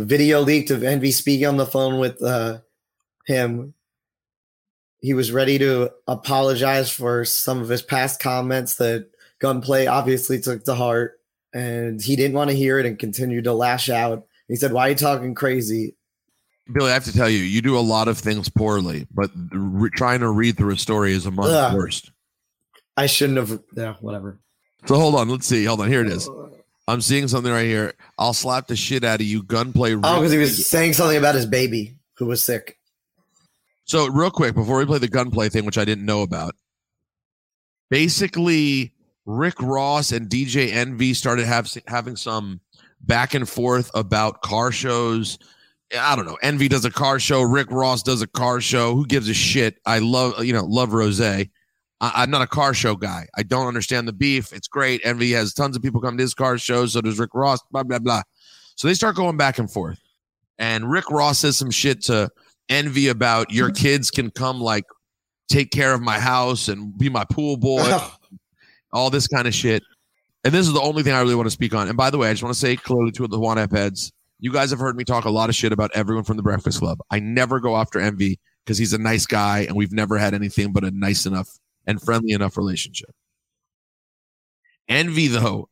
Video 0.00 0.40
leaked 0.40 0.70
of 0.70 0.82
Envy 0.82 1.12
speaking 1.12 1.46
on 1.46 1.56
the 1.56 1.66
phone 1.66 2.00
with 2.00 2.20
uh, 2.22 2.58
him. 3.26 3.74
He 5.00 5.14
was 5.14 5.32
ready 5.32 5.58
to 5.58 5.92
apologize 6.06 6.90
for 6.90 7.24
some 7.24 7.60
of 7.60 7.68
his 7.68 7.82
past 7.82 8.20
comments 8.20 8.76
that 8.76 9.10
Gunplay 9.38 9.86
obviously 9.86 10.40
took 10.40 10.64
to 10.64 10.74
heart, 10.74 11.20
and 11.52 12.00
he 12.02 12.16
didn't 12.16 12.36
want 12.36 12.50
to 12.50 12.56
hear 12.56 12.78
it 12.78 12.86
and 12.86 12.98
continued 12.98 13.44
to 13.44 13.52
lash 13.52 13.90
out. 13.90 14.26
He 14.48 14.56
said, 14.56 14.72
"Why 14.72 14.86
are 14.86 14.90
you 14.90 14.94
talking 14.96 15.34
crazy?" 15.34 15.96
Billy, 16.72 16.90
I 16.90 16.94
have 16.94 17.04
to 17.04 17.12
tell 17.12 17.28
you, 17.28 17.38
you 17.40 17.60
do 17.60 17.78
a 17.78 17.80
lot 17.80 18.08
of 18.08 18.18
things 18.18 18.48
poorly, 18.48 19.06
but 19.12 19.30
re- 19.52 19.90
trying 19.90 20.20
to 20.20 20.30
read 20.30 20.56
through 20.56 20.72
a 20.72 20.78
story 20.78 21.12
is 21.12 21.26
among 21.26 21.50
Ugh. 21.50 21.72
the 21.72 21.76
worst. 21.76 22.10
I 22.96 23.06
shouldn't 23.06 23.38
have. 23.38 23.60
Yeah, 23.76 23.94
whatever. 24.00 24.38
So 24.86 24.94
hold 24.96 25.14
on, 25.14 25.28
let's 25.28 25.46
see. 25.46 25.64
Hold 25.64 25.80
on, 25.80 25.88
here 25.88 26.00
it 26.00 26.08
is. 26.08 26.28
Oh. 26.28 26.50
I'm 26.86 27.00
seeing 27.00 27.28
something 27.28 27.52
right 27.52 27.66
here. 27.66 27.94
I'll 28.18 28.34
slap 28.34 28.66
the 28.66 28.76
shit 28.76 29.04
out 29.04 29.20
of 29.20 29.26
you. 29.26 29.42
Gunplay. 29.42 29.94
Oh, 29.94 29.98
because 30.00 30.32
he 30.32 30.38
was 30.38 30.66
saying 30.66 30.92
something 30.92 31.16
about 31.16 31.34
his 31.34 31.46
baby 31.46 31.96
who 32.18 32.26
was 32.26 32.42
sick. 32.42 32.78
So 33.84 34.06
real 34.08 34.30
quick 34.30 34.54
before 34.54 34.78
we 34.78 34.86
play 34.86 34.98
the 34.98 35.08
gunplay 35.08 35.48
thing, 35.48 35.64
which 35.64 35.78
I 35.78 35.84
didn't 35.84 36.06
know 36.06 36.22
about, 36.22 36.54
basically 37.90 38.92
Rick 39.26 39.60
Ross 39.60 40.12
and 40.12 40.28
DJ 40.28 40.72
Envy 40.72 41.14
started 41.14 41.46
have, 41.46 41.70
having 41.86 42.16
some 42.16 42.60
back 43.00 43.34
and 43.34 43.48
forth 43.48 43.90
about 43.94 44.42
car 44.42 44.72
shows. 44.72 45.38
I 45.96 46.16
don't 46.16 46.26
know. 46.26 46.38
Envy 46.42 46.68
does 46.68 46.84
a 46.84 46.90
car 46.90 47.18
show. 47.18 47.42
Rick 47.42 47.70
Ross 47.70 48.02
does 48.02 48.22
a 48.22 48.26
car 48.26 48.60
show. 48.60 48.94
Who 48.94 49.06
gives 49.06 49.28
a 49.28 49.34
shit? 49.34 49.78
I 49.86 49.98
love 49.98 50.42
you 50.44 50.52
know 50.52 50.64
love 50.64 50.92
Ross. 50.92 51.20
I, 51.20 51.48
I'm 52.00 52.30
not 52.30 52.42
a 52.42 52.46
car 52.46 52.74
show 52.74 52.96
guy. 52.96 53.28
I 53.36 53.42
don't 53.42 53.66
understand 53.66 54.08
the 54.08 54.12
beef. 54.12 54.52
It's 54.52 54.66
great. 54.66 55.02
Envy 55.04 55.30
has 55.32 55.54
tons 55.54 55.76
of 55.76 55.82
people 55.82 56.00
come 56.00 56.16
to 56.16 56.22
his 56.22 56.34
car 56.34 56.58
shows. 56.58 56.94
So 56.94 57.00
does 57.00 57.18
Rick 57.18 57.30
Ross. 57.34 57.60
Blah 57.70 57.84
blah 57.84 57.98
blah. 57.98 58.22
So 58.76 58.88
they 58.88 58.94
start 58.94 59.14
going 59.14 59.36
back 59.36 59.58
and 59.58 59.70
forth, 59.70 60.00
and 60.58 60.90
Rick 60.90 61.10
Ross 61.10 61.40
says 61.40 61.56
some 61.56 61.70
shit 61.70 62.02
to 62.04 62.30
Envy 62.68 63.08
about 63.08 63.50
your 63.50 63.70
kids 63.72 64.10
can 64.10 64.30
come 64.30 64.60
like 64.60 64.84
take 65.48 65.70
care 65.70 65.92
of 65.92 66.00
my 66.00 66.18
house 66.18 66.68
and 66.68 66.96
be 66.96 67.08
my 67.08 67.24
pool 67.24 67.56
boy, 67.56 67.98
all 68.92 69.10
this 69.10 69.26
kind 69.26 69.46
of 69.46 69.54
shit. 69.54 69.82
And 70.44 70.52
this 70.52 70.66
is 70.66 70.72
the 70.72 70.80
only 70.80 71.02
thing 71.02 71.14
I 71.14 71.20
really 71.20 71.34
want 71.34 71.46
to 71.46 71.50
speak 71.50 71.74
on. 71.74 71.88
And 71.88 71.96
by 71.96 72.10
the 72.10 72.18
way, 72.18 72.28
I 72.28 72.32
just 72.32 72.42
want 72.42 72.54
to 72.54 72.60
say 72.60 72.76
clearly 72.76 73.12
to 73.12 73.26
the 73.26 73.40
Ep 73.40 73.72
heads, 73.72 74.12
you 74.40 74.52
guys 74.52 74.70
have 74.70 74.78
heard 74.78 74.96
me 74.96 75.04
talk 75.04 75.24
a 75.24 75.30
lot 75.30 75.48
of 75.48 75.54
shit 75.54 75.72
about 75.72 75.90
everyone 75.94 76.24
from 76.24 76.36
the 76.36 76.42
Breakfast 76.42 76.80
Club. 76.80 76.98
I 77.10 77.18
never 77.18 77.60
go 77.60 77.76
after 77.76 77.98
Envy 77.98 78.38
because 78.64 78.76
he's 78.76 78.92
a 78.92 78.98
nice 78.98 79.26
guy 79.26 79.60
and 79.60 79.76
we've 79.76 79.92
never 79.92 80.18
had 80.18 80.34
anything 80.34 80.72
but 80.72 80.84
a 80.84 80.90
nice 80.90 81.24
enough 81.24 81.48
and 81.86 82.00
friendly 82.00 82.32
enough 82.32 82.56
relationship. 82.56 83.10
Envy, 84.88 85.28
though, 85.28 85.68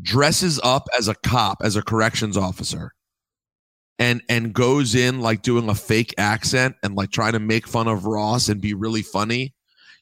dresses 0.00 0.60
up 0.62 0.88
as 0.96 1.08
a 1.08 1.14
cop, 1.16 1.58
as 1.62 1.74
a 1.74 1.82
corrections 1.82 2.36
officer, 2.36 2.92
and 3.98 4.22
and 4.28 4.52
goes 4.52 4.94
in 4.94 5.20
like 5.20 5.42
doing 5.42 5.68
a 5.68 5.74
fake 5.74 6.14
accent 6.18 6.76
and 6.82 6.94
like 6.94 7.10
trying 7.10 7.32
to 7.32 7.38
make 7.40 7.66
fun 7.66 7.88
of 7.88 8.06
Ross 8.06 8.48
and 8.48 8.60
be 8.60 8.74
really 8.74 9.02
funny. 9.02 9.54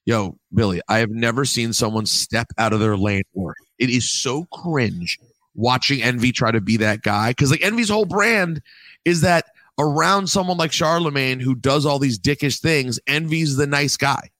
Yo, 0.06 0.38
Billy, 0.54 0.80
I 0.88 0.98
have 0.98 1.10
never 1.10 1.44
seen 1.44 1.72
someone 1.72 2.06
step 2.06 2.46
out 2.58 2.72
of 2.72 2.80
their 2.80 2.96
lane 2.96 3.22
more. 3.34 3.54
It 3.78 3.90
is 3.90 4.10
so 4.10 4.44
cringe 4.52 5.18
watching 5.54 6.02
Envy 6.02 6.32
try 6.32 6.50
to 6.50 6.60
be 6.60 6.76
that 6.78 7.02
guy 7.02 7.30
because 7.30 7.50
like 7.50 7.62
Envy's 7.62 7.90
whole 7.90 8.06
brand 8.06 8.62
is 9.04 9.20
that 9.20 9.46
around 9.78 10.28
someone 10.28 10.56
like 10.56 10.72
Charlemagne 10.72 11.40
who 11.40 11.54
does 11.54 11.84
all 11.84 11.98
these 11.98 12.18
dickish 12.18 12.60
things, 12.60 12.98
Envy's 13.06 13.56
the 13.56 13.66
nice 13.66 13.96
guy. 13.96 14.30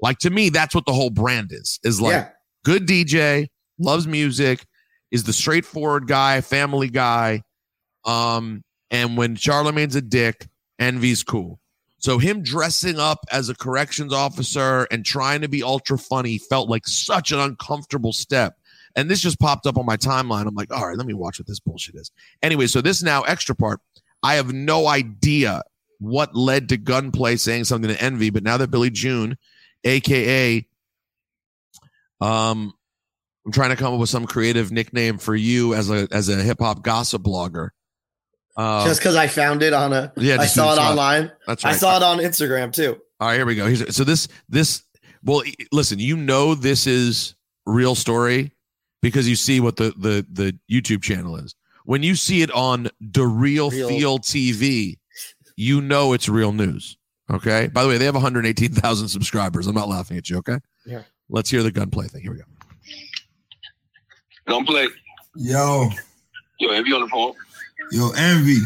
Like 0.00 0.18
to 0.20 0.30
me, 0.30 0.48
that's 0.50 0.74
what 0.74 0.86
the 0.86 0.92
whole 0.92 1.10
brand 1.10 1.50
is. 1.52 1.80
Is 1.82 2.00
like 2.00 2.12
Yeah. 2.12 2.28
good 2.64 2.86
DJ, 2.86 3.48
loves 3.78 4.06
music, 4.06 4.64
is 5.10 5.24
the 5.24 5.32
straightforward 5.32 6.06
guy, 6.06 6.40
family 6.40 6.88
guy. 6.88 7.42
Um, 8.08 8.64
and 8.90 9.16
when 9.16 9.36
Charlemagne's 9.36 9.94
a 9.94 10.02
dick, 10.02 10.48
Envy's 10.78 11.22
cool. 11.22 11.60
So 11.98 12.18
him 12.18 12.42
dressing 12.42 12.98
up 12.98 13.18
as 13.30 13.48
a 13.48 13.54
corrections 13.54 14.12
officer 14.12 14.84
and 14.90 15.04
trying 15.04 15.42
to 15.42 15.48
be 15.48 15.62
ultra 15.62 15.98
funny 15.98 16.38
felt 16.38 16.70
like 16.70 16.86
such 16.86 17.32
an 17.32 17.40
uncomfortable 17.40 18.12
step. 18.12 18.56
And 18.96 19.10
this 19.10 19.20
just 19.20 19.38
popped 19.38 19.66
up 19.66 19.76
on 19.76 19.84
my 19.84 19.96
timeline. 19.96 20.46
I'm 20.46 20.54
like, 20.54 20.72
all 20.72 20.86
right, 20.86 20.96
let 20.96 21.06
me 21.06 21.14
watch 21.14 21.38
what 21.38 21.46
this 21.46 21.60
bullshit 21.60 21.96
is. 21.96 22.10
Anyway, 22.42 22.66
so 22.66 22.80
this 22.80 23.02
now 23.02 23.22
extra 23.22 23.54
part. 23.54 23.80
I 24.22 24.36
have 24.36 24.52
no 24.52 24.86
idea 24.86 25.62
what 25.98 26.34
led 26.34 26.68
to 26.70 26.76
Gunplay 26.76 27.36
saying 27.36 27.64
something 27.64 27.90
to 27.90 28.02
Envy, 28.02 28.30
but 28.30 28.42
now 28.42 28.56
that 28.56 28.70
Billy 28.70 28.90
June, 28.90 29.36
aka, 29.84 30.66
um, 32.20 32.72
I'm 33.44 33.52
trying 33.52 33.70
to 33.70 33.76
come 33.76 33.94
up 33.94 34.00
with 34.00 34.08
some 34.08 34.26
creative 34.26 34.72
nickname 34.72 35.18
for 35.18 35.34
you 35.34 35.74
as 35.74 35.90
a 35.90 36.08
as 36.10 36.28
a 36.28 36.36
hip 36.36 36.58
hop 36.60 36.82
gossip 36.82 37.22
blogger. 37.22 37.70
Um, 38.58 38.86
Just 38.88 38.98
because 39.00 39.14
I 39.14 39.28
found 39.28 39.62
it 39.62 39.72
on 39.72 39.92
a, 39.92 40.12
Yeah, 40.16 40.36
I 40.40 40.46
saw 40.46 40.72
it 40.72 40.76
saw 40.76 40.86
it. 40.88 40.90
online. 40.90 41.32
That's 41.46 41.64
right. 41.64 41.74
I 41.74 41.76
saw 41.76 41.96
it 41.96 42.02
on 42.02 42.18
Instagram 42.18 42.72
too. 42.72 42.98
All 43.20 43.28
right, 43.28 43.36
here 43.36 43.46
we 43.46 43.54
go. 43.54 43.66
Here's, 43.66 43.94
so 43.96 44.02
this 44.04 44.26
this 44.48 44.82
well, 45.24 45.42
listen, 45.72 45.98
you 46.00 46.16
know 46.16 46.54
this 46.56 46.86
is 46.88 47.36
real 47.66 47.94
story 47.94 48.52
because 49.00 49.28
you 49.28 49.36
see 49.36 49.60
what 49.60 49.76
the 49.76 49.94
the 49.96 50.26
the 50.32 50.58
YouTube 50.70 51.02
channel 51.02 51.36
is. 51.36 51.54
When 51.84 52.02
you 52.02 52.16
see 52.16 52.42
it 52.42 52.50
on 52.50 52.88
the 53.00 53.24
Real, 53.26 53.70
Real. 53.70 53.88
Feel 53.88 54.18
TV, 54.18 54.98
you 55.56 55.80
know 55.80 56.12
it's 56.12 56.28
real 56.28 56.52
news. 56.52 56.96
Okay. 57.30 57.68
By 57.68 57.82
the 57.82 57.88
way, 57.88 57.96
they 57.98 58.06
have 58.06 58.14
118,000 58.14 59.08
subscribers. 59.08 59.66
I'm 59.66 59.74
not 59.74 59.88
laughing 59.88 60.16
at 60.16 60.28
you. 60.28 60.38
Okay. 60.38 60.58
Yeah. 60.84 61.02
Let's 61.28 61.48
hear 61.50 61.62
the 61.62 61.70
gunplay 61.70 62.08
thing. 62.08 62.22
Here 62.22 62.32
we 62.32 62.38
go. 62.38 62.44
Don't 64.46 64.66
play. 64.66 64.88
Yo, 65.36 65.90
Yo, 66.58 66.70
Envy 66.70 66.92
on 66.92 67.02
the 67.02 67.08
phone. 67.08 67.34
Yo, 67.90 68.10
Envy. 68.16 68.58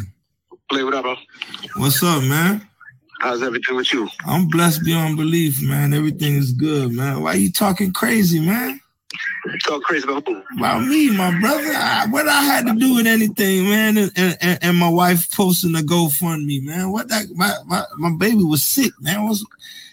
Play 0.70 0.84
what 0.84 0.94
up, 0.94 1.02
bro? 1.02 1.16
What's 1.76 2.02
up, 2.02 2.22
man? 2.22 2.66
How's 3.20 3.42
everything 3.42 3.76
with 3.76 3.92
you? 3.92 4.08
I'm 4.26 4.48
blessed 4.48 4.84
beyond 4.84 5.16
belief, 5.16 5.62
man. 5.62 5.94
Everything 5.94 6.34
is 6.34 6.52
good, 6.52 6.92
man. 6.92 7.22
Why 7.22 7.34
you 7.34 7.52
talking 7.52 7.92
crazy, 7.92 8.40
man? 8.40 8.80
Talk 9.64 9.82
crazy 9.82 10.04
about 10.08 10.26
who? 10.26 10.42
About 10.56 10.84
me, 10.84 11.16
my 11.16 11.38
brother. 11.40 11.72
I, 11.74 12.06
what 12.10 12.26
I 12.26 12.42
had 12.42 12.66
to 12.66 12.74
do 12.74 12.96
with 12.96 13.06
anything, 13.06 13.64
man, 13.64 13.96
and, 13.98 14.12
and, 14.16 14.58
and 14.62 14.76
my 14.76 14.88
wife 14.88 15.30
posting 15.30 15.74
a 15.74 15.80
GoFundMe, 15.80 16.62
man. 16.62 16.90
What 16.90 17.08
that 17.08 17.26
my, 17.34 17.54
my 17.66 17.84
my 17.96 18.10
baby 18.16 18.42
was 18.44 18.62
sick, 18.64 18.92
man. 19.00 19.24
Was 19.28 19.44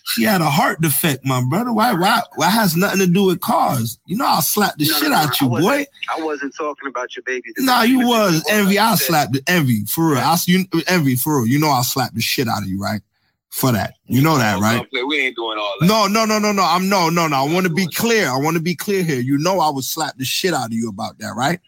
she 0.09 0.23
had 0.23 0.41
a 0.41 0.49
heart 0.49 0.81
defect, 0.81 1.23
my 1.23 1.43
brother? 1.43 1.71
Why 1.71 1.93
why 1.93 2.21
why 2.35 2.49
has 2.49 2.75
nothing 2.75 2.99
to 2.99 3.07
do 3.07 3.25
with 3.25 3.41
cars? 3.41 3.99
You 4.05 4.17
know 4.17 4.25
I'll 4.25 4.41
slap 4.41 4.75
the 4.77 4.85
No, 4.87 4.93
shit 4.93 5.09
no, 5.09 5.15
out 5.15 5.41
I 5.41 5.45
you, 5.45 5.49
boy. 5.49 5.85
I 6.15 6.23
wasn't 6.23 6.55
talking 6.55 6.87
about 6.87 7.15
your 7.15 7.23
baby. 7.23 7.49
Nah, 7.59 7.83
you 7.83 8.07
was 8.07 8.43
envy. 8.49 8.79
I 8.79 8.95
slapped 8.95 9.33
the 9.33 9.43
envy 9.47 9.85
for 9.85 10.11
real. 10.11 10.19
I'll 10.19 10.39
you 10.45 10.65
envy 10.87 11.15
for 11.15 11.37
real. 11.37 11.47
You 11.47 11.59
know 11.59 11.69
I 11.69 11.83
slapped 11.83 12.15
the 12.15 12.21
shit 12.21 12.47
out 12.47 12.63
of 12.63 12.67
you, 12.67 12.81
right? 12.81 13.01
For 13.49 13.71
that. 13.71 13.95
You 14.05 14.21
know 14.21 14.37
that, 14.37 14.59
right? 14.59 14.85
We 14.91 15.19
ain't 15.19 15.35
doing 15.35 15.57
all 15.59 15.75
that. 15.79 15.85
No, 15.85 16.07
no, 16.07 16.25
no, 16.25 16.39
no, 16.39 16.51
no. 16.51 16.63
I'm 16.63 16.89
no, 16.89 17.09
no, 17.09 17.27
no. 17.27 17.35
I 17.35 17.51
want 17.51 17.67
to 17.67 17.73
be 17.73 17.87
clear. 17.87 18.29
I 18.29 18.37
want 18.37 18.57
to 18.57 18.61
be 18.61 18.75
clear 18.75 19.03
here. 19.03 19.19
You 19.19 19.37
know 19.37 19.59
I 19.59 19.69
would 19.69 19.83
slap 19.83 20.17
the 20.17 20.25
shit 20.25 20.53
out 20.53 20.67
of 20.67 20.73
you 20.73 20.89
about 20.89 21.17
that, 21.19 21.35
right? 21.35 21.59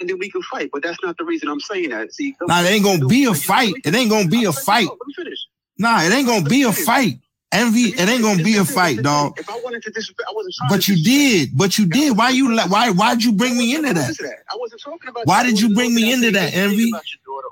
And 0.00 0.08
then 0.08 0.18
we 0.18 0.30
can 0.30 0.42
fight, 0.42 0.70
but 0.72 0.82
that's 0.82 0.98
not 1.02 1.16
the 1.18 1.24
reason 1.24 1.48
I'm 1.48 1.60
saying 1.60 1.90
that. 1.90 2.12
See, 2.12 2.36
Nah, 2.42 2.60
it 2.62 2.66
ain't 2.66 2.84
gonna 2.84 3.06
be 3.06 3.24
a 3.24 3.34
fight. 3.34 3.74
It 3.84 3.94
ain't 3.94 4.10
gonna 4.10 4.28
be 4.28 4.44
a 4.44 4.52
fight. 4.52 4.88
Let 4.88 5.06
me 5.06 5.14
finish. 5.14 5.38
Nah, 5.78 6.02
it 6.02 6.12
ain't 6.12 6.26
gonna 6.26 6.48
be 6.48 6.62
a 6.62 6.72
fight. 6.72 7.20
Envy, 7.54 7.94
it 7.94 8.08
ain't 8.08 8.22
gonna 8.22 8.42
be 8.42 8.56
a 8.56 8.64
fight, 8.64 9.02
dog. 9.02 9.38
If 9.38 9.48
I 9.48 9.54
wanted 9.62 9.82
to 9.84 9.90
disrespect, 9.90 10.28
I 10.28 10.32
wasn't 10.34 10.54
trying 10.56 10.70
But 10.70 10.88
you 10.88 11.02
did. 11.02 11.56
But 11.56 11.78
you 11.78 11.86
did. 11.86 12.16
Why 12.16 12.30
you? 12.30 12.54
Why? 12.68 12.90
Why'd 12.90 13.22
you 13.22 13.32
bring 13.32 13.56
me 13.56 13.74
into 13.74 13.94
that? 13.94 14.08
Listen 14.08 14.14
to 14.16 14.22
that. 14.24 14.38
I 14.50 14.56
wasn't 14.56 14.82
talking 14.82 15.08
about 15.08 15.26
Why 15.26 15.44
did 15.44 15.60
you 15.60 15.74
bring 15.74 15.94
me 15.94 16.12
into 16.12 16.30
that, 16.32 16.54
Envy? 16.54 16.90
about 16.90 17.04
your 17.10 17.20
daughter. 17.24 17.48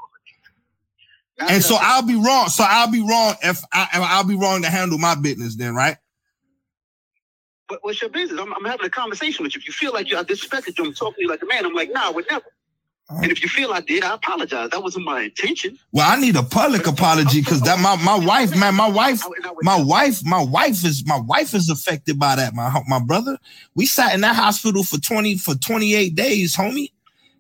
And 1.49 1.63
so 1.63 1.77
I'll 1.81 2.07
be 2.07 2.15
wrong. 2.15 2.49
So 2.49 2.65
I'll 2.67 2.91
be 2.91 3.01
wrong 3.01 3.35
if 3.43 3.63
I, 3.73 3.89
I'll 3.95 4.25
be 4.25 4.37
wrong 4.37 4.63
to 4.63 4.71
handle 4.71 4.99
my 4.99 5.15
business 5.15 5.57
then, 5.57 5.75
right? 5.75 5.97
What, 7.69 7.81
what's 7.83 8.01
your 8.01 8.11
business? 8.11 8.41
I'm, 8.41 8.53
I'm 8.55 8.65
having 8.65 8.87
a 8.87 8.91
conversation 8.91 9.43
with 9.43 9.55
you. 9.55 9.61
If 9.61 9.67
you 9.67 9.73
feel 9.73 9.93
like 9.93 10.11
you, 10.11 10.19
I 10.19 10.25
disrespected 10.25 10.79
you, 10.79 10.85
I'm 10.85 10.95
talking 10.95 11.15
to 11.15 11.23
you 11.23 11.29
like 11.29 11.43
a 11.43 11.47
man. 11.47 11.65
I'm 11.65 11.75
like, 11.75 11.91
nah, 11.91 12.09
I 12.09 12.11
would 12.11 12.27
never. 12.31 12.45
And 13.17 13.31
if 13.31 13.43
you 13.43 13.49
feel 13.49 13.73
I 13.73 13.81
did, 13.81 14.03
I 14.03 14.15
apologize. 14.15 14.71
That 14.71 14.83
wasn't 14.83 15.05
my 15.05 15.23
intention. 15.23 15.79
Well, 15.93 16.11
I 16.11 16.21
need 16.21 16.37
a 16.37 16.43
public 16.43 16.87
uh, 16.89 16.93
apology 16.93 17.41
because 17.41 17.61
that 17.63 17.79
my, 17.79 17.97
my 18.03 18.19
wife, 18.25 18.57
man, 18.57 18.75
my 18.75 18.89
wife, 18.89 19.23
my 19.63 19.81
wife, 19.81 20.25
my 20.25 20.43
wife 20.43 20.85
is 20.85 21.07
my 21.07 21.21
wife 21.21 21.55
is 21.55 21.69
affected 21.69 22.19
by 22.19 22.37
that. 22.37 22.55
My 22.55 22.83
my 22.89 23.01
brother, 23.01 23.39
we 23.75 23.87
sat 23.87 24.15
in 24.15 24.23
that 24.23 24.37
hospital 24.37 24.83
for 24.83 24.99
twenty 24.99 25.39
for 25.39 25.55
twenty 25.55 25.95
eight 25.95 26.15
days, 26.15 26.57
homie. 26.57 26.91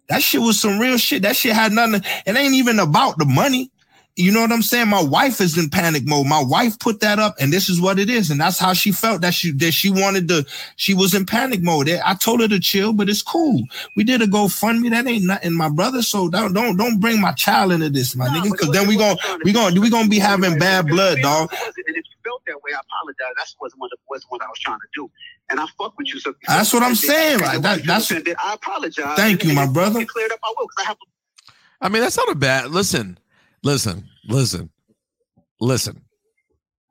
That 0.09 0.23
shit 0.23 0.43
was 0.43 0.61
some 0.61 0.79
real 0.79 0.99
shit. 0.99 1.23
That 1.23 1.37
shit 1.37 1.55
had 1.55 1.73
nothing. 1.73 2.03
It 2.27 2.37
ain't 2.37 2.55
even 2.55 2.79
about 2.79 3.19
the 3.19 3.25
money. 3.25 3.72
You 4.17 4.31
know 4.31 4.43
what 4.43 4.53
I'm 4.53 4.61
saying? 4.63 4.89
My 4.89 5.03
wife 5.03 5.41
is 5.41 5.57
in 5.57 5.71
panic 5.71 6.03
mode. 6.07 6.27
My 6.27 6.43
wife 6.43 6.79
put 6.79 7.01
that 7.01 7.19
up, 7.19 7.35
and 7.41 7.51
this 7.53 7.69
is 7.71 7.81
what 7.81 7.99
it 7.99 8.11
is, 8.11 8.31
and 8.31 8.39
that's 8.41 8.59
how 8.59 8.75
she 8.75 8.93
felt 8.93 9.23
that 9.23 9.33
she 9.33 9.53
that 9.53 9.73
she 9.73 9.89
wanted 9.91 10.29
to. 10.29 10.45
She 10.77 10.93
was 10.93 11.15
in 11.15 11.25
panic 11.25 11.63
mode. 11.63 11.89
I 11.89 12.15
told 12.15 12.41
her 12.41 12.49
to 12.49 12.61
chill, 12.61 12.93
but 12.93 13.09
it's 13.09 13.23
cool. 13.23 13.63
We 13.97 14.05
did 14.05 14.21
a 14.21 14.27
GoFundMe. 14.27 14.91
That 14.91 15.07
ain't 15.07 15.25
nothing, 15.25 15.55
my 15.55 15.71
brother. 15.71 16.03
So 16.03 16.29
don't 16.29 16.53
don't 16.53 16.77
don't 16.77 17.01
bring 17.01 17.21
my 17.23 17.33
child 17.33 17.73
into 17.73 17.89
this, 17.89 18.15
my 18.15 18.29
nigga, 18.29 18.51
because 18.53 18.71
then 18.71 18.87
we 18.87 18.97
gonna 18.99 19.17
we 19.45 19.53
gonna 19.53 19.81
we 19.81 19.89
gonna 19.89 20.09
be 20.09 20.19
having 20.19 20.59
bad 20.59 20.89
blood, 20.89 21.19
dog. 21.23 21.51
And 21.53 21.97
if 21.97 22.05
you 22.05 22.17
felt 22.23 22.43
that 22.49 22.57
way, 22.63 22.73
I 22.75 22.81
apologize. 22.81 23.35
That's 23.39 23.57
wasn't 23.61 23.81
what 23.81 23.91
wasn't 24.11 24.31
what 24.31 24.43
I 24.43 24.47
was 24.49 24.59
trying 24.59 24.79
to 24.81 24.87
do. 24.95 25.11
And 25.49 25.59
I 25.59 25.67
fuck 25.79 25.97
with 25.97 26.13
you. 26.13 26.21
So 26.21 26.35
That's 26.47 26.73
what 26.73 26.83
I'm 26.83 26.95
saying. 26.95 27.43
And 27.43 27.57
the 27.57 27.61
That- 27.61 27.77
way 27.79 27.83
that's- 27.83 28.11
offended, 28.11 28.37
I 28.39 28.55
apologize. 28.55 29.17
Thank 29.17 29.43
you, 29.45 29.55
my 29.55 29.67
brother. 29.67 30.01
get 30.01 30.09
Cleared 30.09 30.33
up, 30.33 30.39
I 30.45 30.53
will. 30.59 30.67
'cause 30.69 30.85
I 30.85 30.89
have 30.89 30.97
I 31.81 31.89
mean, 31.89 32.03
that's 32.03 32.17
not 32.17 32.31
a 32.31 32.35
bad. 32.37 32.71
Listen, 32.71 33.19
listen, 33.63 34.09
listen, 34.29 34.71
listen. 35.61 36.03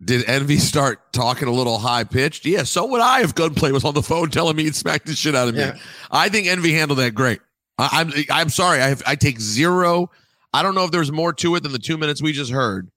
Did 0.04 0.28
Envy 0.28 0.58
start 0.58 1.14
talking 1.14 1.48
a 1.48 1.52
little 1.52 1.78
high 1.78 2.04
pitched? 2.04 2.46
Yeah, 2.46 2.64
so 2.64 2.88
would 2.88 3.02
I 3.02 3.22
if 3.22 3.36
Gunplay 3.36 3.72
was 3.72 3.86
on 3.86 3.94
the 3.94 4.02
phone 4.02 4.32
telling 4.32 4.56
me 4.56 4.64
he'd 4.64 4.76
smack 4.76 5.06
the 5.06 5.14
shit 5.14 5.36
out 5.36 5.48
of 5.48 5.54
me. 5.54 5.62
Yeah. 5.62 5.78
I 6.10 6.30
think 6.30 6.48
Envy 6.48 6.74
handled 6.74 7.00
that 7.00 7.14
great. 7.14 7.40
I, 7.78 7.90
I'm 8.02 8.12
I'm 8.32 8.50
sorry. 8.50 8.82
I 8.82 8.88
have, 8.90 9.04
I 9.06 9.16
take 9.16 9.40
zero. 9.40 10.10
I 10.54 10.64
don't 10.64 10.76
know 10.76 10.86
if 10.86 10.92
there's 10.92 11.12
more 11.12 11.34
to 11.34 11.56
it 11.56 11.64
than 11.64 11.72
the 11.72 11.80
two 11.80 11.98
minutes 11.98 12.22
we 12.22 12.32
just 12.32 12.52
heard, 12.52 12.90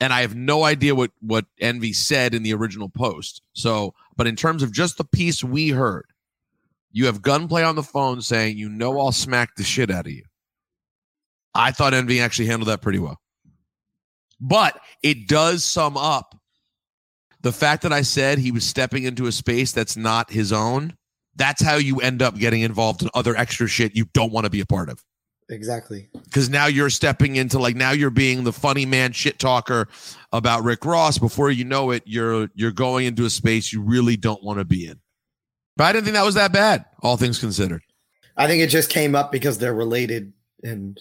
and 0.00 0.12
I 0.12 0.20
have 0.20 0.36
no 0.36 0.64
idea 0.64 0.94
what 0.94 1.10
what 1.20 1.46
Envy 1.60 1.92
said 1.92 2.34
in 2.34 2.42
the 2.42 2.54
original 2.54 2.88
post. 2.88 3.42
So, 3.54 3.94
but 4.16 4.26
in 4.26 4.36
terms 4.36 4.62
of 4.62 4.72
just 4.72 4.98
the 4.98 5.04
piece 5.04 5.42
we 5.42 5.70
heard, 5.70 6.06
you 6.92 7.06
have 7.06 7.22
Gunplay 7.22 7.64
on 7.64 7.74
the 7.76 7.82
phone 7.82 8.22
saying, 8.22 8.56
"You 8.56 8.68
know, 8.68 9.00
I'll 9.00 9.12
smack 9.12 9.56
the 9.56 9.64
shit 9.64 9.90
out 9.90 10.06
of 10.06 10.12
you." 10.12 10.24
I 11.54 11.70
thought 11.72 11.92
Envy 11.92 12.20
actually 12.20 12.46
handled 12.46 12.68
that 12.68 12.82
pretty 12.82 12.98
well. 12.98 13.21
But 14.42 14.78
it 15.04 15.28
does 15.28 15.64
sum 15.64 15.96
up 15.96 16.34
the 17.42 17.52
fact 17.52 17.82
that 17.82 17.92
I 17.92 18.02
said 18.02 18.38
he 18.38 18.50
was 18.50 18.64
stepping 18.64 19.04
into 19.04 19.26
a 19.26 19.32
space 19.32 19.70
that's 19.70 19.96
not 19.96 20.30
his 20.30 20.52
own. 20.52 20.96
That's 21.36 21.62
how 21.62 21.76
you 21.76 22.00
end 22.00 22.22
up 22.22 22.36
getting 22.36 22.62
involved 22.62 23.02
in 23.02 23.08
other 23.14 23.36
extra 23.36 23.68
shit 23.68 23.96
you 23.96 24.06
don't 24.12 24.32
want 24.32 24.44
to 24.44 24.50
be 24.50 24.60
a 24.60 24.66
part 24.66 24.88
of. 24.88 25.02
Exactly. 25.48 26.08
Because 26.24 26.50
now 26.50 26.66
you're 26.66 26.90
stepping 26.90 27.36
into 27.36 27.58
like 27.58 27.76
now 27.76 27.92
you're 27.92 28.10
being 28.10 28.42
the 28.42 28.52
funny 28.52 28.84
man 28.84 29.12
shit 29.12 29.38
talker 29.38 29.86
about 30.32 30.64
Rick 30.64 30.84
Ross. 30.84 31.18
Before 31.18 31.50
you 31.50 31.64
know 31.64 31.92
it, 31.92 32.02
you're 32.04 32.48
you're 32.54 32.72
going 32.72 33.06
into 33.06 33.24
a 33.24 33.30
space 33.30 33.72
you 33.72 33.80
really 33.80 34.16
don't 34.16 34.42
want 34.42 34.58
to 34.58 34.64
be 34.64 34.86
in. 34.86 35.00
But 35.76 35.84
I 35.84 35.92
didn't 35.92 36.04
think 36.04 36.14
that 36.14 36.24
was 36.24 36.34
that 36.34 36.52
bad, 36.52 36.84
all 37.00 37.16
things 37.16 37.38
considered. 37.38 37.82
I 38.36 38.46
think 38.46 38.62
it 38.62 38.68
just 38.68 38.90
came 38.90 39.14
up 39.14 39.30
because 39.30 39.58
they're 39.58 39.74
related 39.74 40.32
and 40.62 41.00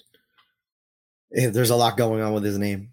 eh, 1.35 1.49
there's 1.49 1.69
a 1.69 1.75
lot 1.75 1.97
going 1.97 2.21
on 2.21 2.33
with 2.33 2.43
his 2.43 2.57
name. 2.57 2.91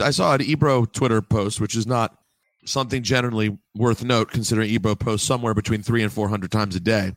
I 0.00 0.10
saw 0.10 0.34
an 0.34 0.42
Ebro 0.42 0.84
Twitter 0.84 1.20
post, 1.20 1.60
which 1.60 1.76
is 1.76 1.86
not 1.86 2.16
something 2.64 3.02
generally 3.02 3.58
worth 3.74 4.04
note 4.04 4.30
considering 4.30 4.70
Ebro 4.70 4.94
posts 4.94 5.26
somewhere 5.26 5.54
between 5.54 5.82
three 5.82 6.02
and 6.02 6.12
400 6.12 6.50
times 6.50 6.76
a 6.76 6.80
day. 6.80 7.12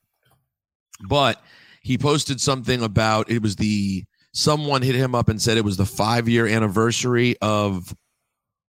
But 1.07 1.41
he 1.81 1.97
posted 1.97 2.39
something 2.39 2.81
about 2.81 3.29
it 3.29 3.41
was 3.41 3.55
the 3.55 4.05
someone 4.33 4.81
hit 4.81 4.95
him 4.95 5.15
up 5.15 5.29
and 5.29 5.41
said 5.41 5.57
it 5.57 5.65
was 5.65 5.77
the 5.77 5.85
five 5.85 6.29
year 6.29 6.47
anniversary 6.47 7.35
of 7.41 7.95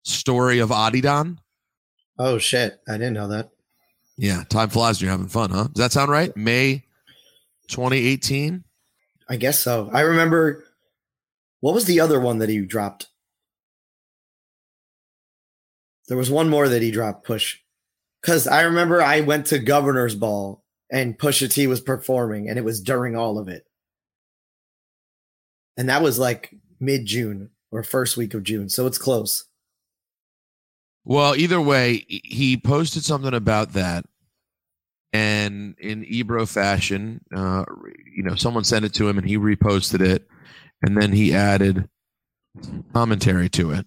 Story 0.04 0.58
of 0.58 0.70
Adidon. 0.70 1.38
Oh 2.18 2.38
shit. 2.38 2.80
I 2.88 2.92
didn't 2.92 3.14
know 3.14 3.28
that. 3.28 3.50
Yeah, 4.16 4.44
time 4.48 4.68
flies 4.68 4.98
when 4.98 5.06
you're 5.06 5.12
having 5.12 5.28
fun, 5.28 5.50
huh? 5.50 5.68
Does 5.72 5.82
that 5.82 5.92
sound 5.92 6.10
right? 6.10 6.36
May 6.36 6.84
2018? 7.68 8.64
I 9.28 9.36
guess 9.36 9.58
so. 9.58 9.88
I 9.92 10.02
remember 10.02 10.64
what 11.60 11.74
was 11.74 11.86
the 11.86 12.00
other 12.00 12.20
one 12.20 12.38
that 12.38 12.48
he 12.48 12.60
dropped? 12.60 13.08
There 16.08 16.16
was 16.16 16.30
one 16.30 16.48
more 16.48 16.68
that 16.68 16.82
he 16.82 16.90
dropped, 16.90 17.24
Push. 17.24 17.58
Because 18.20 18.46
I 18.46 18.62
remember 18.62 19.02
I 19.02 19.20
went 19.20 19.46
to 19.46 19.58
Governor's 19.58 20.14
Ball 20.14 20.62
and 20.90 21.18
Pusha 21.18 21.50
T 21.50 21.66
was 21.66 21.80
performing, 21.80 22.48
and 22.48 22.58
it 22.58 22.64
was 22.64 22.80
during 22.80 23.16
all 23.16 23.38
of 23.38 23.48
it. 23.48 23.64
And 25.76 25.88
that 25.88 26.02
was 26.02 26.18
like 26.18 26.54
mid 26.78 27.06
June 27.06 27.50
or 27.72 27.82
first 27.82 28.16
week 28.16 28.34
of 28.34 28.42
June. 28.42 28.68
So 28.68 28.86
it's 28.86 28.98
close. 28.98 29.46
Well, 31.04 31.34
either 31.34 31.60
way, 31.60 32.04
he 32.06 32.56
posted 32.56 33.02
something 33.02 33.34
about 33.34 33.72
that, 33.72 34.04
and 35.12 35.74
in 35.80 36.04
Ebro 36.04 36.46
fashion, 36.46 37.22
uh, 37.34 37.64
you 38.14 38.22
know, 38.22 38.36
someone 38.36 38.62
sent 38.62 38.84
it 38.84 38.94
to 38.94 39.08
him, 39.08 39.18
and 39.18 39.26
he 39.26 39.36
reposted 39.36 40.00
it, 40.00 40.28
and 40.82 40.96
then 40.96 41.10
he 41.10 41.34
added 41.34 41.88
commentary 42.92 43.48
to 43.48 43.72
it, 43.72 43.86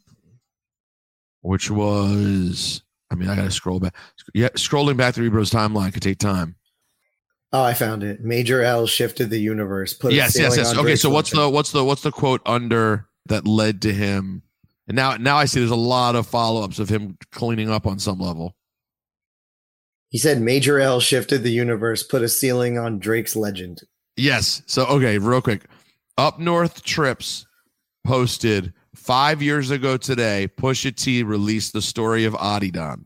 which 1.46 1.70
was, 1.70 2.82
I 3.12 3.16
mean, 3.16 3.30
I 3.30 3.36
got 3.36 3.44
to 3.44 3.52
scroll 3.52 3.80
back. 3.80 3.96
Yeah, 4.34 4.50
scrolling 4.50 4.98
back 4.98 5.14
through 5.14 5.28
Ebro's 5.28 5.52
timeline 5.52 5.94
could 5.94 6.02
take 6.02 6.18
time. 6.18 6.56
Oh, 7.54 7.64
I 7.64 7.74
found 7.74 8.04
it. 8.04 8.22
Major 8.22 8.64
L 8.64 8.88
shifted 8.88 9.30
the 9.30 9.40
universe. 9.40 9.94
Put 9.94 10.14
yes, 10.14 10.38
yes, 10.38 10.58
yes. 10.58 10.76
Okay, 10.76 10.96
so 10.96 11.10
what's 11.10 11.30
the 11.30 11.48
what's 11.48 11.72
the 11.72 11.84
what's 11.84 12.02
the 12.02 12.12
quote 12.12 12.42
under 12.46 13.08
that 13.28 13.48
led 13.48 13.84
to 13.84 13.94
him? 13.94 14.42
And 14.88 14.96
now 14.96 15.16
now 15.18 15.38
I 15.38 15.46
see 15.46 15.60
there's 15.60 15.72
a 15.72 15.76
lot 15.76 16.16
of 16.16 16.28
follow 16.28 16.64
ups 16.64 16.80
of 16.80 16.90
him 16.90 17.18
cleaning 17.32 17.70
up 17.70 17.86
on 17.86 18.00
some 18.00 18.20
level. 18.20 18.56
He 20.10 20.18
said 20.18 20.42
Major 20.42 20.80
L 20.80 21.00
shifted 21.00 21.44
the 21.44 21.52
universe, 21.52 22.04
put 22.04 22.24
a 22.24 22.30
ceiling 22.30 22.78
on 22.78 23.00
Drake's 23.00 23.36
legend. 23.36 23.84
Yes. 24.18 24.64
So 24.66 24.86
okay, 24.88 25.20
real 25.20 25.42
quick. 25.42 25.66
Up 26.18 26.40
North 26.40 26.84
Trips 26.84 27.46
posted 28.06 28.74
five 28.96 29.42
years 29.42 29.70
ago 29.72 29.98
today. 29.98 30.50
Pusha 30.58 30.96
T 30.96 31.24
released 31.24 31.74
the 31.74 31.82
story 31.82 32.26
of 32.26 32.34
Adidon. 32.34 33.06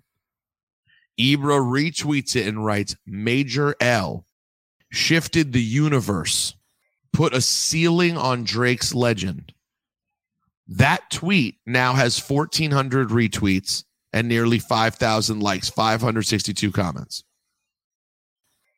Ebro 1.18 1.58
retweets 1.58 2.36
it 2.36 2.48
and 2.48 2.64
writes, 2.64 2.96
"Major 3.06 3.76
L 3.82 4.26
shifted 4.92 5.52
the 5.52 5.62
universe, 5.62 6.56
put 7.12 7.34
a 7.34 7.42
ceiling 7.42 8.18
on 8.18 8.44
Drake's 8.44 8.94
legend." 8.94 9.54
That 10.68 11.10
tweet 11.10 11.58
now 11.66 11.94
has 11.94 12.20
1,400 12.20 13.10
retweets 13.10 13.84
and 14.14 14.28
nearly 14.28 14.60
5,000 14.60 15.40
likes, 15.40 15.70
562 15.70 16.72
comments. 16.72 17.24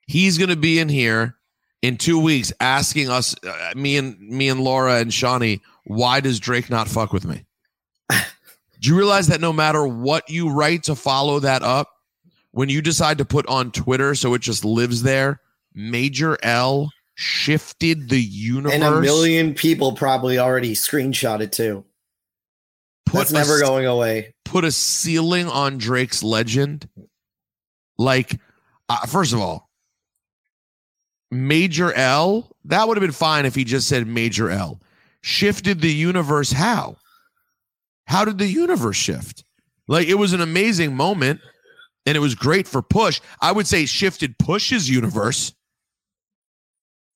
He's 0.08 0.38
going 0.38 0.50
to 0.50 0.56
be 0.56 0.80
in 0.80 0.90
here 0.90 1.36
in 1.82 1.98
two 1.98 2.20
weeks 2.20 2.54
asking 2.60 3.10
us, 3.10 3.36
uh, 3.46 3.74
me 3.76 3.98
and 3.98 4.20
me 4.20 4.50
and 4.50 4.62
Laura 4.62 5.00
and 5.00 5.14
Shawnee, 5.14 5.62
why 5.86 6.20
does 6.20 6.40
Drake 6.40 6.70
not 6.70 6.88
fuck 6.88 7.14
with 7.14 7.26
me? 7.26 7.46
Do 8.10 8.90
you 8.90 8.98
realize 8.98 9.28
that 9.28 9.42
no 9.42 9.54
matter 9.54 9.86
what 9.86 10.30
you 10.30 10.50
write 10.50 10.84
to 10.84 10.96
follow 10.96 11.40
that 11.40 11.62
up, 11.62 11.90
when 12.52 12.68
you 12.68 12.82
decide 12.82 13.20
to 13.20 13.26
put 13.26 13.46
on 13.48 13.72
Twitter 13.72 14.16
so 14.16 14.34
it 14.34 14.42
just 14.42 14.66
lives 14.66 15.04
there, 15.04 15.40
Major 15.74 16.38
L 16.44 16.92
shifted 17.14 18.10
the 18.10 18.20
universe. 18.20 18.74
And 18.74 18.84
a 18.84 19.00
million 19.00 19.54
people 19.54 19.96
probably 19.96 20.40
already 20.40 20.74
screenshot 20.74 21.42
it 21.42 21.52
too. 21.52 21.86
That's 23.14 23.32
a 23.32 23.34
never 23.36 23.60
going 23.60 23.86
away. 23.86 24.34
put 24.46 24.66
a 24.66 24.72
ceiling 24.72 25.48
on 25.48 25.78
Drake's 25.78 26.24
legend. 26.24 26.88
Like, 27.98 28.40
uh, 28.90 29.06
first 29.06 29.34
of 29.34 29.40
all, 29.40 29.70
Major 31.30 31.94
L, 31.94 32.50
that 32.66 32.88
would 32.88 32.98
have 32.98 33.02
been 33.02 33.12
fine 33.12 33.46
if 33.46 33.54
he 33.54 33.64
just 33.64 33.88
said 33.88 34.08
Major 34.08 34.50
L. 34.50 34.82
Shifted 35.22 35.82
the 35.82 35.92
universe 35.94 36.52
how? 36.52 36.98
How 38.06 38.26
did 38.26 38.38
the 38.38 38.48
universe 38.48 38.98
shift? 38.98 39.44
Like, 39.88 40.08
it 40.08 40.16
was 40.16 40.34
an 40.34 40.42
amazing 40.42 40.96
moment 40.96 41.42
and 42.06 42.16
it 42.18 42.20
was 42.20 42.34
great 42.36 42.68
for 42.68 42.82
Push. 42.82 43.22
I 43.40 43.52
would 43.52 43.68
say 43.68 43.86
shifted 43.86 44.38
Push's 44.40 44.90
universe. 44.90 45.54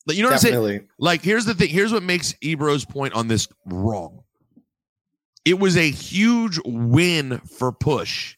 Like, 0.08 0.18
you 0.18 0.24
know 0.24 0.30
what 0.30 0.34
I'm 0.36 0.40
saying? 0.42 0.54
Like, 1.00 1.22
here's 1.24 1.46
the 1.46 1.56
thing. 1.56 1.70
Here's 1.70 1.92
what 1.92 2.04
makes 2.04 2.36
Ebro's 2.42 2.86
point 2.86 3.14
on 3.16 3.28
this 3.28 3.48
wrong. 3.66 4.24
It 5.46 5.60
was 5.60 5.78
a 5.78 5.90
huge 5.90 6.60
win 6.64 7.40
for 7.40 7.72
Push. 7.72 8.38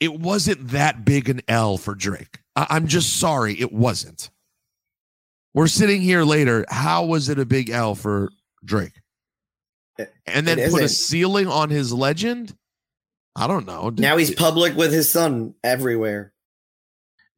It 0.00 0.18
wasn't 0.20 0.68
that 0.70 1.04
big 1.04 1.28
an 1.28 1.40
L 1.46 1.78
for 1.78 1.94
Drake. 1.94 2.40
I- 2.56 2.66
I'm 2.70 2.88
just 2.88 3.18
sorry, 3.18 3.58
it 3.60 3.72
wasn't. 3.72 4.30
We're 5.54 5.68
sitting 5.68 6.02
here 6.02 6.24
later. 6.24 6.64
How 6.68 7.04
was 7.04 7.28
it 7.28 7.38
a 7.38 7.46
big 7.46 7.70
L 7.70 7.94
for 7.94 8.30
Drake? 8.64 9.00
And 10.26 10.46
then 10.46 10.70
put 10.70 10.82
a 10.82 10.88
ceiling 10.88 11.46
on 11.46 11.70
his 11.70 11.92
legend? 11.92 12.56
I 13.36 13.46
don't 13.46 13.66
know. 13.66 13.90
Did, 13.90 14.02
Now 14.02 14.16
he's 14.16 14.34
public 14.34 14.76
with 14.76 14.92
his 14.92 15.10
son 15.10 15.54
everywhere. 15.62 16.32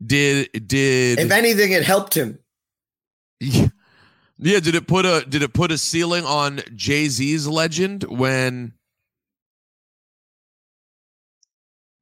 did 0.04 0.50
did 0.66 1.18
If 1.18 1.30
anything, 1.30 1.72
it 1.72 1.84
helped 1.84 2.16
him. 2.16 2.38
Yeah, 3.40 3.68
yeah 4.38 4.60
did 4.60 4.74
it 4.74 4.86
put 4.86 5.04
a 5.06 5.24
did 5.28 5.42
it 5.42 5.52
put 5.52 5.70
a 5.70 5.78
ceiling 5.78 6.24
on 6.24 6.60
Jay-Z's 6.74 7.46
legend 7.46 8.04
when 8.04 8.74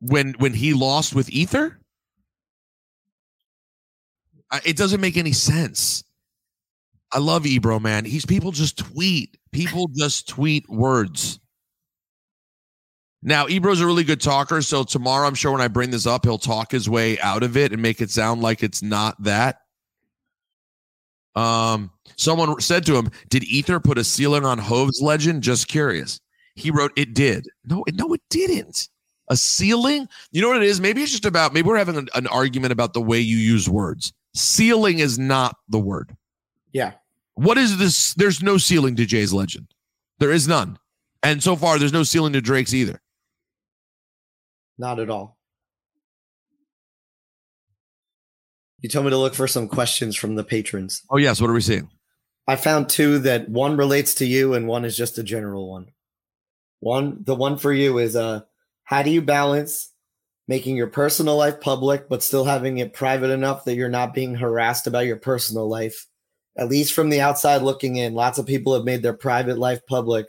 when 0.00 0.34
when 0.34 0.54
he 0.54 0.74
lost 0.74 1.14
with 1.14 1.30
Ether? 1.30 1.78
It 4.64 4.76
doesn't 4.76 5.00
make 5.00 5.16
any 5.16 5.32
sense. 5.32 6.04
I 7.14 7.18
love 7.18 7.46
Ebro, 7.46 7.78
man. 7.78 8.04
He's 8.04 8.26
people 8.26 8.50
just 8.50 8.76
tweet. 8.76 9.38
People 9.52 9.88
just 9.94 10.28
tweet 10.28 10.68
words. 10.68 11.38
Now, 13.22 13.46
Ebro's 13.48 13.80
a 13.80 13.86
really 13.86 14.04
good 14.04 14.20
talker, 14.20 14.60
so 14.60 14.82
tomorrow 14.82 15.26
I'm 15.26 15.34
sure 15.34 15.52
when 15.52 15.60
I 15.60 15.68
bring 15.68 15.90
this 15.90 16.06
up, 16.06 16.26
he'll 16.26 16.38
talk 16.38 16.72
his 16.72 16.90
way 16.90 17.18
out 17.20 17.42
of 17.42 17.56
it 17.56 17.72
and 17.72 17.80
make 17.80 18.02
it 18.02 18.10
sound 18.10 18.42
like 18.42 18.62
it's 18.62 18.82
not 18.82 19.22
that. 19.22 19.60
Um, 21.36 21.90
someone 22.16 22.60
said 22.60 22.84
to 22.86 22.96
him, 22.96 23.10
"Did 23.30 23.44
Ether 23.44 23.80
put 23.80 23.96
a 23.96 24.04
ceiling 24.04 24.44
on 24.44 24.58
Hove's 24.58 25.00
legend?" 25.00 25.42
Just 25.42 25.68
curious. 25.68 26.20
He 26.56 26.70
wrote, 26.70 26.92
"It 26.96 27.14
did." 27.14 27.46
No, 27.64 27.84
it, 27.86 27.94
no, 27.94 28.12
it 28.12 28.20
didn't. 28.28 28.88
A 29.28 29.36
ceiling? 29.36 30.08
You 30.32 30.42
know 30.42 30.48
what 30.48 30.62
it 30.62 30.68
is? 30.68 30.80
Maybe 30.80 31.02
it's 31.02 31.12
just 31.12 31.24
about. 31.24 31.54
Maybe 31.54 31.68
we're 31.68 31.78
having 31.78 31.96
an, 31.96 32.08
an 32.14 32.26
argument 32.26 32.72
about 32.72 32.92
the 32.92 33.00
way 33.00 33.20
you 33.20 33.38
use 33.38 33.68
words. 33.68 34.12
Ceiling 34.34 34.98
is 34.98 35.18
not 35.18 35.56
the 35.68 35.78
word. 35.78 36.14
Yeah. 36.72 36.92
What 37.34 37.58
is 37.58 37.78
this? 37.78 38.14
There's 38.14 38.42
no 38.42 38.58
ceiling 38.58 38.96
to 38.96 39.06
Jay's 39.06 39.32
legend. 39.32 39.68
There 40.18 40.30
is 40.30 40.46
none. 40.46 40.78
And 41.22 41.42
so 41.42 41.56
far, 41.56 41.78
there's 41.78 41.92
no 41.92 42.02
ceiling 42.02 42.34
to 42.34 42.40
Drake's 42.40 42.74
either. 42.74 43.00
Not 44.78 45.00
at 45.00 45.10
all. 45.10 45.38
You 48.80 48.88
told 48.90 49.06
me 49.06 49.10
to 49.10 49.18
look 49.18 49.34
for 49.34 49.48
some 49.48 49.66
questions 49.66 50.14
from 50.14 50.34
the 50.34 50.44
patrons. 50.44 51.02
Oh, 51.10 51.16
yes. 51.16 51.40
What 51.40 51.48
are 51.48 51.54
we 51.54 51.62
seeing? 51.62 51.88
I 52.46 52.56
found 52.56 52.90
two 52.90 53.20
that 53.20 53.48
one 53.48 53.78
relates 53.78 54.14
to 54.16 54.26
you 54.26 54.52
and 54.52 54.68
one 54.68 54.84
is 54.84 54.96
just 54.96 55.16
a 55.16 55.22
general 55.22 55.70
one. 55.70 55.86
One, 56.80 57.24
the 57.24 57.34
one 57.34 57.56
for 57.56 57.72
you 57.72 57.98
is 57.98 58.14
uh, 58.14 58.42
how 58.84 59.02
do 59.02 59.10
you 59.10 59.22
balance 59.22 59.90
making 60.46 60.76
your 60.76 60.88
personal 60.88 61.36
life 61.36 61.62
public 61.62 62.10
but 62.10 62.22
still 62.22 62.44
having 62.44 62.76
it 62.76 62.92
private 62.92 63.30
enough 63.30 63.64
that 63.64 63.74
you're 63.74 63.88
not 63.88 64.12
being 64.12 64.34
harassed 64.34 64.86
about 64.86 65.06
your 65.06 65.16
personal 65.16 65.66
life? 65.66 66.06
At 66.56 66.68
least 66.68 66.92
from 66.92 67.10
the 67.10 67.20
outside 67.20 67.62
looking 67.62 67.96
in, 67.96 68.14
lots 68.14 68.38
of 68.38 68.46
people 68.46 68.74
have 68.74 68.84
made 68.84 69.02
their 69.02 69.12
private 69.14 69.58
life 69.58 69.84
public, 69.86 70.26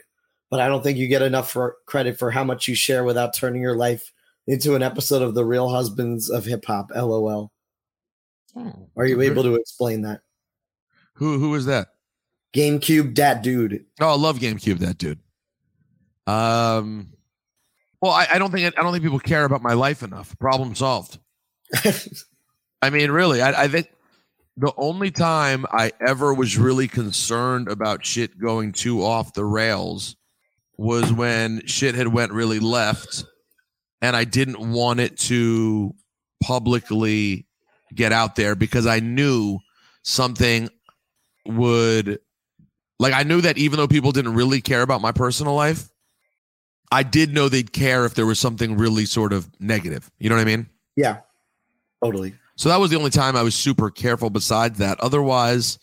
but 0.50 0.60
I 0.60 0.68
don't 0.68 0.82
think 0.82 0.98
you 0.98 1.08
get 1.08 1.22
enough 1.22 1.52
for 1.52 1.78
credit 1.86 2.18
for 2.18 2.32
how 2.32 2.44
much 2.44 2.68
you 2.68 2.76
share 2.76 3.04
without 3.04 3.36
turning 3.36 3.62
your 3.62 3.76
life 3.76 4.12
into 4.48 4.76
an 4.76 4.84
episode 4.84 5.22
of 5.22 5.36
The 5.36 5.46
Real 5.46 5.70
Husbands 5.70 6.30
of 6.30 6.46
Hip 6.46 6.66
Hop. 6.66 6.92
LOL. 6.96 7.52
Are 8.96 9.06
you 9.06 9.22
able 9.22 9.44
to 9.44 9.56
explain 9.56 10.02
that? 10.04 10.22
Who 11.16 11.40
who 11.40 11.56
is 11.56 11.66
that? 11.66 11.90
GameCube, 12.54 13.16
that 13.16 13.44
dude. 13.44 13.86
Oh, 14.00 14.10
I 14.10 14.16
love 14.16 14.40
GameCube, 14.40 14.80
that 14.80 14.98
dude. 14.98 15.20
Um, 16.26 17.14
well, 18.02 18.14
I, 18.14 18.28
I 18.34 18.40
don't 18.40 18.52
think 18.52 18.78
I 18.78 18.82
don't 18.82 18.92
think 18.94 19.04
people 19.04 19.20
care 19.20 19.46
about 19.46 19.62
my 19.62 19.74
life 19.74 20.04
enough. 20.04 20.38
Problem 20.40 20.74
solved. 20.74 21.20
I 22.82 22.90
mean, 22.90 23.12
really, 23.12 23.42
I, 23.42 23.64
I 23.64 23.68
think 23.68 23.90
the 24.58 24.74
only 24.78 25.12
time 25.12 25.66
I 25.72 25.92
ever 26.06 26.34
was 26.34 26.58
really 26.58 26.88
concerned 26.88 27.68
about 27.68 28.06
shit 28.06 28.38
going 28.40 28.72
too 28.72 29.04
off 29.04 29.34
the 29.34 29.44
rails 29.44 30.16
was 30.78 31.12
when 31.12 31.66
shit 31.66 31.96
had 31.96 32.08
went 32.08 32.32
really 32.32 32.60
left, 32.60 33.26
and 34.02 34.16
I 34.16 34.24
didn't 34.24 34.72
want 34.72 35.00
it 35.00 35.18
to 35.20 35.94
publicly 36.44 37.48
get 37.94 38.12
out 38.12 38.36
there 38.36 38.56
because 38.56 38.86
I 38.86 39.00
knew 39.00 39.60
something 40.04 40.70
would 41.46 42.20
like 43.00 43.14
I 43.14 43.24
knew 43.24 43.42
that 43.42 43.58
even 43.58 43.78
though 43.78 43.88
people 43.88 44.12
didn't 44.12 44.34
really 44.34 44.62
care 44.62 44.82
about 44.82 45.02
my 45.02 45.12
personal 45.12 45.54
life, 45.54 45.90
I 46.92 47.04
did 47.04 47.34
know 47.34 47.50
they'd 47.50 47.74
care 47.74 48.06
if 48.06 48.14
there 48.16 48.26
was 48.26 48.40
something 48.40 48.78
really 48.78 49.06
sort 49.06 49.34
of 49.34 49.50
negative. 49.60 50.10
You 50.18 50.30
know 50.30 50.36
what 50.36 50.42
I 50.42 50.46
mean? 50.46 50.70
Yeah, 50.96 51.20
totally. 52.04 52.36
So 52.58 52.70
that 52.70 52.80
was 52.80 52.90
the 52.90 52.98
only 52.98 53.10
time 53.10 53.36
I 53.36 53.44
was 53.44 53.56
super 53.56 53.90
careful. 53.90 54.30
Besides 54.30 54.80
that, 54.80 55.00
otherwise, 55.00 55.78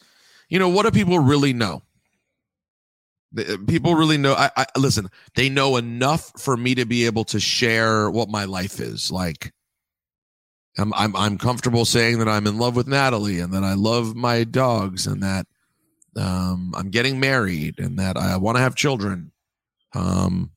you 0.49 0.59
know, 0.59 0.69
what 0.69 0.85
do 0.85 0.91
people 0.91 1.19
really 1.19 1.53
know? 1.53 1.83
Uh, 3.37 3.57
People 3.67 3.95
really 3.95 4.19
know. 4.19 4.35
I, 4.35 4.51
I 4.57 4.67
listen. 4.77 5.09
They 5.35 5.49
know 5.49 5.77
enough 5.77 6.33
for 6.39 6.57
me 6.57 6.75
to 6.75 6.85
be 6.85 7.07
able 7.07 7.25
to 7.25 7.41
share 7.41 8.11
what 8.11 8.29
my 8.29 8.45
life 8.45 8.81
is 8.81 9.11
like. 9.11 9.53
I'm 10.79 10.93
I'm 10.95 11.15
I'm 11.17 11.39
comfortable 11.39 11.85
saying 11.85 12.19
that 12.19 12.29
I'm 12.29 12.47
in 12.47 12.59
love 12.59 12.77
with 12.77 12.87
Natalie 12.87 13.41
and 13.41 13.53
that 13.53 13.65
I 13.65 13.75
love 13.75 14.15
my 14.15 14.45
dogs 14.45 15.07
and 15.07 15.23
that 15.23 15.47
um, 16.17 16.73
I'm 16.77 16.91
getting 16.91 17.21
married 17.21 17.79
and 17.79 17.99
that 17.99 18.17
I 18.17 18.37
want 18.37 18.57
to 18.57 18.63
have 18.63 18.75
children. 18.75 19.33
Um, 19.95 20.51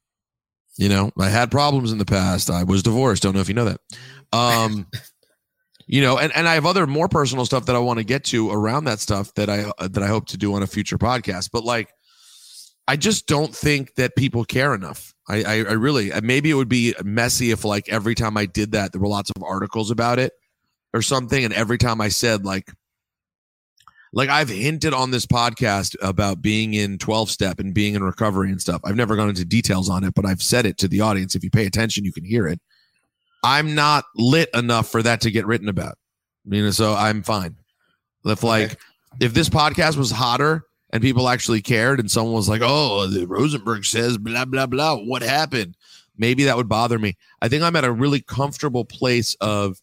you 0.78 0.90
know, 0.90 1.12
I 1.20 1.30
had 1.30 1.52
problems 1.52 1.92
in 1.92 1.98
the 1.98 2.06
past. 2.06 2.50
I 2.50 2.64
was 2.64 2.84
divorced. 2.84 3.24
Don't 3.24 3.34
know 3.34 3.42
if 3.42 3.48
you 3.48 3.56
know 3.56 3.66
that. 3.66 3.80
Um, 4.34 4.88
you 5.88 6.02
know, 6.02 6.18
and, 6.18 6.36
and 6.36 6.48
I 6.48 6.56
have 6.56 6.66
other 6.66 6.88
more 6.88 7.08
personal 7.08 7.46
stuff 7.46 7.68
that 7.68 7.76
I 7.76 7.80
want 7.80 8.00
to 8.00 8.06
get 8.06 8.24
to 8.26 8.50
around 8.50 8.86
that 8.86 9.00
stuff 9.00 9.34
that 9.36 9.50
I 9.50 9.72
uh, 9.78 9.88
that 9.88 10.02
I 10.02 10.08
hope 10.08 10.28
to 10.28 10.38
do 10.38 10.54
on 10.56 10.64
a 10.64 10.68
future 10.68 10.98
podcast. 10.98 11.50
But 11.52 11.64
like, 11.64 11.90
I 12.88 12.96
just 12.96 13.28
don't 13.28 13.56
think 13.56 13.96
that 13.96 14.16
people 14.16 14.46
care 14.46 14.74
enough. 14.74 15.14
I, 15.28 15.44
I, 15.44 15.54
I 15.58 15.74
really 15.74 16.12
uh, 16.12 16.22
maybe 16.22 16.50
it 16.50 16.56
would 16.56 16.70
be 16.70 16.96
messy 17.04 17.52
if 17.52 17.64
like 17.64 17.88
every 17.90 18.16
time 18.16 18.38
I 18.38 18.46
did 18.46 18.72
that 18.72 18.92
there 18.92 19.02
were 19.02 19.08
lots 19.08 19.32
of 19.36 19.44
articles 19.44 19.92
about 19.92 20.18
it 20.20 20.34
or 20.94 21.02
something, 21.02 21.44
and 21.44 21.54
every 21.54 21.78
time 21.78 22.02
I 22.02 22.10
said 22.10 22.46
like 22.46 22.72
like 24.12 24.30
I've 24.30 24.50
hinted 24.50 24.94
on 24.94 25.12
this 25.12 25.28
podcast 25.28 25.96
about 26.02 26.42
being 26.42 26.74
in 26.74 26.98
12 26.98 27.30
step 27.30 27.60
and 27.60 27.74
being 27.74 27.96
in 27.96 28.04
recovery 28.04 28.50
and 28.50 28.62
stuff. 28.62 28.82
I've 28.86 28.96
never 28.96 29.16
gone 29.16 29.30
into 29.30 29.46
details 29.46 29.90
on 29.90 30.04
it, 30.04 30.16
but 30.16 30.26
I've 30.26 30.42
said 30.42 30.66
it 30.66 30.78
to 30.80 30.88
the 30.88 31.02
audience. 31.02 31.36
If 31.36 31.44
you 31.44 31.52
pay 31.52 31.66
attention, 31.66 32.06
you 32.06 32.14
can 32.14 32.24
hear 32.24 32.48
it. 32.48 32.60
I'm 33.44 33.76
not 33.76 34.06
lit 34.16 34.50
enough 34.54 34.90
for 34.90 35.04
that 35.04 35.22
to 35.22 35.32
get 35.32 35.46
written 35.46 35.70
about. 35.70 35.98
You 36.46 36.64
know, 36.64 36.72
so 36.72 36.94
I'm 36.94 37.24
fine. 37.24 37.56
If 38.24 38.44
like 38.44 38.80
if 39.20 39.34
this 39.34 39.50
podcast 39.50 39.98
was 39.98 40.12
hotter 40.12 40.66
and 40.92 41.02
people 41.02 41.30
actually 41.30 41.62
cared 41.62 42.00
and 42.00 42.10
someone 42.10 42.34
was 42.34 42.50
like, 42.50 42.62
"Oh, 42.64 43.08
the 43.08 43.28
Rosenberg 43.28 43.86
says 43.86 44.18
blah 44.18 44.46
blah 44.46 44.66
blah, 44.66 44.96
what 44.96 45.22
happened?" 45.22 45.76
Maybe 46.18 46.46
that 46.46 46.58
would 46.58 46.70
bother 46.70 46.98
me. 46.98 47.18
I 47.42 47.50
think 47.50 47.64
I'm 47.64 47.76
at 47.76 47.84
a 47.84 47.92
really 47.92 48.22
comfortable 48.22 48.86
place 48.86 49.36
of 49.42 49.82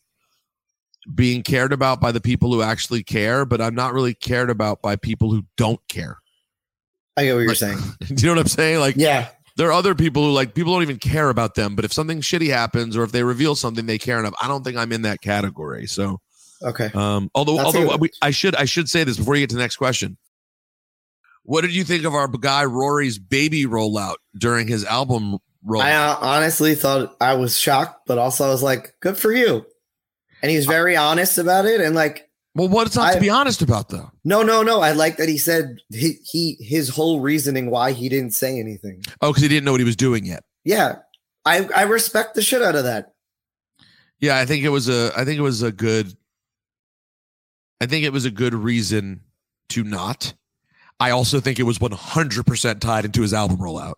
being 1.15 1.43
cared 1.43 1.73
about 1.73 2.01
by 2.01 2.13
the 2.13 2.21
people 2.21 2.53
who 2.53 2.63
actually 2.63 3.03
care, 3.03 3.45
but 3.45 3.61
I'm 3.61 3.75
not 3.75 3.93
really 3.93 4.15
cared 4.15 4.51
about 4.51 4.83
by 4.83 4.97
people 4.97 5.31
who 5.31 5.45
don't 5.57 5.81
care. 5.89 6.19
I 7.17 7.25
get 7.25 7.35
what 7.35 7.41
you're 7.41 7.55
saying. 7.55 7.79
Do 8.01 8.15
you 8.15 8.27
know 8.29 8.35
what 8.35 8.41
I'm 8.41 8.49
saying? 8.49 8.81
Like, 8.81 8.97
yeah, 8.97 9.29
there 9.57 9.69
are 9.69 9.73
other 9.73 9.95
people 9.95 10.25
who 10.25 10.33
like 10.33 10.55
people 10.55 10.73
don't 10.73 10.83
even 10.83 10.99
care 10.99 11.29
about 11.29 11.55
them, 11.55 11.77
but 11.77 11.85
if 11.85 11.93
something 11.93 12.21
shitty 12.21 12.49
happens 12.49 12.97
or 12.97 13.03
if 13.03 13.13
they 13.13 13.23
reveal 13.23 13.55
something 13.55 13.87
they 13.87 13.99
care 13.99 14.19
enough, 14.19 14.35
I 14.41 14.49
don't 14.49 14.65
think 14.65 14.77
I'm 14.77 14.93
in 14.93 15.03
that 15.03 15.21
category. 15.21 15.87
So, 15.87 16.21
okay. 16.63 16.91
um, 16.95 17.31
although 17.35 17.57
That's 17.57 17.67
although 17.67 17.97
we, 17.97 18.11
I 18.21 18.31
should 18.31 18.57
I 18.57 18.65
should 18.65 18.89
say 18.89 19.05
this 19.05 19.17
before 19.17 19.37
you 19.37 19.43
get 19.43 19.51
to 19.51 19.57
the 19.57 19.63
next 19.63 19.77
question. 19.77 20.17
What 21.45 21.63
did 21.63 21.75
you 21.75 21.85
think 21.85 22.05
of 22.05 22.15
our 22.15 22.29
guy 22.29 22.65
Rory's 22.65 23.19
baby 23.19 23.65
rollout 23.65 24.17
during 24.39 24.69
his 24.69 24.85
album 24.85 25.39
rollout? 25.67 25.83
I 25.83 25.95
uh, 25.95 26.17
honestly 26.21 26.75
thought 26.75 27.17
I 27.21 27.35
was 27.35 27.59
shocked, 27.59 28.07
but 28.07 28.19
also 28.19 28.47
I 28.47 28.51
was 28.51 28.63
like, 28.63 28.95
good 29.01 29.17
for 29.17 29.33
you. 29.33 29.67
And 30.41 30.51
he 30.51 30.57
was 30.57 30.67
very 30.67 30.97
honest 30.97 31.39
about 31.39 31.67
it. 31.67 31.81
And 31.81 31.95
like, 31.95 32.29
well, 32.55 32.69
what's 32.69 32.97
not 32.97 33.15
to 33.15 33.21
be 33.21 33.31
honest 33.31 33.63
about 33.63 33.89
though? 33.89 34.11
No, 34.25 34.43
no, 34.43 34.63
no. 34.63 34.81
I 34.81 34.93
like 34.93 35.17
that 35.17 35.29
he 35.29 35.39
said 35.39 35.79
he, 35.91 36.19
he 36.25 36.57
his 36.61 36.89
whole 36.89 37.21
reasoning 37.21 37.71
why 37.71 37.93
he 37.93 38.09
didn't 38.09 38.33
say 38.33 38.59
anything. 38.59 39.03
Oh, 39.21 39.31
because 39.31 39.43
he 39.43 39.49
didn't 39.49 39.65
know 39.65 39.73
what 39.73 39.81
he 39.81 39.87
was 39.87 39.97
doing 39.97 40.27
yet. 40.27 40.45
Yeah, 40.65 40.97
I 41.45 41.69
I 41.75 41.83
respect 41.83 42.35
the 42.35 42.43
shit 42.43 42.63
out 42.63 42.75
of 42.75 42.85
that. 42.85 43.15
Yeah, 44.21 44.39
I 44.39 44.47
think 44.47 44.65
it 44.65 44.69
was 44.69 44.89
a 44.89 45.13
I 45.17 45.25
think 45.25 45.39
it 45.39 45.43
was 45.43 45.63
a 45.63 45.73
good 45.73 46.15
I 47.81 47.87
think 47.87 48.05
it 48.05 48.13
was 48.13 48.25
a 48.25 48.31
good 48.31 48.55
reason 48.55 49.23
to 49.71 49.83
not. 49.83 50.35
I 51.01 51.11
also 51.11 51.41
think 51.41 51.59
it 51.59 51.65
was 51.65 51.81
100% 51.81 52.79
tied 52.79 53.05
into 53.05 53.23
his 53.23 53.35
album 53.35 53.57
rollout. 53.57 53.95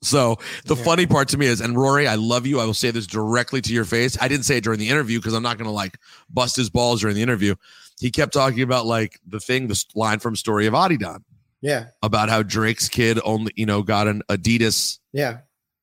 So 0.00 0.38
the 0.64 0.76
funny 0.76 1.06
part 1.06 1.28
to 1.28 1.38
me 1.38 1.46
is, 1.46 1.60
and 1.60 1.76
Rory, 1.76 2.06
I 2.06 2.14
love 2.14 2.46
you. 2.46 2.60
I 2.60 2.64
will 2.64 2.72
say 2.72 2.90
this 2.90 3.06
directly 3.06 3.60
to 3.60 3.74
your 3.74 3.84
face. 3.84 4.16
I 4.20 4.28
didn't 4.28 4.44
say 4.44 4.56
it 4.56 4.64
during 4.64 4.78
the 4.78 4.88
interview 4.88 5.18
because 5.18 5.34
I'm 5.34 5.42
not 5.42 5.58
going 5.58 5.66
to 5.66 5.72
like 5.72 5.98
bust 6.30 6.56
his 6.56 6.70
balls 6.70 7.02
during 7.02 7.16
the 7.16 7.22
interview. 7.22 7.56
He 7.98 8.10
kept 8.10 8.32
talking 8.32 8.62
about 8.62 8.86
like 8.86 9.18
the 9.26 9.40
thing, 9.40 9.68
the 9.68 9.84
line 9.94 10.18
from 10.18 10.36
Story 10.36 10.66
of 10.66 10.74
Adidon 10.74 11.20
Yeah, 11.62 11.86
about 12.02 12.28
how 12.28 12.42
Drake's 12.42 12.88
kid 12.88 13.18
only, 13.24 13.52
you 13.56 13.66
know, 13.66 13.82
got 13.82 14.06
an 14.06 14.22
Adidas, 14.28 14.98
yeah, 15.12 15.38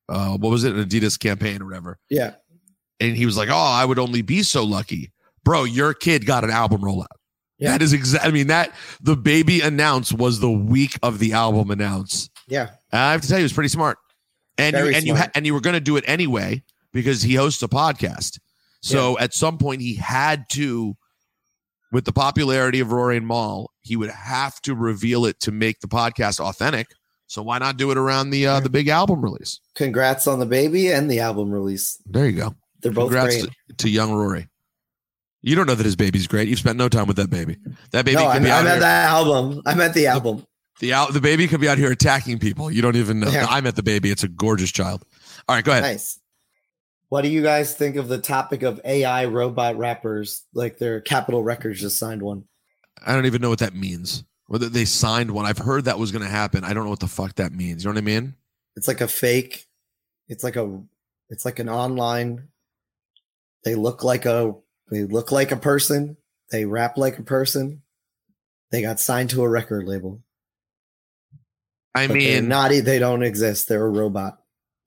uh, 0.09 0.37
what 0.37 0.49
was 0.49 0.63
it, 0.63 0.75
an 0.75 0.83
Adidas 0.87 1.17
campaign 1.19 1.61
or 1.61 1.65
whatever. 1.65 1.97
yeah. 2.09 2.35
And 2.99 3.17
he 3.17 3.25
was 3.25 3.35
like, 3.35 3.49
"Oh, 3.49 3.55
I 3.55 3.83
would 3.83 3.99
only 3.99 4.21
be 4.21 4.43
so 4.43 4.63
lucky, 4.63 5.11
bro. 5.43 5.63
Your 5.65 5.93
kid 5.93 6.25
got 6.25 6.43
an 6.43 6.51
album 6.51 6.81
rollout. 6.81 7.07
Yeah. 7.57 7.71
That 7.71 7.81
is 7.81 7.91
exactly. 7.91 8.29
I 8.29 8.31
mean, 8.31 8.47
that 8.47 8.73
the 9.01 9.17
baby 9.17 9.59
announce 9.61 10.13
was 10.13 10.39
the 10.39 10.51
week 10.51 10.97
of 11.03 11.19
the 11.19 11.33
album 11.33 11.69
announce. 11.71 12.29
Yeah. 12.47 12.69
I 12.91 13.11
have 13.11 13.21
to 13.21 13.27
tell 13.27 13.39
you, 13.39 13.43
it 13.43 13.45
was 13.45 13.53
pretty 13.53 13.69
smart. 13.69 13.97
And 14.57 14.75
you, 14.75 14.87
and 14.87 15.05
you 15.05 15.15
ha- 15.15 15.31
and 15.35 15.45
you 15.45 15.53
were 15.53 15.59
going 15.61 15.73
to 15.73 15.79
do 15.81 15.97
it 15.97 16.03
anyway 16.07 16.63
because 16.93 17.21
he 17.23 17.35
hosts 17.35 17.61
a 17.63 17.67
podcast. 17.67 18.39
So 18.81 19.17
at 19.19 19.33
some 19.33 19.57
point, 19.57 19.81
he 19.81 19.95
had 19.95 20.47
to, 20.51 20.95
with 21.93 22.05
the 22.05 22.11
popularity 22.11 22.79
of 22.79 22.91
Rory 22.91 23.15
and 23.15 23.27
Mal, 23.27 23.71
he 23.81 23.95
would 23.95 24.09
have 24.09 24.59
to 24.63 24.75
reveal 24.75 25.25
it 25.25 25.39
to 25.41 25.51
make 25.51 25.79
the 25.79 25.87
podcast 25.87 26.39
authentic. 26.39 26.87
So 27.27 27.41
why 27.41 27.59
not 27.59 27.77
do 27.77 27.91
it 27.91 27.97
around 27.97 28.31
the 28.31 28.47
uh, 28.47 28.59
the 28.59 28.69
big 28.69 28.89
album 28.89 29.21
release? 29.21 29.59
Congrats 29.75 30.27
on 30.27 30.39
the 30.39 30.45
baby 30.45 30.91
and 30.91 31.09
the 31.09 31.19
album 31.21 31.51
release. 31.51 32.01
There 32.05 32.27
you 32.27 32.33
go. 32.33 32.55
They're 32.81 32.91
both 32.91 33.11
Congrats 33.11 33.41
great. 33.43 33.53
to, 33.69 33.75
to 33.75 33.89
young 33.89 34.11
Rory. 34.11 34.49
You 35.41 35.55
don't 35.55 35.67
know 35.67 35.75
that 35.75 35.85
his 35.85 35.95
baby's 35.95 36.27
great. 36.27 36.47
You've 36.47 36.59
spent 36.59 36.77
no 36.77 36.89
time 36.89 37.05
with 37.07 37.17
that 37.17 37.29
baby. 37.29 37.57
That 37.91 38.05
baby 38.05 38.15
no, 38.15 38.31
could 38.31 38.37
I, 38.37 38.39
be 38.39 38.49
I 38.49 38.59
out 38.59 38.63
meant 38.63 38.73
here. 38.75 38.79
that 38.81 39.09
album. 39.09 39.61
I 39.65 39.75
meant 39.75 39.93
the 39.93 40.07
album. 40.07 40.45
The 40.79 40.93
out, 40.93 41.13
the 41.13 41.21
baby 41.21 41.47
could 41.47 41.61
be 41.61 41.69
out 41.69 41.77
here 41.77 41.91
attacking 41.91 42.39
people. 42.39 42.71
You 42.71 42.81
don't 42.81 42.95
even 42.95 43.19
know. 43.19 43.29
Yeah. 43.29 43.45
I 43.47 43.61
met 43.61 43.75
the 43.75 43.83
baby. 43.83 44.09
It's 44.09 44.23
a 44.23 44.27
gorgeous 44.27 44.71
child. 44.71 45.05
All 45.47 45.55
right, 45.55 45.63
go 45.63 45.71
ahead. 45.71 45.83
Nice. 45.83 46.19
What 47.13 47.21
do 47.21 47.29
you 47.29 47.43
guys 47.43 47.75
think 47.75 47.95
of 47.95 48.07
the 48.07 48.17
topic 48.17 48.63
of 48.63 48.81
AI 48.83 49.25
robot 49.25 49.77
rappers? 49.77 50.45
Like 50.51 50.79
their 50.79 50.99
Capitol 50.99 51.43
Records 51.43 51.79
just 51.79 51.99
signed 51.99 52.23
one. 52.23 52.45
I 53.05 53.13
don't 53.13 53.27
even 53.27 53.39
know 53.39 53.51
what 53.51 53.59
that 53.59 53.75
means. 53.75 54.23
Whether 54.47 54.67
they 54.67 54.85
signed 54.85 55.29
one, 55.29 55.45
I've 55.45 55.59
heard 55.59 55.85
that 55.85 55.99
was 55.99 56.11
going 56.11 56.23
to 56.23 56.27
happen. 56.27 56.63
I 56.63 56.73
don't 56.73 56.85
know 56.85 56.89
what 56.89 57.01
the 57.01 57.07
fuck 57.07 57.35
that 57.35 57.53
means. 57.53 57.83
You 57.83 57.91
know 57.91 57.93
what 57.93 58.01
I 58.01 58.05
mean? 58.05 58.33
It's 58.75 58.87
like 58.87 58.99
a 58.99 59.07
fake. 59.07 59.67
It's 60.27 60.43
like 60.43 60.55
a. 60.55 60.81
It's 61.29 61.45
like 61.45 61.59
an 61.59 61.69
online. 61.69 62.47
They 63.63 63.75
look 63.75 64.03
like 64.03 64.25
a. 64.25 64.55
They 64.89 65.03
look 65.03 65.31
like 65.31 65.51
a 65.51 65.57
person. 65.57 66.17
They 66.49 66.65
rap 66.65 66.97
like 66.97 67.19
a 67.19 67.23
person. 67.23 67.83
They 68.71 68.81
got 68.81 68.99
signed 68.99 69.29
to 69.29 69.43
a 69.43 69.49
record 69.49 69.85
label. 69.87 70.23
I 71.93 72.07
But 72.07 72.15
mean, 72.15 72.47
not. 72.47 72.71
They 72.71 72.97
don't 72.97 73.21
exist. 73.21 73.67
They're 73.67 73.85
a 73.85 73.87
robot, 73.87 74.39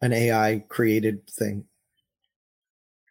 an 0.03 0.13
AI 0.13 0.65
created 0.69 1.31
thing. 1.31 1.67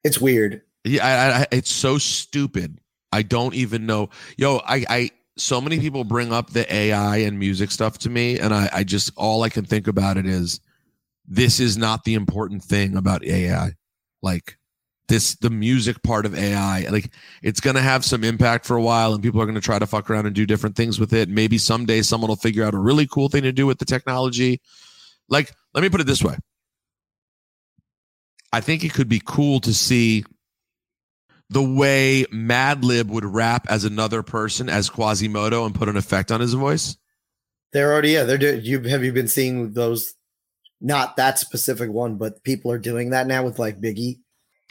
It's 0.05 0.21
weird. 0.21 0.61
Yeah, 0.83 1.03
I, 1.03 1.41
I, 1.41 1.47
it's 1.51 1.71
so 1.71 1.97
stupid. 1.97 2.79
I 3.11 3.23
don't 3.23 3.55
even 3.55 3.87
know. 3.87 4.11
Yo, 4.37 4.57
I, 4.57 4.85
I, 4.87 5.11
so 5.35 5.59
many 5.59 5.79
people 5.79 6.03
bring 6.03 6.31
up 6.31 6.51
the 6.51 6.71
AI 6.71 7.17
and 7.17 7.39
music 7.39 7.71
stuff 7.71 7.97
to 7.99 8.09
me, 8.11 8.39
and 8.39 8.53
I, 8.53 8.69
I 8.71 8.83
just 8.83 9.11
all 9.17 9.41
I 9.41 9.49
can 9.49 9.65
think 9.65 9.87
about 9.87 10.17
it 10.17 10.27
is, 10.27 10.59
this 11.27 11.59
is 11.59 11.75
not 11.75 12.03
the 12.03 12.13
important 12.13 12.63
thing 12.63 12.95
about 12.95 13.25
AI. 13.25 13.73
Like 14.21 14.59
this, 15.07 15.33
the 15.37 15.49
music 15.49 16.03
part 16.03 16.27
of 16.27 16.35
AI, 16.35 16.87
like 16.91 17.11
it's 17.41 17.59
gonna 17.59 17.81
have 17.81 18.05
some 18.05 18.23
impact 18.23 18.63
for 18.67 18.77
a 18.77 18.81
while, 18.81 19.15
and 19.15 19.23
people 19.23 19.41
are 19.41 19.47
gonna 19.47 19.59
try 19.59 19.79
to 19.79 19.87
fuck 19.87 20.07
around 20.11 20.27
and 20.27 20.35
do 20.35 20.45
different 20.45 20.75
things 20.75 20.99
with 20.99 21.13
it. 21.13 21.29
Maybe 21.29 21.57
someday 21.57 22.03
someone 22.03 22.29
will 22.29 22.35
figure 22.35 22.63
out 22.63 22.75
a 22.75 22.79
really 22.79 23.07
cool 23.07 23.27
thing 23.27 23.41
to 23.41 23.51
do 23.51 23.65
with 23.65 23.79
the 23.79 23.85
technology. 23.85 24.61
Like, 25.29 25.51
let 25.73 25.81
me 25.81 25.89
put 25.89 25.99
it 25.99 26.05
this 26.05 26.21
way. 26.21 26.37
I 28.55 28.61
think 28.61 28.85
it 28.85 28.93
could 28.93 29.09
be 29.09 29.21
cool 29.23 29.59
to 29.59 29.73
see 29.73 30.23
the 31.49 31.61
way 31.61 32.25
Madlib 32.31 33.07
would 33.07 33.25
rap 33.25 33.67
as 33.69 33.83
another 33.83 34.23
person 34.23 34.69
as 34.69 34.89
Quasimoto 34.89 35.65
and 35.65 35.75
put 35.75 35.89
an 35.89 35.97
effect 35.97 36.31
on 36.31 36.39
his 36.39 36.53
voice. 36.53 36.95
They're 37.73 37.91
already 37.91 38.11
yeah. 38.11 38.23
They're 38.23 38.37
doing. 38.37 38.61
You 38.63 38.79
have 38.83 39.03
you 39.03 39.11
been 39.11 39.27
seeing 39.27 39.73
those? 39.73 40.13
Not 40.79 41.17
that 41.17 41.37
specific 41.37 41.91
one, 41.91 42.15
but 42.15 42.43
people 42.43 42.71
are 42.71 42.77
doing 42.77 43.09
that 43.09 43.27
now 43.27 43.43
with 43.43 43.59
like 43.59 43.81
Biggie. 43.81 44.19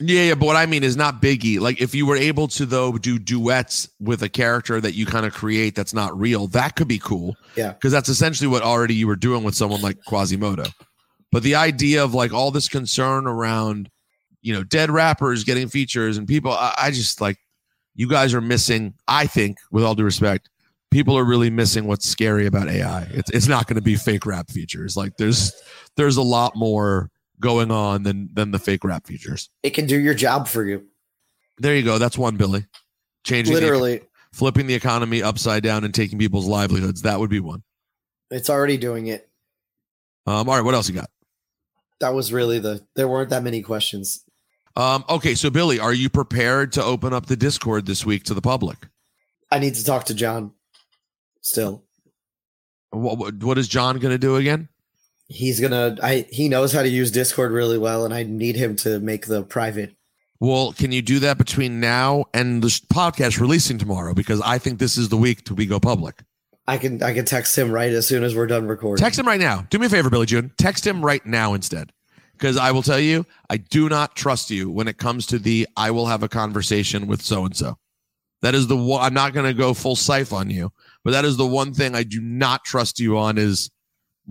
Yeah, 0.01 0.23
yeah, 0.23 0.35
but 0.35 0.47
what 0.47 0.57
I 0.57 0.65
mean 0.65 0.83
is 0.83 0.97
not 0.97 1.21
Biggie. 1.21 1.61
Like 1.61 1.83
if 1.83 1.95
you 1.95 2.07
were 2.07 2.17
able 2.17 2.49
to 2.49 2.65
though 2.65 2.97
do 2.97 3.19
duets 3.19 3.91
with 4.01 4.23
a 4.23 4.31
character 4.31 4.81
that 4.81 4.95
you 4.95 5.05
kind 5.05 5.27
of 5.27 5.35
create 5.35 5.75
that's 5.75 5.93
not 5.93 6.19
real, 6.19 6.47
that 6.49 6.75
could 6.75 6.89
be 6.89 6.99
cool. 6.99 7.37
Yeah. 7.55 7.73
Because 7.73 7.93
that's 7.93 8.09
essentially 8.09 8.49
what 8.49 8.63
already 8.63 8.95
you 8.95 9.07
were 9.07 9.17
doing 9.17 9.45
with 9.45 9.55
someone 9.55 9.83
like 9.83 9.99
Quasimoto. 10.09 10.73
But 11.35 11.43
the 11.43 11.57
idea 11.57 12.05
of 12.05 12.15
like 12.15 12.33
all 12.33 12.53
this 12.53 12.69
concern 12.69 13.27
around, 13.27 13.91
you 14.41 14.53
know, 14.55 14.63
dead 14.63 14.89
rappers 14.89 15.43
getting 15.43 15.67
features 15.67 16.17
and 16.17 16.29
people, 16.29 16.53
I, 16.53 16.73
I 16.79 16.91
just 16.93 17.21
like 17.21 17.39
you 17.97 18.09
guys 18.09 18.33
are 18.35 18.41
missing, 18.41 18.95
I 19.09 19.27
think, 19.27 19.59
with 19.73 19.83
all 19.83 19.97
due 19.97 20.05
respect, 20.05 20.49
people 20.93 21.19
are 21.19 21.25
really 21.25 21.51
missing 21.51 21.89
what's 21.89 22.09
scary 22.09 22.47
about 22.47 22.69
AI. 22.69 23.09
It's 23.11 23.31
it's 23.33 23.49
not 23.49 23.67
going 23.67 23.75
to 23.75 23.83
be 23.83 23.97
fake 23.97 24.27
rap 24.27 24.49
features. 24.49 24.97
Like 24.97 25.17
there's 25.17 25.53
there's 25.97 26.17
a 26.19 26.23
lot 26.23 26.55
more 26.55 27.11
going 27.41 27.73
on 27.73 28.05
than 28.05 28.29
than 28.33 28.53
the 28.53 28.61
fake 28.61 28.85
rap 28.85 29.05
features. 29.05 29.51
It 29.65 29.71
can 29.71 29.87
do 29.87 29.99
your 29.99 30.15
job 30.15 30.47
for 30.47 30.63
you. 30.63 30.87
There 31.59 31.75
you 31.75 31.83
go. 31.83 31.99
That's 31.99 32.17
one, 32.17 32.37
Billy. 32.37 32.65
Changing 33.25 33.55
the- 33.57 33.61
Literally, 33.61 34.03
flipping 34.33 34.69
the 34.69 34.75
economy 34.75 35.21
upside 35.21 35.65
down 35.65 35.83
and 35.83 35.93
taking 35.93 36.17
people's 36.17 36.47
livelihoods. 36.47 37.03
That 37.03 37.19
would 37.19 37.31
be 37.31 37.41
one. 37.41 37.65
it's 38.31 38.49
already 38.49 38.77
doing 38.77 39.09
it. 39.09 39.29
Um, 40.27 40.49
all 40.49 40.55
right, 40.55 40.65
what 40.65 40.75
else 40.75 40.89
you 40.89 40.95
got? 40.95 41.11
That 42.01 42.15
was 42.15 42.33
really 42.33 42.59
the. 42.59 42.85
There 42.97 43.09
weren't 43.09 43.31
that 43.31 43.43
many 43.43 43.63
questions. 43.63 44.25
Um, 44.77 45.05
okay, 45.09 45.35
so 45.35 45.51
Billy, 45.51 45.79
are 45.79 45.93
you 45.95 46.11
prepared 46.11 46.73
to 46.73 46.83
open 46.85 47.13
up 47.13 47.27
the 47.27 47.37
Discord 47.37 47.87
this 47.87 48.05
week 48.05 48.25
to 48.25 48.35
the 48.35 48.41
public? 48.43 48.89
I 49.51 49.61
need 49.61 49.75
to 49.77 49.85
talk 49.85 50.05
to 50.07 50.15
John. 50.15 50.53
Still, 51.41 51.85
What 52.91 53.19
what, 53.19 53.43
what 53.43 53.59
is 53.59 53.69
John 53.69 53.99
going 53.99 54.13
to 54.13 54.19
do 54.19 54.37
again? 54.37 54.69
he's 55.29 55.61
gonna. 55.61 55.97
I 56.03 56.27
he 56.31 56.49
knows 56.49 56.73
how 56.73 56.83
to 56.83 56.89
use 56.89 57.11
Discord 57.11 57.53
really 57.53 57.79
well, 57.79 58.05
and 58.05 58.13
I 58.13 58.23
need 58.25 58.57
him 58.57 58.77
to 58.77 58.99
make 59.01 59.27
the 59.27 59.43
private. 59.43 59.95
Well, 60.41 60.73
can 60.73 60.91
you 60.93 61.01
do 61.01 61.21
that 61.21 61.39
between 61.39 61.81
now 61.81 62.25
and 62.35 62.63
the 62.63 62.69
podcast 62.69 63.41
releasing 63.41 63.79
tomorrow? 63.79 64.13
Because 64.15 64.41
I 64.41 64.59
think 64.59 64.79
this 64.79 64.99
is 64.99 65.09
the 65.09 65.17
week 65.17 65.45
to 65.45 65.55
we 65.55 65.67
go 65.67 65.79
public. 65.79 66.23
I 66.67 66.79
can 66.79 67.03
I 67.03 67.13
can 67.13 67.25
text 67.25 67.57
him 67.57 67.71
right 67.71 67.93
as 67.93 68.07
soon 68.07 68.25
as 68.25 68.35
we're 68.35 68.47
done 68.47 68.67
recording. 68.67 69.03
Text 69.03 69.19
him 69.19 69.27
right 69.27 69.41
now. 69.41 69.67
Do 69.71 69.79
me 69.79 69.87
a 69.87 69.91
favor, 69.91 70.11
Billy 70.11 70.27
June. 70.27 70.53
Text 70.57 70.87
him 70.87 71.05
right 71.05 71.25
now 71.27 71.55
instead. 71.55 71.91
Because 72.33 72.57
I 72.57 72.73
will 72.73 72.83
tell 72.83 72.99
you, 72.99 73.27
I 73.49 73.59
do 73.59 73.89
not 73.89 74.17
trust 74.17 74.51
you 74.51 74.71
when 74.71 74.89
it 74.89 74.99
comes 74.99 75.27
to 75.27 75.39
the 75.39 75.69
I 75.77 75.93
will 75.93 76.07
have 76.07 76.23
a 76.23 76.29
conversation 76.29 77.07
with 77.07 77.23
so 77.23 77.45
and 77.45 77.57
so. 77.57 77.79
That 78.43 78.55
is 78.55 78.67
the 78.67 78.77
one 78.77 79.03
I'm 79.03 79.15
not 79.15 79.33
going 79.33 79.47
to 79.47 79.55
go 79.55 79.73
full 79.73 79.95
scythe 79.95 80.33
on 80.33 80.51
you, 80.51 80.73
but 81.05 81.13
that 81.13 81.25
is 81.25 81.37
the 81.37 81.47
one 81.47 81.73
thing 81.73 81.95
I 81.95 82.03
do 82.03 82.21
not 82.21 82.65
trust 82.65 82.99
you 82.99 83.17
on 83.19 83.39
is 83.39 83.71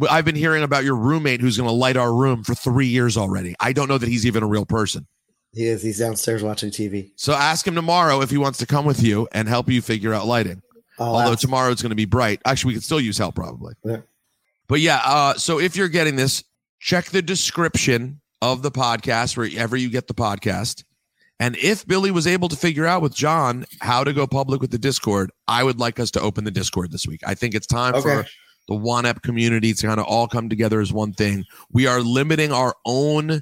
I've 0.10 0.26
been 0.26 0.36
hearing 0.36 0.64
about 0.64 0.84
your 0.84 0.96
roommate 0.96 1.40
who's 1.40 1.58
going 1.58 1.70
to 1.70 1.74
light 1.74 1.98
our 1.98 2.14
room 2.14 2.44
for 2.44 2.54
3 2.54 2.86
years 2.86 3.16
already. 3.16 3.56
I 3.60 3.74
don't 3.74 3.88
know 3.88 3.98
that 3.98 4.10
he's 4.10 4.26
even 4.26 4.44
a 4.44 4.48
real 4.48 4.66
person. 4.66 5.08
He 5.54 5.66
is. 5.66 5.82
He's 5.82 6.00
downstairs 6.00 6.44
watching 6.44 6.72
TV. 6.72 7.12
So 7.16 7.34
ask 7.34 7.66
him 7.66 7.76
tomorrow 7.76 8.22
if 8.22 8.32
he 8.32 8.38
wants 8.38 8.60
to 8.60 8.66
come 8.66 8.86
with 8.86 9.02
you 9.02 9.28
and 9.32 9.48
help 9.48 9.70
you 9.70 9.82
figure 9.82 10.14
out 10.14 10.28
lighting. 10.28 10.62
Although 11.08 11.36
tomorrow 11.36 11.72
it's 11.72 11.82
going 11.82 11.92
to 11.92 11.96
be 11.96 12.06
bright. 12.06 12.42
Actually, 12.46 12.70
we 12.70 12.74
could 12.76 12.84
still 12.84 13.00
use 13.00 13.18
help 13.18 13.36
probably. 13.36 13.74
Yeah. 13.84 13.98
But 14.68 14.80
yeah, 14.80 15.02
uh, 15.04 15.34
so 15.36 15.60
if 15.60 15.76
you're 15.76 15.90
getting 15.90 16.16
this, 16.16 16.44
check 16.80 17.06
the 17.06 17.22
description 17.22 18.22
of 18.42 18.62
the 18.62 18.72
podcast 18.72 19.38
wherever 19.38 19.78
you 19.78 19.90
get 19.90 20.08
the 20.08 20.14
podcast. 20.14 20.84
And 21.40 21.58
if 21.58 21.86
Billy 21.86 22.12
was 22.12 22.28
able 22.28 22.48
to 22.50 22.56
figure 22.56 22.86
out 22.86 23.02
with 23.02 23.14
John 23.14 23.66
how 23.82 24.04
to 24.04 24.14
go 24.14 24.28
public 24.28 24.62
with 24.62 24.72
the 24.72 24.78
Discord, 24.78 25.32
I 25.48 25.64
would 25.64 25.80
like 25.80 26.00
us 26.00 26.12
to 26.12 26.22
open 26.22 26.44
the 26.44 26.52
Discord 26.52 26.92
this 26.92 27.08
week. 27.08 27.22
I 27.26 27.36
think 27.36 27.56
it's 27.56 27.68
time 27.68 28.02
for 28.02 28.26
the 28.68 28.76
Juan 28.76 29.06
EP 29.06 29.22
community 29.22 29.74
to 29.74 29.88
kind 29.88 30.00
of 30.00 30.06
all 30.06 30.28
come 30.28 30.48
together 30.48 30.80
as 30.80 30.94
one 30.94 31.14
thing. 31.14 31.44
We 31.72 31.88
are 31.88 32.02
limiting 32.02 32.52
our 32.52 32.76
own 32.86 33.42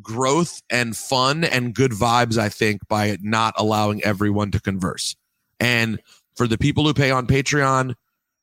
growth 0.00 0.62
and 0.70 0.96
fun 0.96 1.44
and 1.44 1.74
good 1.74 1.92
vibes, 1.92 2.38
I 2.38 2.48
think, 2.48 2.86
by 2.88 3.18
not 3.20 3.54
allowing 3.56 4.02
everyone 4.04 4.50
to 4.52 4.60
converse. 4.60 5.16
And 5.58 6.00
for 6.34 6.46
the 6.46 6.58
people 6.58 6.84
who 6.84 6.94
pay 6.94 7.10
on 7.10 7.26
Patreon, 7.26 7.94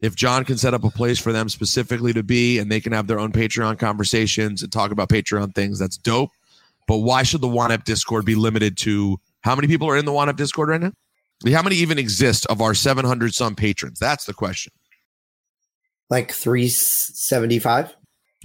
if 0.02 0.16
John 0.16 0.44
can 0.46 0.58
set 0.58 0.74
up 0.74 0.84
a 0.84 0.90
place 0.90 1.20
for 1.20 1.32
them 1.32 1.50
specifically 1.50 2.14
to 2.14 2.24
be 2.24 2.58
and 2.58 2.72
they 2.72 2.82
can 2.82 2.92
have 2.92 3.08
their 3.08 3.20
own 3.20 3.32
Patreon 3.32 3.78
conversations 3.78 4.64
and 4.64 4.72
talk 4.72 4.92
about 4.92 5.10
Patreon 5.10 5.54
things, 5.54 5.80
that's 5.80 5.98
dope. 5.98 6.32
But 6.88 6.98
why 6.98 7.24
should 7.24 7.42
the 7.42 7.48
Juan 7.48 7.72
EP 7.72 7.84
Discord 7.84 8.26
be 8.26 8.36
limited 8.36 8.78
to 8.80 9.20
how 9.42 9.56
many 9.56 9.68
people 9.68 9.90
are 9.90 9.98
in 9.98 10.06
the 10.06 10.12
Juan 10.12 10.30
EP 10.30 10.36
Discord 10.36 10.70
right 10.70 10.82
now? 10.82 10.92
How 11.54 11.62
many 11.62 11.76
even 11.78 11.98
exist 11.98 12.46
of 12.48 12.62
our 12.62 12.74
700 12.74 13.34
some 13.34 13.56
patrons? 13.56 14.00
That's 14.00 14.26
the 14.26 14.34
question. 14.34 14.74
Like 16.10 16.32
three 16.32 16.68
seventy 16.68 17.58
five. 17.58 17.96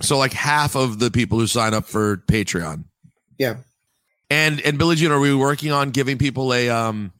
So 0.01 0.16
like 0.18 0.32
half 0.32 0.76
of 0.76 1.01
the 1.01 1.11
people 1.11 1.38
who 1.38 1.47
sign 1.49 1.74
up 1.74 1.86
for 1.86 2.18
Patreon. 2.28 2.84
Yeah. 3.38 3.57
And 4.30 4.61
and 4.61 4.78
Billy 4.78 4.94
June, 4.94 5.11
are 5.11 5.18
we 5.18 5.34
working 5.34 5.72
on 5.72 5.90
giving 5.90 6.16
people 6.16 6.55
a 6.55 6.70
um 6.70 7.12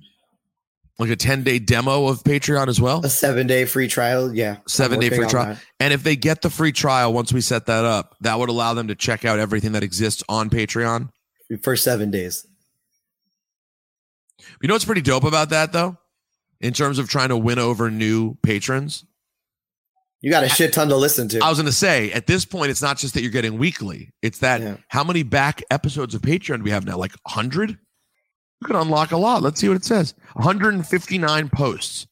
like 0.99 1.11
a 1.11 1.16
10 1.16 1.42
day 1.42 1.59
demo 1.59 2.07
of 2.07 2.22
Patreon 2.24 2.68
as 2.68 2.80
well? 2.80 3.05
A 3.05 3.11
seven 3.11 3.47
day 3.47 3.64
free 3.64 3.88
trial. 3.88 4.34
Yeah. 4.34 4.59
Seven 4.66 4.99
day 5.01 5.11
free 5.11 5.26
trial. 5.26 5.55
that. 5.55 5.64
And 5.78 5.92
if 5.92 6.03
they 6.03 6.16
get 6.16 6.42
the 6.42 6.51
free 6.51 6.72
trial 6.72 7.12
once 7.12 7.32
we 7.32 7.40
set 7.40 7.66
that 7.66 7.84
up, 7.84 8.16
that 8.20 8.38
would 8.38 8.49
allow 8.49 8.74
them 8.74 8.88
to 8.88 8.94
check 8.94 9.24
out 9.24 9.38
everything 9.38 9.72
that 9.72 9.82
exists 9.82 10.22
on 10.28 10.51
Patreon. 10.51 11.11
for 11.62 11.76
seven 11.76 12.11
days. 12.11 12.47
You 14.62 14.68
know 14.68 14.74
what's 14.74 14.84
pretty 14.84 15.03
dope 15.03 15.24
about 15.24 15.51
that 15.51 15.72
though? 15.72 15.97
In 16.61 16.72
terms 16.72 16.99
of 16.99 17.09
trying 17.09 17.28
to 17.28 17.36
win 17.36 17.59
over 17.59 17.90
new 17.90 18.36
patrons? 18.42 19.05
You 20.22 20.30
got 20.30 20.44
a 20.44 20.49
shit 20.49 20.72
ton 20.72 20.88
to 20.88 20.97
listen 20.97 21.28
to. 21.28 21.40
I 21.40 21.51
was 21.51 21.59
going 21.59 21.66
to 21.66 21.72
say, 21.72 22.11
at 22.12 22.26
this 22.26 22.44
point, 22.47 22.70
it's 22.70 22.80
not 22.80 22.97
just 22.97 23.14
that 23.14 23.22
you're 23.22 23.30
getting 23.30 23.59
weekly. 23.59 24.12
It's 24.22 24.38
that 24.38 24.80
how 24.88 25.05
many 25.05 25.22
back 25.22 25.62
episodes 25.70 26.14
of 26.14 26.22
Patreon 26.22 26.57
do 26.57 26.62
we 26.62 26.70
have 26.70 26.86
now? 26.86 26.97
Like 26.97 27.12
100? 27.22 27.78
You 28.61 28.66
can 28.68 28.76
unlock 28.76 29.12
a 29.12 29.16
lot. 29.16 29.42
Let's 29.42 29.61
see 29.61 29.68
what 29.68 29.76
it 29.76 29.84
says 29.84 30.14
159 30.34 31.48
posts. 31.50 32.07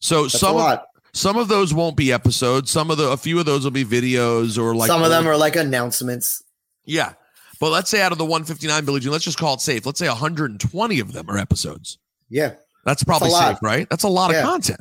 So 0.00 0.22
That's 0.22 0.38
some. 0.38 0.56
Of, 0.56 0.80
some 1.14 1.36
of 1.36 1.48
those 1.48 1.72
won't 1.72 1.96
be 1.96 2.12
episodes. 2.12 2.70
Some 2.70 2.90
of 2.90 2.98
the, 2.98 3.10
a 3.10 3.16
few 3.16 3.40
of 3.40 3.46
those 3.46 3.64
will 3.64 3.70
be 3.70 3.84
videos 3.84 4.58
or 4.58 4.74
like 4.74 4.88
Some 4.88 5.02
of 5.02 5.10
them 5.10 5.26
are 5.26 5.36
like 5.36 5.56
announcements. 5.56 6.42
Yeah. 6.84 7.14
But 7.60 7.70
let's 7.70 7.90
say 7.90 8.02
out 8.02 8.12
of 8.12 8.18
the 8.18 8.24
159, 8.24 8.84
Billy 8.84 9.00
June, 9.00 9.10
let's 9.10 9.24
just 9.24 9.38
call 9.38 9.54
it 9.54 9.60
safe. 9.60 9.84
Let's 9.84 9.98
say 9.98 10.06
120 10.06 11.00
of 11.00 11.12
them 11.12 11.28
are 11.28 11.38
episodes. 11.38 11.98
Yeah. 12.28 12.54
That's 12.84 13.02
probably 13.02 13.30
lot. 13.30 13.54
safe, 13.54 13.62
right? 13.62 13.88
That's 13.90 14.04
a 14.04 14.08
lot 14.08 14.30
Yeah. 14.30 14.40
of 14.40 14.44
content. 14.44 14.80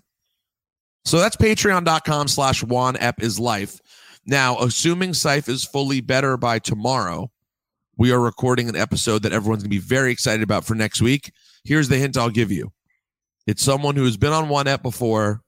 So 1.05 1.17
that's 1.19 1.37
patreon.com 1.37 2.27
slash 2.27 2.63
one 2.63 2.97
ep 2.97 3.21
is 3.21 3.39
life. 3.39 3.79
Now, 4.25 4.59
assuming 4.59 5.11
Cipha 5.11 5.47
is 5.49 5.63
fully 5.63 6.01
better 6.01 6.35
by 6.37 6.59
tomorrow, 6.59 7.31
we 7.97 8.11
are 8.11 8.19
recording 8.19 8.69
an 8.69 8.75
episode 8.75 9.23
that 9.23 9.33
everyone's 9.33 9.63
gonna 9.63 9.69
be 9.69 9.79
very 9.79 10.11
excited 10.11 10.43
about 10.43 10.65
for 10.65 10.75
next 10.75 11.01
week. 11.01 11.31
Here's 11.63 11.89
the 11.89 11.97
hint 11.97 12.17
I'll 12.17 12.29
give 12.29 12.51
you. 12.51 12.71
It's 13.47 13.63
someone 13.63 13.95
who 13.95 14.05
has 14.05 14.17
been 14.17 14.33
on 14.33 14.49
Juan 14.49 14.67
EP 14.67 14.81
before, 14.81 15.41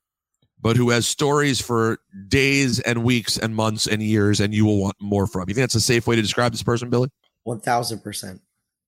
but 0.59 0.75
who 0.75 0.89
has 0.89 1.07
stories 1.07 1.61
for 1.61 1.99
days 2.27 2.79
and 2.79 3.03
weeks 3.03 3.37
and 3.37 3.55
months 3.55 3.87
and 3.87 4.01
years, 4.01 4.39
and 4.39 4.53
you 4.53 4.65
will 4.65 4.79
want 4.79 4.95
more 4.99 5.27
from. 5.27 5.47
You 5.47 5.55
think 5.55 5.63
that's 5.63 5.75
a 5.75 5.81
safe 5.81 6.07
way 6.07 6.15
to 6.15 6.21
describe 6.21 6.51
this 6.51 6.63
person, 6.63 6.89
Billy? 6.89 7.09
One 7.43 7.59
thousand 7.59 7.99
percent. 7.99 8.41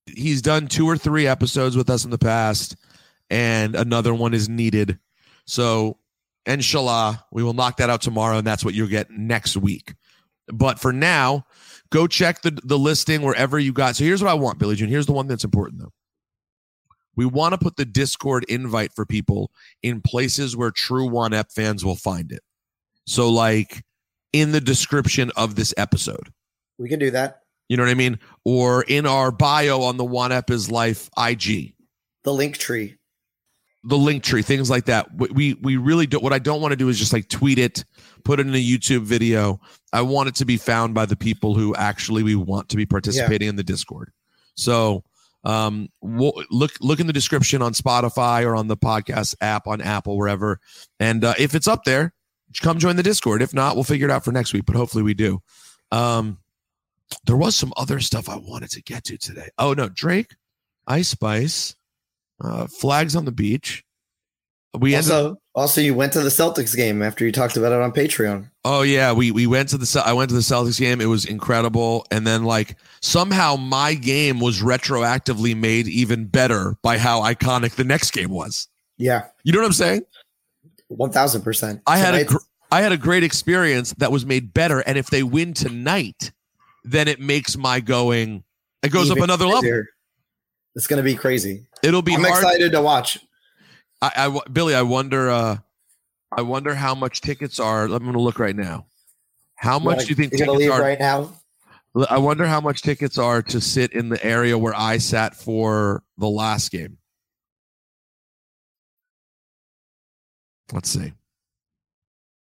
He's 0.08 0.42
done 0.42 0.68
two 0.68 0.90
or 0.90 0.98
three 0.98 1.28
episodes 1.28 1.78
with 1.78 1.90
us 1.90 2.04
in 2.04 2.12
the 2.12 2.18
past, 2.18 2.76
and 3.30 3.76
another 3.76 4.14
one 4.14 4.34
is 4.34 4.50
needed. 4.50 4.98
So, 5.46 5.98
inshallah, 6.46 7.26
we 7.32 7.44
will 7.44 7.54
knock 7.54 7.78
that 7.78 7.90
out 7.90 8.02
tomorrow, 8.02 8.38
and 8.38 8.48
that's 8.48 8.66
what 8.66 8.74
you'll 8.74 8.88
get 8.88 9.12
next 9.12 9.56
week. 9.56 9.94
But 10.48 10.80
for 10.80 10.92
now, 10.92 11.46
go 11.92 12.08
check 12.08 12.42
the, 12.42 12.58
the 12.64 12.80
listing 12.80 13.22
wherever 13.22 13.60
you 13.60 13.74
got. 13.74 13.96
So, 13.96 14.04
here's 14.04 14.24
what 14.24 14.32
I 14.32 14.36
want, 14.36 14.60
Billy 14.60 14.76
June. 14.76 14.90
Here's 14.90 15.06
the 15.06 15.14
one 15.14 15.28
that's 15.28 15.44
important, 15.44 15.82
though. 15.82 15.92
We 17.16 17.26
want 17.26 17.54
to 17.54 17.58
put 17.58 17.76
the 17.76 17.86
Discord 17.86 18.46
invite 18.46 18.94
for 18.94 19.06
people 19.06 19.52
in 19.84 20.02
places 20.02 20.56
where 20.56 20.72
true 20.72 21.06
Juan 21.08 21.34
EP 21.34 21.52
fans 21.52 21.86
will 21.86 21.96
find 21.96 22.32
it. 22.32 22.42
So, 23.06 23.30
like 23.30 23.84
in 24.34 24.52
the 24.52 24.62
description 24.62 25.32
of 25.36 25.56
this 25.56 25.74
episode. 25.78 26.32
We 26.78 26.90
can 26.90 27.00
do 27.00 27.12
that. 27.12 27.42
You 27.70 27.78
know 27.78 27.84
what 27.84 27.92
I 27.92 27.96
mean? 27.96 28.20
Or 28.44 28.84
in 28.84 29.06
our 29.06 29.32
bio 29.32 29.82
on 29.82 29.98
the 29.98 30.04
Juan 30.04 30.32
EP 30.32 30.50
is 30.50 30.72
Life 30.72 31.10
IG. 31.18 31.74
The 32.24 32.34
link 32.34 32.58
tree. 32.58 32.98
The 33.84 33.98
link 33.98 34.24
tree, 34.24 34.44
things 34.44 34.70
like 34.70 34.86
that. 34.86 35.08
We 35.16 35.56
we, 35.56 35.78
really 35.78 36.06
don't 36.06 36.24
what 36.24 36.34
I 36.34 36.40
don't 36.40 36.62
want 36.62 36.72
to 36.72 36.76
do 36.76 36.90
is 36.90 37.00
just 37.00 37.14
like 37.14 37.30
tweet 37.30 37.58
it, 37.58 37.84
put 38.24 38.40
it 38.40 38.48
in 38.48 38.54
a 38.54 38.64
YouTube 38.64 39.02
video. 39.02 39.60
I 39.92 40.02
want 40.02 40.30
it 40.30 40.36
to 40.36 40.46
be 40.46 40.58
found 40.58 40.94
by 40.94 41.08
the 41.08 41.16
people 41.16 41.56
who 41.56 41.74
actually 41.76 42.22
we 42.22 42.36
want 42.36 42.70
to 42.70 42.78
be 42.78 42.86
participating 42.86 43.48
in 43.50 43.56
the 43.56 43.64
Discord. 43.64 44.12
So 44.56 45.04
um 45.44 45.90
wo- 46.02 46.44
look 46.52 46.74
look 46.82 47.00
in 47.00 47.08
the 47.08 47.14
description 47.14 47.62
on 47.62 47.74
Spotify 47.74 48.46
or 48.46 48.56
on 48.56 48.68
the 48.68 48.78
podcast 48.78 49.36
app 49.42 49.66
on 49.66 49.82
Apple 49.82 50.18
wherever 50.18 50.60
and 51.00 51.24
uh, 51.24 51.34
if 51.40 51.56
it's 51.56 51.68
up 51.68 51.84
there 51.84 52.14
come 52.62 52.78
join 52.80 52.96
the 52.96 53.04
discord 53.04 53.42
if 53.42 53.54
not 53.54 53.76
we'll 53.76 53.84
figure 53.84 54.08
it 54.08 54.12
out 54.12 54.26
for 54.26 54.32
next 54.32 54.54
week 54.54 54.66
but 54.66 54.76
hopefully 54.76 55.04
we 55.04 55.14
do 55.14 55.42
um 55.92 56.38
there 57.26 57.38
was 57.38 57.56
some 57.56 57.72
other 57.78 58.00
stuff 58.00 58.28
i 58.28 58.36
wanted 58.36 58.70
to 58.70 58.82
get 58.82 59.04
to 59.06 59.18
today 59.18 59.48
oh 59.58 59.74
no 59.74 59.88
drake 59.88 60.36
ice 60.88 61.10
spice 61.10 61.76
uh 62.44 62.68
flags 62.68 63.16
on 63.16 63.26
the 63.26 63.32
beach 63.32 63.84
we 64.80 64.96
ended 64.96 65.12
also, 65.12 65.38
also, 65.54 65.82
you 65.82 65.94
went 65.94 66.14
to 66.14 66.22
the 66.22 66.30
Celtics 66.30 66.76
game 66.76 67.02
after 67.02 67.26
you 67.26 67.32
talked 67.32 67.58
about 67.58 67.74
it 67.74 67.82
on 67.82 67.92
Patreon. 67.92 68.50
Oh 68.64 68.84
yeah, 68.84 69.12
we 69.12 69.32
we 69.32 69.46
went 69.46 69.70
to 69.70 69.78
the 69.78 70.04
I 70.06 70.14
went 70.14 70.30
to 70.30 70.36
the 70.36 70.42
Celtics 70.42 70.80
game. 70.80 71.02
It 71.02 71.08
was 71.08 71.26
incredible, 71.26 72.06
and 72.10 72.26
then 72.26 72.46
like 72.46 72.78
somehow 73.02 73.58
my 73.58 73.96
game 73.96 74.40
was 74.40 74.62
retroactively 74.62 75.58
made 75.58 75.88
even 75.88 76.26
better 76.26 76.78
by 76.84 76.98
how 76.98 77.22
iconic 77.22 77.72
the 77.72 77.84
next 77.84 78.12
game 78.12 78.30
was. 78.30 78.70
Yeah, 78.98 79.26
You 79.44 79.52
know 79.52 79.60
what 79.60 79.66
I'm 79.66 79.74
saying? 79.74 80.02
one 80.88 81.12
thousand 81.12 81.42
percent. 81.42 81.82
I 81.86 81.98
had 81.98 82.16
a 82.16 82.24
gr- 82.24 82.38
I 82.72 82.82
had 82.82 82.94
a 82.94 82.98
great 82.98 83.24
experience 83.24 83.94
that 83.98 84.12
was 84.12 84.26
made 84.26 84.54
better, 84.54 84.80
and 84.80 84.98
if 84.98 85.08
they 85.08 85.24
win 85.24 85.54
tonight, 85.54 86.32
then 86.86 87.10
it 87.10 87.20
makes 87.20 87.58
my 87.58 87.82
going 87.82 88.44
it 88.84 88.92
goes 88.92 89.12
up 89.12 89.18
another 89.18 89.48
level. 89.48 89.84
It's 90.76 90.88
gonna 90.88 91.04
be 91.04 91.16
crazy. 91.16 91.66
It'll 91.84 92.02
be 92.02 92.14
I'm 92.16 92.24
hard- 92.24 92.44
excited 92.44 92.72
to 92.72 92.82
watch. 92.82 93.20
I, 94.02 94.12
I 94.16 94.50
Billy, 94.50 94.74
I 94.74 94.82
wonder 94.82 95.30
uh 95.30 95.58
I 96.32 96.42
wonder 96.42 96.74
how 96.74 96.96
much 96.96 97.22
tickets 97.22 97.60
are. 97.60 97.84
I'm 97.84 97.90
going 97.90 98.14
to 98.14 98.22
look 98.22 98.40
right 98.40 98.56
now. 98.56 98.86
How 99.56 99.80
much 99.80 100.04
do 100.04 100.06
you 100.08 100.16
think 100.16 100.32
tickets 100.32 100.50
leave 100.50 100.72
are 100.72 100.82
right 100.82 101.00
now? 101.00 101.34
I 102.10 102.20
wonder 102.20 102.46
how 102.48 102.62
much 102.62 102.84
tickets 102.84 103.18
are 103.18 103.42
to 103.44 103.60
sit 103.60 103.92
in 103.92 104.08
the 104.08 104.24
area 104.26 104.58
where 104.58 104.74
I 104.74 104.98
sat 104.98 105.36
for 105.36 106.04
the 106.18 106.30
last 106.30 106.72
game. 106.72 106.98
Let's 110.72 110.90
see. 110.90 111.12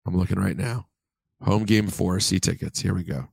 I'm 0.06 0.16
looking 0.16 0.38
right 0.38 0.56
now. 0.56 0.86
Home 1.42 1.64
game 1.64 1.88
four, 1.88 2.20
C 2.20 2.38
tickets. 2.38 2.80
Here 2.80 2.92
we 2.92 3.02
go. 3.02 3.28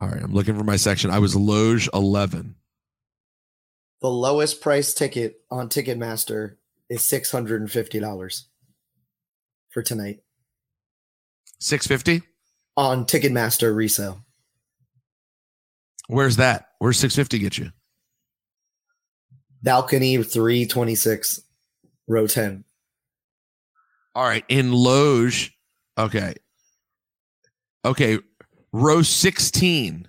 All 0.00 0.08
right, 0.08 0.22
I'm 0.22 0.32
looking 0.32 0.56
for 0.56 0.64
my 0.64 0.76
section. 0.76 1.10
I 1.10 1.18
was 1.18 1.36
Loge 1.36 1.88
11. 1.92 2.54
The 4.02 4.08
lowest 4.08 4.60
price 4.60 4.92
ticket 4.94 5.40
on 5.50 5.68
Ticketmaster 5.68 6.56
is 6.88 7.02
six 7.02 7.30
hundred 7.30 7.60
and 7.60 7.70
fifty 7.70 7.98
dollars 7.98 8.48
for 9.70 9.82
tonight 9.82 10.20
650? 11.60 12.26
on 12.76 13.04
Ticketmaster 13.06 13.74
resale. 13.74 14.24
Where's 16.08 16.36
that? 16.36 16.68
Where's 16.78 16.98
650 16.98 17.38
get 17.38 17.58
you? 17.58 17.72
Balcony 19.62 20.22
three 20.22 20.66
twenty 20.66 20.94
six, 20.94 21.40
row 22.06 22.26
ten. 22.26 22.64
All 24.14 24.24
right, 24.24 24.44
in 24.48 24.72
Loge. 24.72 25.52
Okay. 25.98 26.34
Okay, 27.84 28.18
row 28.72 29.02
16. 29.02 30.08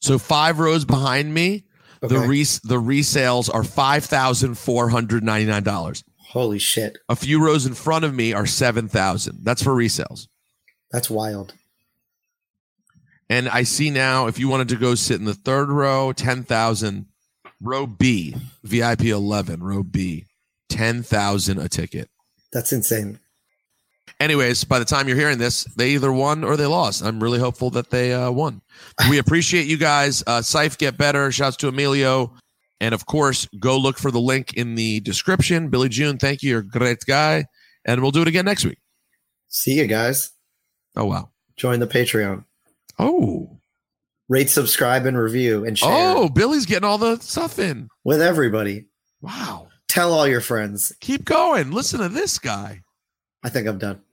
So 0.00 0.18
5 0.18 0.58
rows 0.58 0.84
behind 0.84 1.32
me, 1.34 1.64
the 2.08 2.20
res- 2.20 2.60
the 2.60 2.80
resales 2.80 3.52
are 3.52 3.62
$5,499. 3.62 6.04
Holy 6.18 6.58
shit. 6.58 6.98
A 7.08 7.16
few 7.16 7.44
rows 7.44 7.66
in 7.66 7.74
front 7.74 8.04
of 8.04 8.14
me 8.14 8.32
are 8.32 8.46
7,000. 8.46 9.38
That's 9.42 9.62
for 9.62 9.74
resales. 9.74 10.28
That's 10.90 11.08
wild. 11.08 11.54
And 13.30 13.48
I 13.48 13.62
see 13.62 13.88
now 13.90 14.26
if 14.26 14.38
you 14.38 14.48
wanted 14.48 14.68
to 14.70 14.76
go 14.76 14.94
sit 14.94 15.18
in 15.18 15.26
the 15.26 15.34
third 15.34 15.68
row, 15.68 16.12
10,000. 16.12 17.06
Row 17.60 17.86
B, 17.86 18.34
VIP 18.62 19.04
11, 19.04 19.62
row 19.62 19.82
B, 19.82 20.26
10,000 20.68 21.58
a 21.58 21.68
ticket. 21.68 22.10
That's 22.52 22.72
insane. 22.72 23.20
Anyways, 24.20 24.64
by 24.64 24.78
the 24.78 24.84
time 24.84 25.08
you're 25.08 25.16
hearing 25.16 25.38
this, 25.38 25.64
they 25.76 25.90
either 25.90 26.12
won 26.12 26.44
or 26.44 26.56
they 26.56 26.66
lost. 26.66 27.02
I'm 27.02 27.22
really 27.22 27.38
hopeful 27.40 27.70
that 27.70 27.90
they 27.90 28.12
uh, 28.14 28.30
won. 28.30 28.62
We 29.10 29.18
appreciate 29.18 29.66
you 29.66 29.76
guys. 29.76 30.22
Uh, 30.26 30.40
Cipha, 30.40 30.78
get 30.78 30.96
better. 30.96 31.30
Shouts 31.32 31.56
to 31.58 31.68
Emilio. 31.68 32.32
And 32.80 32.94
of 32.94 33.06
course, 33.06 33.48
go 33.58 33.76
look 33.78 33.98
for 33.98 34.10
the 34.10 34.20
link 34.20 34.54
in 34.54 34.74
the 34.76 35.00
description. 35.00 35.68
Billy 35.68 35.88
June, 35.88 36.18
thank 36.18 36.42
you. 36.42 36.50
You're 36.50 36.60
a 36.60 36.66
great 36.66 37.00
guy. 37.06 37.46
And 37.84 38.02
we'll 38.02 38.12
do 38.12 38.22
it 38.22 38.28
again 38.28 38.44
next 38.44 38.64
week. 38.64 38.78
See 39.48 39.74
you 39.74 39.86
guys. 39.86 40.30
Oh, 40.96 41.04
wow. 41.06 41.30
Join 41.56 41.80
the 41.80 41.86
Patreon. 41.86 42.44
Oh. 42.98 43.58
Rate, 44.28 44.48
subscribe, 44.48 45.06
and 45.06 45.18
review 45.18 45.64
and 45.64 45.78
share 45.78 45.90
Oh, 45.90 46.28
Billy's 46.28 46.66
getting 46.66 46.84
all 46.84 46.98
the 46.98 47.18
stuff 47.18 47.58
in. 47.58 47.88
with 48.04 48.22
everybody. 48.22 48.86
Wow. 49.20 49.68
Tell 49.88 50.12
all 50.12 50.26
your 50.26 50.40
friends. 50.40 50.92
Keep 51.00 51.24
going. 51.24 51.72
Listen 51.72 52.00
to 52.00 52.08
this 52.08 52.38
guy. 52.38 52.80
I 53.44 53.50
think 53.50 53.68
I'm 53.68 53.78
done. 53.78 54.04